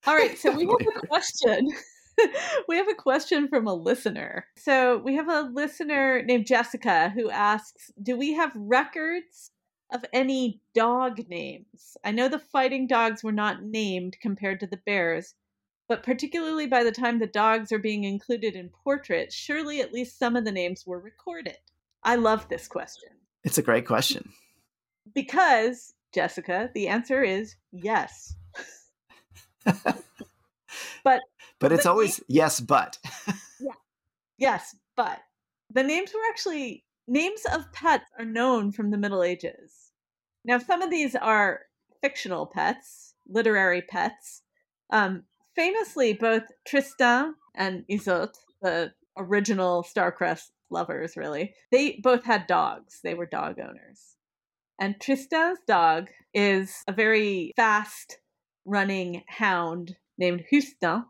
All 0.06 0.16
right, 0.16 0.38
so 0.38 0.52
we 0.52 0.66
have 0.68 1.04
a 1.04 1.08
question. 1.08 1.70
we 2.68 2.78
have 2.78 2.90
a 2.90 2.94
question 2.94 3.48
from 3.48 3.68
a 3.68 3.74
listener. 3.74 4.46
So 4.58 4.98
we 4.98 5.16
have 5.16 5.30
a 5.30 5.50
listener 5.54 6.22
named 6.24 6.46
Jessica 6.46 7.10
who 7.10 7.30
asks 7.30 7.92
Do 8.02 8.18
we 8.18 8.34
have 8.34 8.52
records 8.56 9.52
of 9.92 10.06
any 10.14 10.62
dog 10.76 11.28
names? 11.30 11.98
I 12.04 12.12
know 12.12 12.28
the 12.28 12.40
fighting 12.40 12.88
dogs 12.88 13.24
were 13.24 13.32
not 13.32 13.64
named 13.64 14.18
compared 14.22 14.60
to 14.60 14.68
the 14.68 14.82
bears, 14.86 15.36
but 15.88 16.04
particularly 16.04 16.68
by 16.68 16.84
the 16.84 16.92
time 16.92 17.20
the 17.20 17.28
dogs 17.28 17.72
are 17.72 17.80
being 17.80 18.04
included 18.04 18.56
in 18.56 18.70
portraits, 18.70 19.36
surely 19.36 19.82
at 19.82 19.94
least 19.94 20.18
some 20.20 20.36
of 20.36 20.46
the 20.46 20.52
names 20.52 20.86
were 20.86 21.00
recorded. 21.00 21.58
I 22.04 22.16
love 22.16 22.48
this 22.50 22.68
question 22.68 23.10
it's 23.44 23.58
a 23.58 23.64
great 23.64 23.86
question 23.86 24.32
because, 25.14 25.94
Jessica, 26.14 26.70
the 26.74 26.88
answer 26.88 27.24
is 27.24 27.56
yes. 27.72 28.36
But 31.04 31.22
but 31.60 31.72
it's 31.72 31.86
always 31.86 32.22
yes 32.28 32.60
but 32.60 32.98
Yes, 34.38 34.76
but 34.96 35.20
the 35.72 35.84
names 35.84 36.12
were 36.14 36.22
actually 36.30 36.84
names 37.08 37.42
of 37.54 37.72
pets 37.74 38.06
are 38.18 38.26
known 38.26 38.72
from 38.72 38.90
the 38.90 38.98
Middle 38.98 39.22
Ages. 39.22 39.92
Now, 40.46 40.58
some 40.58 40.82
of 40.82 40.90
these 40.90 41.16
are 41.16 41.62
fictional 42.02 42.46
pets, 42.48 43.14
literary 43.28 43.82
pets. 43.82 44.42
Um, 44.90 45.24
famously, 45.56 46.14
both 46.14 46.44
Tristan 46.68 47.36
and 47.56 47.86
Isolde, 47.92 48.36
the 48.62 48.94
original 49.18 49.84
Starcrest 49.84 50.52
lovers, 50.70 51.16
really, 51.16 51.54
they 51.72 52.00
both 52.02 52.24
had 52.24 52.48
dogs. 52.48 53.00
They 53.04 53.14
were 53.14 53.26
dog 53.26 53.60
owners. 53.60 54.18
And 54.80 55.00
Tristan's 55.00 55.60
dog 55.68 56.10
is 56.34 56.84
a 56.88 56.94
very 56.94 57.54
fast 57.56 58.20
running 58.66 59.24
hound 59.28 59.96
named 60.18 60.44
Husdent. 60.52 61.06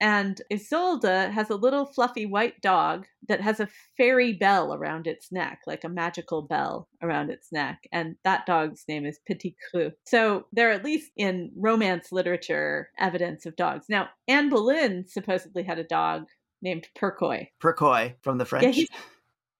And 0.00 0.40
Isolde 0.50 1.30
has 1.30 1.50
a 1.50 1.56
little 1.56 1.84
fluffy 1.84 2.24
white 2.24 2.60
dog 2.62 3.06
that 3.28 3.40
has 3.42 3.60
a 3.60 3.68
fairy 3.96 4.32
bell 4.32 4.74
around 4.74 5.06
its 5.06 5.30
neck, 5.30 5.60
like 5.66 5.84
a 5.84 5.88
magical 5.88 6.42
bell 6.42 6.88
around 7.02 7.30
its 7.30 7.52
neck. 7.52 7.86
And 7.92 8.16
that 8.24 8.46
dog's 8.46 8.84
name 8.88 9.04
is 9.04 9.20
Petit 9.26 9.56
Cru. 9.70 9.92
So 10.06 10.46
there 10.52 10.70
are 10.70 10.72
at 10.72 10.84
least 10.84 11.12
in 11.16 11.50
romance 11.54 12.12
literature 12.12 12.90
evidence 12.98 13.44
of 13.44 13.56
dogs. 13.56 13.86
Now, 13.88 14.08
Anne 14.26 14.48
Boleyn 14.48 15.04
supposedly 15.06 15.62
had 15.62 15.78
a 15.78 15.84
dog 15.84 16.26
named 16.62 16.88
Purkoy. 16.98 17.48
Purkoy 17.62 18.14
from 18.22 18.38
the 18.38 18.44
french 18.44 18.74
he- 18.74 18.88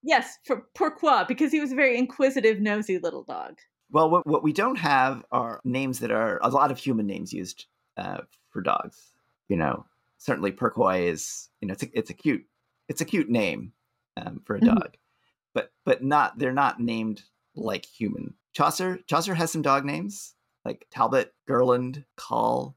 Yes, 0.03 0.39
for 0.47 0.67
pourquoi? 0.75 1.27
Because 1.29 1.53
he 1.53 1.61
was 1.61 1.73
a 1.73 1.75
very 1.75 1.99
inquisitive, 1.99 2.61
nosy 2.61 2.99
little 2.99 3.25
dog. 3.25 3.59
Well, 3.91 4.09
what, 4.09 4.27
what 4.27 4.43
we 4.43 4.53
don't 4.53 4.79
have 4.79 5.25
are 5.31 5.61
names 5.65 5.99
that 5.99 6.11
are 6.11 6.39
a 6.43 6.49
lot 6.49 6.71
of 6.71 6.79
human 6.79 7.07
names 7.07 7.33
used 7.33 7.67
uh, 7.97 8.23
for 8.51 8.63
dogs. 8.63 9.13
You 9.49 9.57
know, 9.57 9.85
certainly 10.21 10.53
Purkoy 10.53 11.09
is, 11.09 11.49
you 11.61 11.67
know, 11.67 11.73
it's 11.73 11.83
a, 11.83 11.89
it's 11.99 12.11
a 12.11 12.15
cute, 12.15 12.45
it's 12.89 13.01
a 13.01 13.07
cute 13.07 13.31
name 13.31 13.73
um, 14.17 14.43
for 14.45 14.55
a 14.57 14.61
Mhm. 14.61 14.67
dog, 14.67 14.97
but 15.55 15.73
but 15.85 16.05
not 16.05 16.39
they're 16.39 16.53
not 16.53 16.79
named 16.79 17.25
like 17.57 17.85
human. 17.87 18.35
Chaucer 18.53 18.99
Chaucer 19.09 19.35
has 19.35 19.51
some 19.51 19.63
dog 19.63 19.85
names 19.85 20.35
like 20.65 20.87
Talbot, 20.91 21.35
Gerland, 21.49 22.05
Colle. 22.17 22.77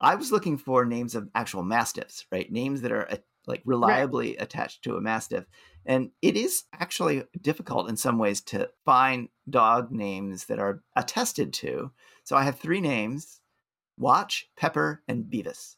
I 0.00 0.14
was 0.14 0.32
looking 0.32 0.56
for 0.56 0.84
names 0.84 1.14
of 1.14 1.28
actual 1.34 1.62
mastiffs, 1.62 2.26
right? 2.32 2.50
Names 2.50 2.80
that 2.82 2.92
are 2.92 3.10
uh, 3.10 3.16
like 3.46 3.62
reliably 3.64 4.36
attached 4.36 4.82
to 4.84 4.96
a 4.96 5.00
mastiff. 5.00 5.44
And 5.84 6.10
it 6.22 6.36
is 6.36 6.64
actually 6.72 7.24
difficult 7.40 7.88
in 7.90 7.96
some 7.96 8.18
ways 8.18 8.40
to 8.42 8.70
find 8.84 9.28
dog 9.48 9.90
names 9.90 10.46
that 10.46 10.58
are 10.58 10.82
attested 10.96 11.52
to. 11.54 11.90
So 12.24 12.36
I 12.36 12.44
have 12.44 12.58
three 12.58 12.80
names 12.80 13.40
Watch, 13.98 14.48
Pepper, 14.56 15.02
and 15.08 15.24
Beavis. 15.24 15.76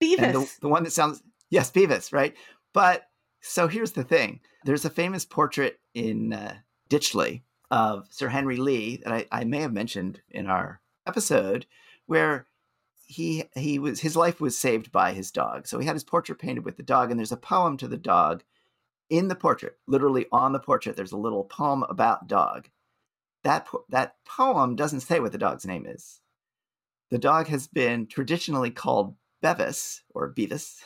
And 0.00 0.10
Beavis. 0.10 0.54
the, 0.54 0.60
the 0.62 0.68
one 0.68 0.84
that 0.84 0.92
sounds, 0.92 1.22
yes, 1.50 1.70
Beavis, 1.70 2.12
right? 2.12 2.36
But 2.72 3.08
so 3.40 3.68
here's 3.68 3.92
the 3.92 4.04
thing. 4.04 4.40
There's 4.64 4.84
a 4.84 4.90
famous 4.90 5.24
portrait 5.24 5.80
in 5.94 6.32
uh, 6.32 6.56
Ditchley 6.88 7.42
of 7.70 8.06
Sir 8.10 8.28
Henry 8.28 8.56
Lee 8.56 8.96
that 9.04 9.12
I, 9.12 9.26
I 9.30 9.44
may 9.44 9.60
have 9.60 9.72
mentioned 9.72 10.20
in 10.30 10.46
our 10.46 10.80
episode 11.06 11.66
where 12.06 12.46
he 13.06 13.44
he 13.54 13.78
was 13.78 14.00
his 14.00 14.16
life 14.16 14.40
was 14.40 14.58
saved 14.58 14.92
by 14.92 15.12
his 15.12 15.30
dog. 15.30 15.66
So 15.66 15.78
he 15.78 15.86
had 15.86 15.96
his 15.96 16.04
portrait 16.04 16.38
painted 16.38 16.64
with 16.64 16.76
the 16.76 16.82
dog 16.82 17.10
and 17.10 17.18
there's 17.18 17.32
a 17.32 17.36
poem 17.36 17.76
to 17.78 17.88
the 17.88 17.96
dog 17.96 18.42
in 19.08 19.28
the 19.28 19.34
portrait 19.34 19.78
literally 19.86 20.26
on 20.30 20.52
the 20.52 20.60
portrait. 20.60 20.96
There's 20.96 21.12
a 21.12 21.16
little 21.16 21.44
poem 21.44 21.84
about 21.84 22.28
dog. 22.28 22.68
That 23.44 23.66
that 23.88 24.16
poem 24.26 24.76
doesn't 24.76 25.00
say 25.00 25.20
what 25.20 25.32
the 25.32 25.38
dog's 25.38 25.64
name 25.66 25.86
is. 25.86 26.20
The 27.10 27.18
dog 27.18 27.46
has 27.48 27.66
been 27.66 28.06
traditionally 28.06 28.70
called 28.70 29.14
bevis 29.40 30.02
or 30.10 30.32
beavis. 30.32 30.80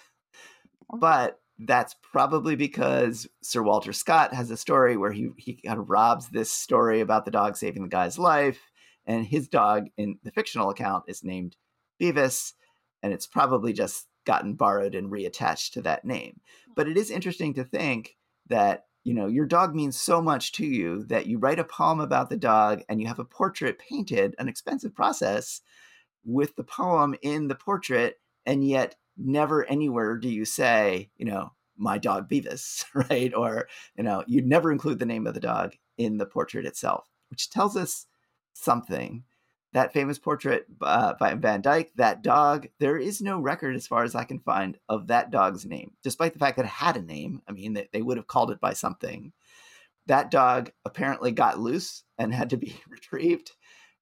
Oh. 0.93 0.99
But 0.99 1.41
that's 1.59 1.95
probably 2.03 2.57
because 2.57 3.27
Sir 3.43 3.63
Walter 3.63 3.93
Scott 3.93 4.35
has 4.35 4.51
a 4.51 4.57
story 4.57 4.97
where 4.97 5.13
he 5.13 5.31
he 5.37 5.55
kind 5.55 5.79
of 5.79 5.91
robs 5.91 6.29
this 6.29 6.51
story 6.51 7.01
about 7.01 7.25
the 7.25 7.31
dog 7.31 7.57
saving 7.57 7.83
the 7.83 7.89
guy's 7.89 8.19
life, 8.19 8.71
and 9.07 9.27
his 9.27 9.49
dog 9.49 9.89
in 9.97 10.19
the 10.23 10.33
fictional 10.33 10.71
account 10.71 11.05
is 11.09 11.25
named 11.25 11.57
Beavis, 12.01 12.53
and 13.03 13.13
it's 13.13 13.27
probably 13.27 13.73
just 13.73 14.07
gotten 14.25 14.55
borrowed 14.55 14.95
and 14.95 15.11
reattached 15.11 15.73
to 15.73 15.83
that 15.83 16.05
name. 16.05 16.41
Hmm. 16.67 16.73
But 16.77 16.89
it 16.89 16.97
is 16.97 17.11
interesting 17.11 17.55
to 17.55 17.65
think 17.65 18.17
that 18.49 18.87
you 19.05 19.15
know 19.15 19.27
your 19.27 19.47
dog 19.47 19.75
means 19.75 20.01
so 20.01 20.21
much 20.21 20.53
to 20.53 20.67
you 20.67 21.05
that 21.05 21.27
you 21.27 21.39
write 21.39 21.59
a 21.59 21.65
poem 21.65 22.01
about 22.01 22.31
the 22.31 22.37
dog 22.37 22.83
and 22.89 23.01
you 23.01 23.07
have 23.07 23.19
a 23.19 23.25
portrait 23.25 23.79
painted, 23.79 24.35
an 24.39 24.49
expensive 24.49 24.95
process, 24.95 25.61
with 26.25 26.57
the 26.57 26.65
poem 26.65 27.15
in 27.23 27.49
the 27.49 27.55
portrait, 27.55 28.21
and 28.47 28.67
yet 28.67 28.97
never 29.17 29.65
anywhere 29.65 30.17
do 30.17 30.29
you 30.29 30.45
say, 30.45 31.11
you 31.17 31.27
know, 31.27 31.53
my 31.77 31.99
dog 31.99 32.29
Beavis, 32.29 32.85
right? 32.95 33.33
Or, 33.35 33.69
you 33.97 34.05
know, 34.05 34.25
you'd 34.27 34.47
never 34.47 34.73
include 34.73 34.99
the 34.99 35.07
name 35.07 35.27
of 35.27 35.35
the 35.35 35.41
dog 35.41 35.75
in 35.99 36.19
the 36.19 36.27
portrait 36.27 36.67
itself, 36.67 37.09
which 37.31 37.51
tells 37.51 37.77
us 37.77 38.07
something. 38.55 39.25
That 39.75 39.95
famous 39.95 40.19
portrait 40.19 40.67
uh, 40.83 41.15
by 41.19 41.33
Van 41.33 41.63
Dyck, 41.63 41.93
that 41.97 42.23
dog, 42.23 42.69
there 42.79 42.99
is 42.99 43.23
no 43.23 43.41
record, 43.41 43.75
as 43.75 43.87
far 43.87 44.05
as 44.05 44.15
I 44.15 44.25
can 44.25 44.39
find, 44.39 44.77
of 44.87 45.07
that 45.07 45.31
dog's 45.31 45.65
name, 45.65 45.93
despite 46.03 46.35
the 46.35 46.39
fact 46.39 46.59
that 46.59 46.67
it 46.67 46.69
had 46.69 46.99
a 46.99 47.03
name. 47.03 47.41
I 47.49 47.53
mean, 47.53 47.83
they 47.91 48.03
would 48.03 48.19
have 48.19 48.27
called 48.27 48.51
it 48.51 48.61
by 48.61 48.75
something. 48.75 49.33
That 50.09 50.31
dog 50.31 50.73
apparently 50.85 51.33
got 51.33 51.59
loose 51.59 52.05
and 52.19 52.35
had 52.35 52.51
to 52.51 52.59
be 52.59 52.77
retrieved. 52.89 53.53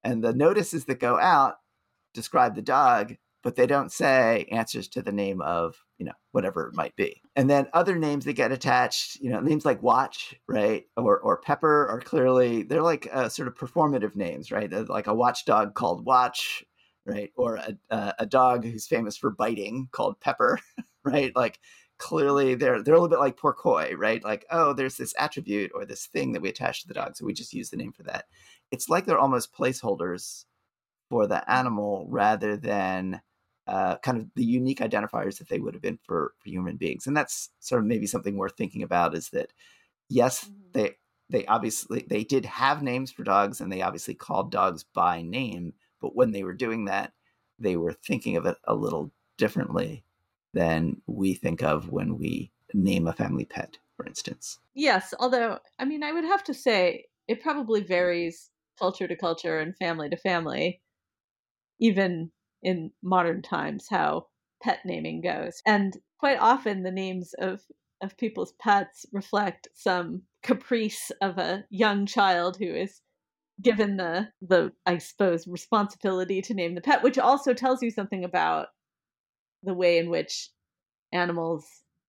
And 0.02 0.24
the 0.24 0.34
notices 0.34 0.86
that 0.86 0.98
go 0.98 1.20
out 1.20 1.58
describe 2.14 2.56
the 2.56 2.62
dog 2.62 3.14
but 3.42 3.56
they 3.56 3.66
don't 3.66 3.92
say 3.92 4.46
answers 4.50 4.88
to 4.88 5.02
the 5.02 5.12
name 5.12 5.40
of 5.40 5.82
you 5.98 6.06
know 6.06 6.12
whatever 6.32 6.68
it 6.68 6.74
might 6.74 6.94
be. 6.96 7.20
And 7.36 7.48
then 7.48 7.68
other 7.72 7.96
names 7.96 8.24
that 8.24 8.34
get 8.34 8.52
attached 8.52 9.16
you 9.20 9.30
know 9.30 9.40
names 9.40 9.64
like 9.64 9.82
watch 9.82 10.34
right 10.48 10.84
or 10.96 11.18
or 11.18 11.40
pepper 11.40 11.88
are 11.88 12.00
clearly 12.00 12.62
they're 12.62 12.82
like 12.82 13.08
uh, 13.12 13.28
sort 13.28 13.48
of 13.48 13.54
performative 13.54 14.16
names 14.16 14.50
right? 14.50 14.70
They're 14.70 14.84
like 14.84 15.06
a 15.06 15.14
watchdog 15.14 15.74
called 15.74 16.04
watch 16.04 16.64
right 17.06 17.30
or 17.36 17.56
a, 17.56 17.76
a, 17.90 18.14
a 18.20 18.26
dog 18.26 18.64
who's 18.64 18.86
famous 18.86 19.16
for 19.16 19.30
biting 19.30 19.88
called 19.92 20.20
pepper 20.20 20.58
right? 21.04 21.34
Like 21.34 21.58
clearly 21.98 22.54
they're 22.54 22.82
they're 22.82 22.94
a 22.94 23.00
little 23.00 23.08
bit 23.08 23.20
like 23.20 23.36
Purkoy 23.38 23.96
right? 23.96 24.22
Like 24.24 24.46
oh 24.50 24.72
there's 24.72 24.96
this 24.96 25.14
attribute 25.18 25.72
or 25.74 25.84
this 25.84 26.06
thing 26.06 26.32
that 26.32 26.42
we 26.42 26.50
attach 26.50 26.82
to 26.82 26.88
the 26.88 26.94
dog 26.94 27.16
so 27.16 27.24
we 27.24 27.32
just 27.32 27.54
use 27.54 27.70
the 27.70 27.76
name 27.76 27.92
for 27.92 28.02
that. 28.04 28.26
It's 28.70 28.88
like 28.88 29.06
they're 29.06 29.18
almost 29.18 29.54
placeholders 29.54 30.44
for 31.10 31.26
the 31.26 31.48
animal 31.50 32.06
rather 32.08 32.56
than 32.56 33.20
uh, 33.66 33.98
kind 33.98 34.18
of 34.18 34.30
the 34.34 34.44
unique 34.44 34.80
identifiers 34.80 35.38
that 35.38 35.48
they 35.48 35.60
would 35.60 35.74
have 35.74 35.82
been 35.82 35.98
for, 36.04 36.34
for 36.38 36.48
human 36.48 36.76
beings. 36.76 37.06
And 37.06 37.16
that's 37.16 37.50
sort 37.60 37.80
of 37.82 37.86
maybe 37.86 38.06
something 38.06 38.36
worth 38.36 38.56
thinking 38.56 38.82
about 38.82 39.14
is 39.14 39.30
that 39.30 39.52
yes, 40.08 40.50
Mhm. 40.50 40.74
they 40.74 40.96
they 41.28 41.46
obviously 41.46 42.04
they 42.08 42.24
did 42.24 42.44
have 42.44 42.82
names 42.82 43.12
for 43.12 43.22
dogs 43.24 43.60
and 43.60 43.72
they 43.72 43.82
obviously 43.82 44.14
called 44.14 44.50
dogs 44.50 44.84
by 44.84 45.22
name, 45.22 45.74
but 46.00 46.16
when 46.16 46.32
they 46.32 46.42
were 46.44 46.54
doing 46.54 46.86
that, 46.86 47.12
they 47.58 47.76
were 47.76 47.92
thinking 47.92 48.36
of 48.36 48.46
it 48.46 48.56
a 48.64 48.74
little 48.74 49.12
differently 49.36 50.04
than 50.52 51.00
we 51.06 51.34
think 51.34 51.62
of 51.62 51.90
when 51.90 52.18
we 52.18 52.52
name 52.74 53.06
a 53.06 53.12
family 53.12 53.44
pet, 53.44 53.78
for 53.96 54.06
instance. 54.06 54.58
Yes, 54.74 55.14
although 55.20 55.60
I 55.78 55.84
mean, 55.84 56.02
I 56.02 56.12
would 56.12 56.24
have 56.24 56.42
to 56.44 56.54
say 56.54 57.06
it 57.28 57.40
probably 57.40 57.82
varies 57.82 58.50
culture 58.78 59.06
to 59.06 59.16
culture 59.16 59.58
and 59.60 59.76
family 59.76 60.08
to 60.10 60.16
family, 60.16 60.82
even 61.80 62.32
in 62.62 62.92
modern 63.02 63.42
times, 63.42 63.86
how 63.88 64.26
pet 64.62 64.80
naming 64.84 65.20
goes. 65.20 65.62
And 65.66 65.96
quite 66.18 66.38
often, 66.38 66.82
the 66.82 66.90
names 66.90 67.34
of 67.38 67.62
of 68.02 68.16
people's 68.16 68.52
pets 68.60 69.04
reflect 69.12 69.68
some 69.74 70.22
caprice 70.42 71.10
of 71.20 71.36
a 71.38 71.64
young 71.70 72.06
child 72.06 72.56
who 72.56 72.74
is 72.74 73.02
given 73.62 73.96
the 73.96 74.28
the 74.40 74.72
I 74.86 74.98
suppose 74.98 75.46
responsibility 75.46 76.42
to 76.42 76.54
name 76.54 76.74
the 76.74 76.80
pet, 76.80 77.02
which 77.02 77.18
also 77.18 77.52
tells 77.54 77.82
you 77.82 77.90
something 77.90 78.24
about 78.24 78.68
the 79.62 79.74
way 79.74 79.98
in 79.98 80.10
which 80.10 80.50
animals 81.12 81.66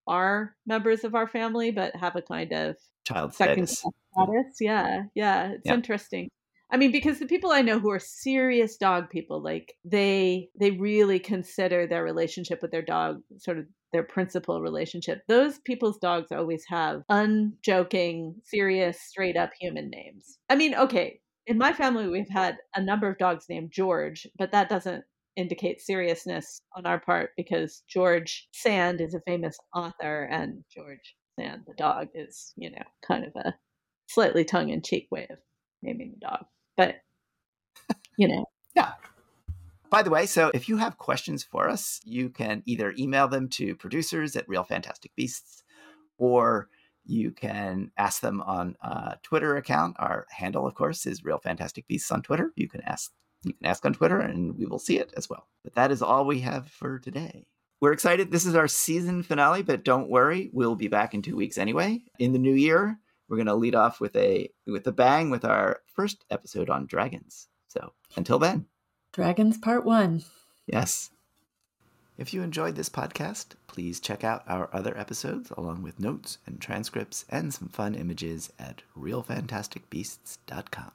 are 0.08 0.56
members 0.66 1.04
of 1.04 1.16
our 1.16 1.28
family, 1.28 1.72
but 1.72 1.96
have 1.96 2.16
a 2.16 2.22
kind 2.22 2.52
of 2.52 2.78
Child 3.06 3.34
second 3.34 3.68
status. 3.68 3.94
status. 4.14 4.58
Yeah, 4.60 5.04
yeah, 5.16 5.52
it's 5.54 5.66
Yeah. 5.66 5.74
interesting. 5.76 6.30
I 6.72 6.78
mean, 6.78 6.92
because 6.92 7.20
the 7.20 7.26
people 7.26 7.52
I 7.52 7.62
know 7.62 7.80
who 7.80 7.92
are 7.92 8.00
serious 8.00 8.78
dog 8.78 9.10
people, 9.10 9.44
like 9.44 9.74
they 9.84 10.50
they 10.58 10.72
really 10.72 11.20
consider 11.20 11.86
their 11.86 12.04
relationship 12.04 12.62
with 12.62 12.72
their 12.72 12.82
dog 12.82 13.22
sort 13.40 13.60
of 13.60 13.66
their 13.92 14.04
principal 14.04 14.62
relationship. 14.62 15.22
Those 15.28 15.60
people's 15.60 15.98
dogs 15.98 16.32
always 16.32 16.64
have 16.70 17.04
unjoking, 17.10 18.36
serious, 18.46 19.02
straight 19.02 19.36
up 19.36 19.52
human 19.60 19.90
names. 19.90 20.38
I 20.50 20.56
mean, 20.56 20.74
okay, 20.76 21.20
in 21.46 21.58
my 21.58 21.74
family 21.74 22.08
we've 22.08 22.30
had 22.30 22.58
a 22.74 22.82
number 22.82 23.10
of 23.10 23.18
dogs 23.18 23.48
named 23.50 23.72
George, 23.74 24.26
but 24.38 24.52
that 24.54 24.70
doesn't 24.70 25.04
indicate 25.36 25.82
seriousness 25.82 26.62
on 26.76 26.86
our 26.86 27.00
part 27.00 27.32
because 27.36 27.84
George 27.90 28.48
Sand 28.54 29.02
is 29.02 29.14
a 29.14 29.22
famous 29.22 29.58
author 29.76 30.24
and 30.32 30.64
George 30.74 31.16
Sand 31.38 31.64
the 31.68 31.74
dog 31.74 32.08
is, 32.14 32.54
you 32.56 32.72
know, 32.72 32.84
kind 33.06 33.26
of 33.26 33.36
a 33.36 33.56
slightly 34.08 34.46
tongue 34.46 34.70
in 34.70 34.82
cheek 34.82 35.08
way 35.12 35.28
of 35.30 35.38
naming 35.82 36.14
the 36.14 36.26
dog. 36.26 36.46
But 36.82 36.96
you 38.18 38.28
know, 38.28 38.46
yeah. 38.76 38.94
By 39.92 40.02
the 40.02 40.10
way, 40.10 40.26
so 40.26 40.50
if 40.54 40.68
you 40.68 40.78
have 40.78 40.98
questions 40.98 41.44
for 41.44 41.70
us, 41.70 42.02
you 42.04 42.30
can 42.30 42.64
either 42.66 42.94
email 42.98 43.28
them 43.28 43.50
to 43.50 43.76
producers 43.76 44.36
at 44.36 44.50
Real 44.50 44.64
Fantastic 44.64 45.12
Beasts, 45.16 45.64
or 46.18 46.70
you 47.06 47.30
can 47.32 47.92
ask 47.98 48.22
them 48.22 48.42
on 48.42 48.78
a 48.82 49.18
Twitter 49.22 49.58
account. 49.58 49.98
Our 50.00 50.26
handle, 50.32 50.66
of 50.66 50.74
course, 50.74 51.06
is 51.06 51.24
Real 51.24 51.38
Fantastic 51.38 51.88
Beasts 51.88 52.12
on 52.12 52.24
Twitter. 52.24 52.52
You 52.56 52.68
can 52.68 52.82
ask 52.82 53.12
you 53.44 53.54
can 53.54 53.68
ask 53.68 53.86
on 53.86 53.94
Twitter, 53.94 54.20
and 54.20 54.58
we 54.58 54.66
will 54.66 54.80
see 54.80 54.98
it 54.98 55.14
as 55.16 55.30
well. 55.30 55.48
But 55.64 55.76
that 55.76 55.92
is 55.92 56.02
all 56.02 56.26
we 56.26 56.40
have 56.40 56.68
for 56.68 56.98
today. 56.98 57.46
We're 57.80 57.94
excited. 57.94 58.32
This 58.32 58.46
is 58.48 58.56
our 58.56 58.68
season 58.68 59.22
finale, 59.22 59.62
but 59.62 59.84
don't 59.84 60.10
worry, 60.10 60.50
we'll 60.52 60.76
be 60.76 60.88
back 60.88 61.14
in 61.14 61.22
two 61.22 61.36
weeks 61.36 61.60
anyway. 61.60 62.04
In 62.18 62.34
the 62.34 62.40
new 62.40 62.54
year, 62.54 63.00
we're 63.32 63.38
going 63.38 63.48
to 63.48 63.56
lead 63.56 63.74
off 63.76 64.00
with 64.02 64.16
a 64.18 64.52
with 64.68 64.86
a 64.86 64.92
bang 64.92 65.30
with 65.30 65.46
our 65.46 65.80
first 65.96 66.26
episode 66.30 66.70
on 66.70 66.86
dragons. 66.86 67.48
So 67.70 67.94
until 68.18 68.38
then. 68.38 68.66
Dragons 69.14 69.58
Part 69.58 69.86
1. 69.86 70.22
Yes. 70.68 71.12
If 72.18 72.34
you 72.34 72.42
enjoyed 72.44 72.76
this 72.76 72.90
podcast, 72.90 73.54
please 73.68 74.02
check 74.02 74.26
out 74.26 74.44
our 74.48 74.70
other 74.74 74.98
episodes 74.98 75.50
along 75.58 75.82
with 75.82 75.98
notes 75.98 76.40
and 76.46 76.60
transcripts 76.60 77.24
and 77.30 77.54
some 77.54 77.70
fun 77.70 77.96
images 77.96 78.52
at 78.60 78.82
realfantasticbeasts.com. 78.98 80.92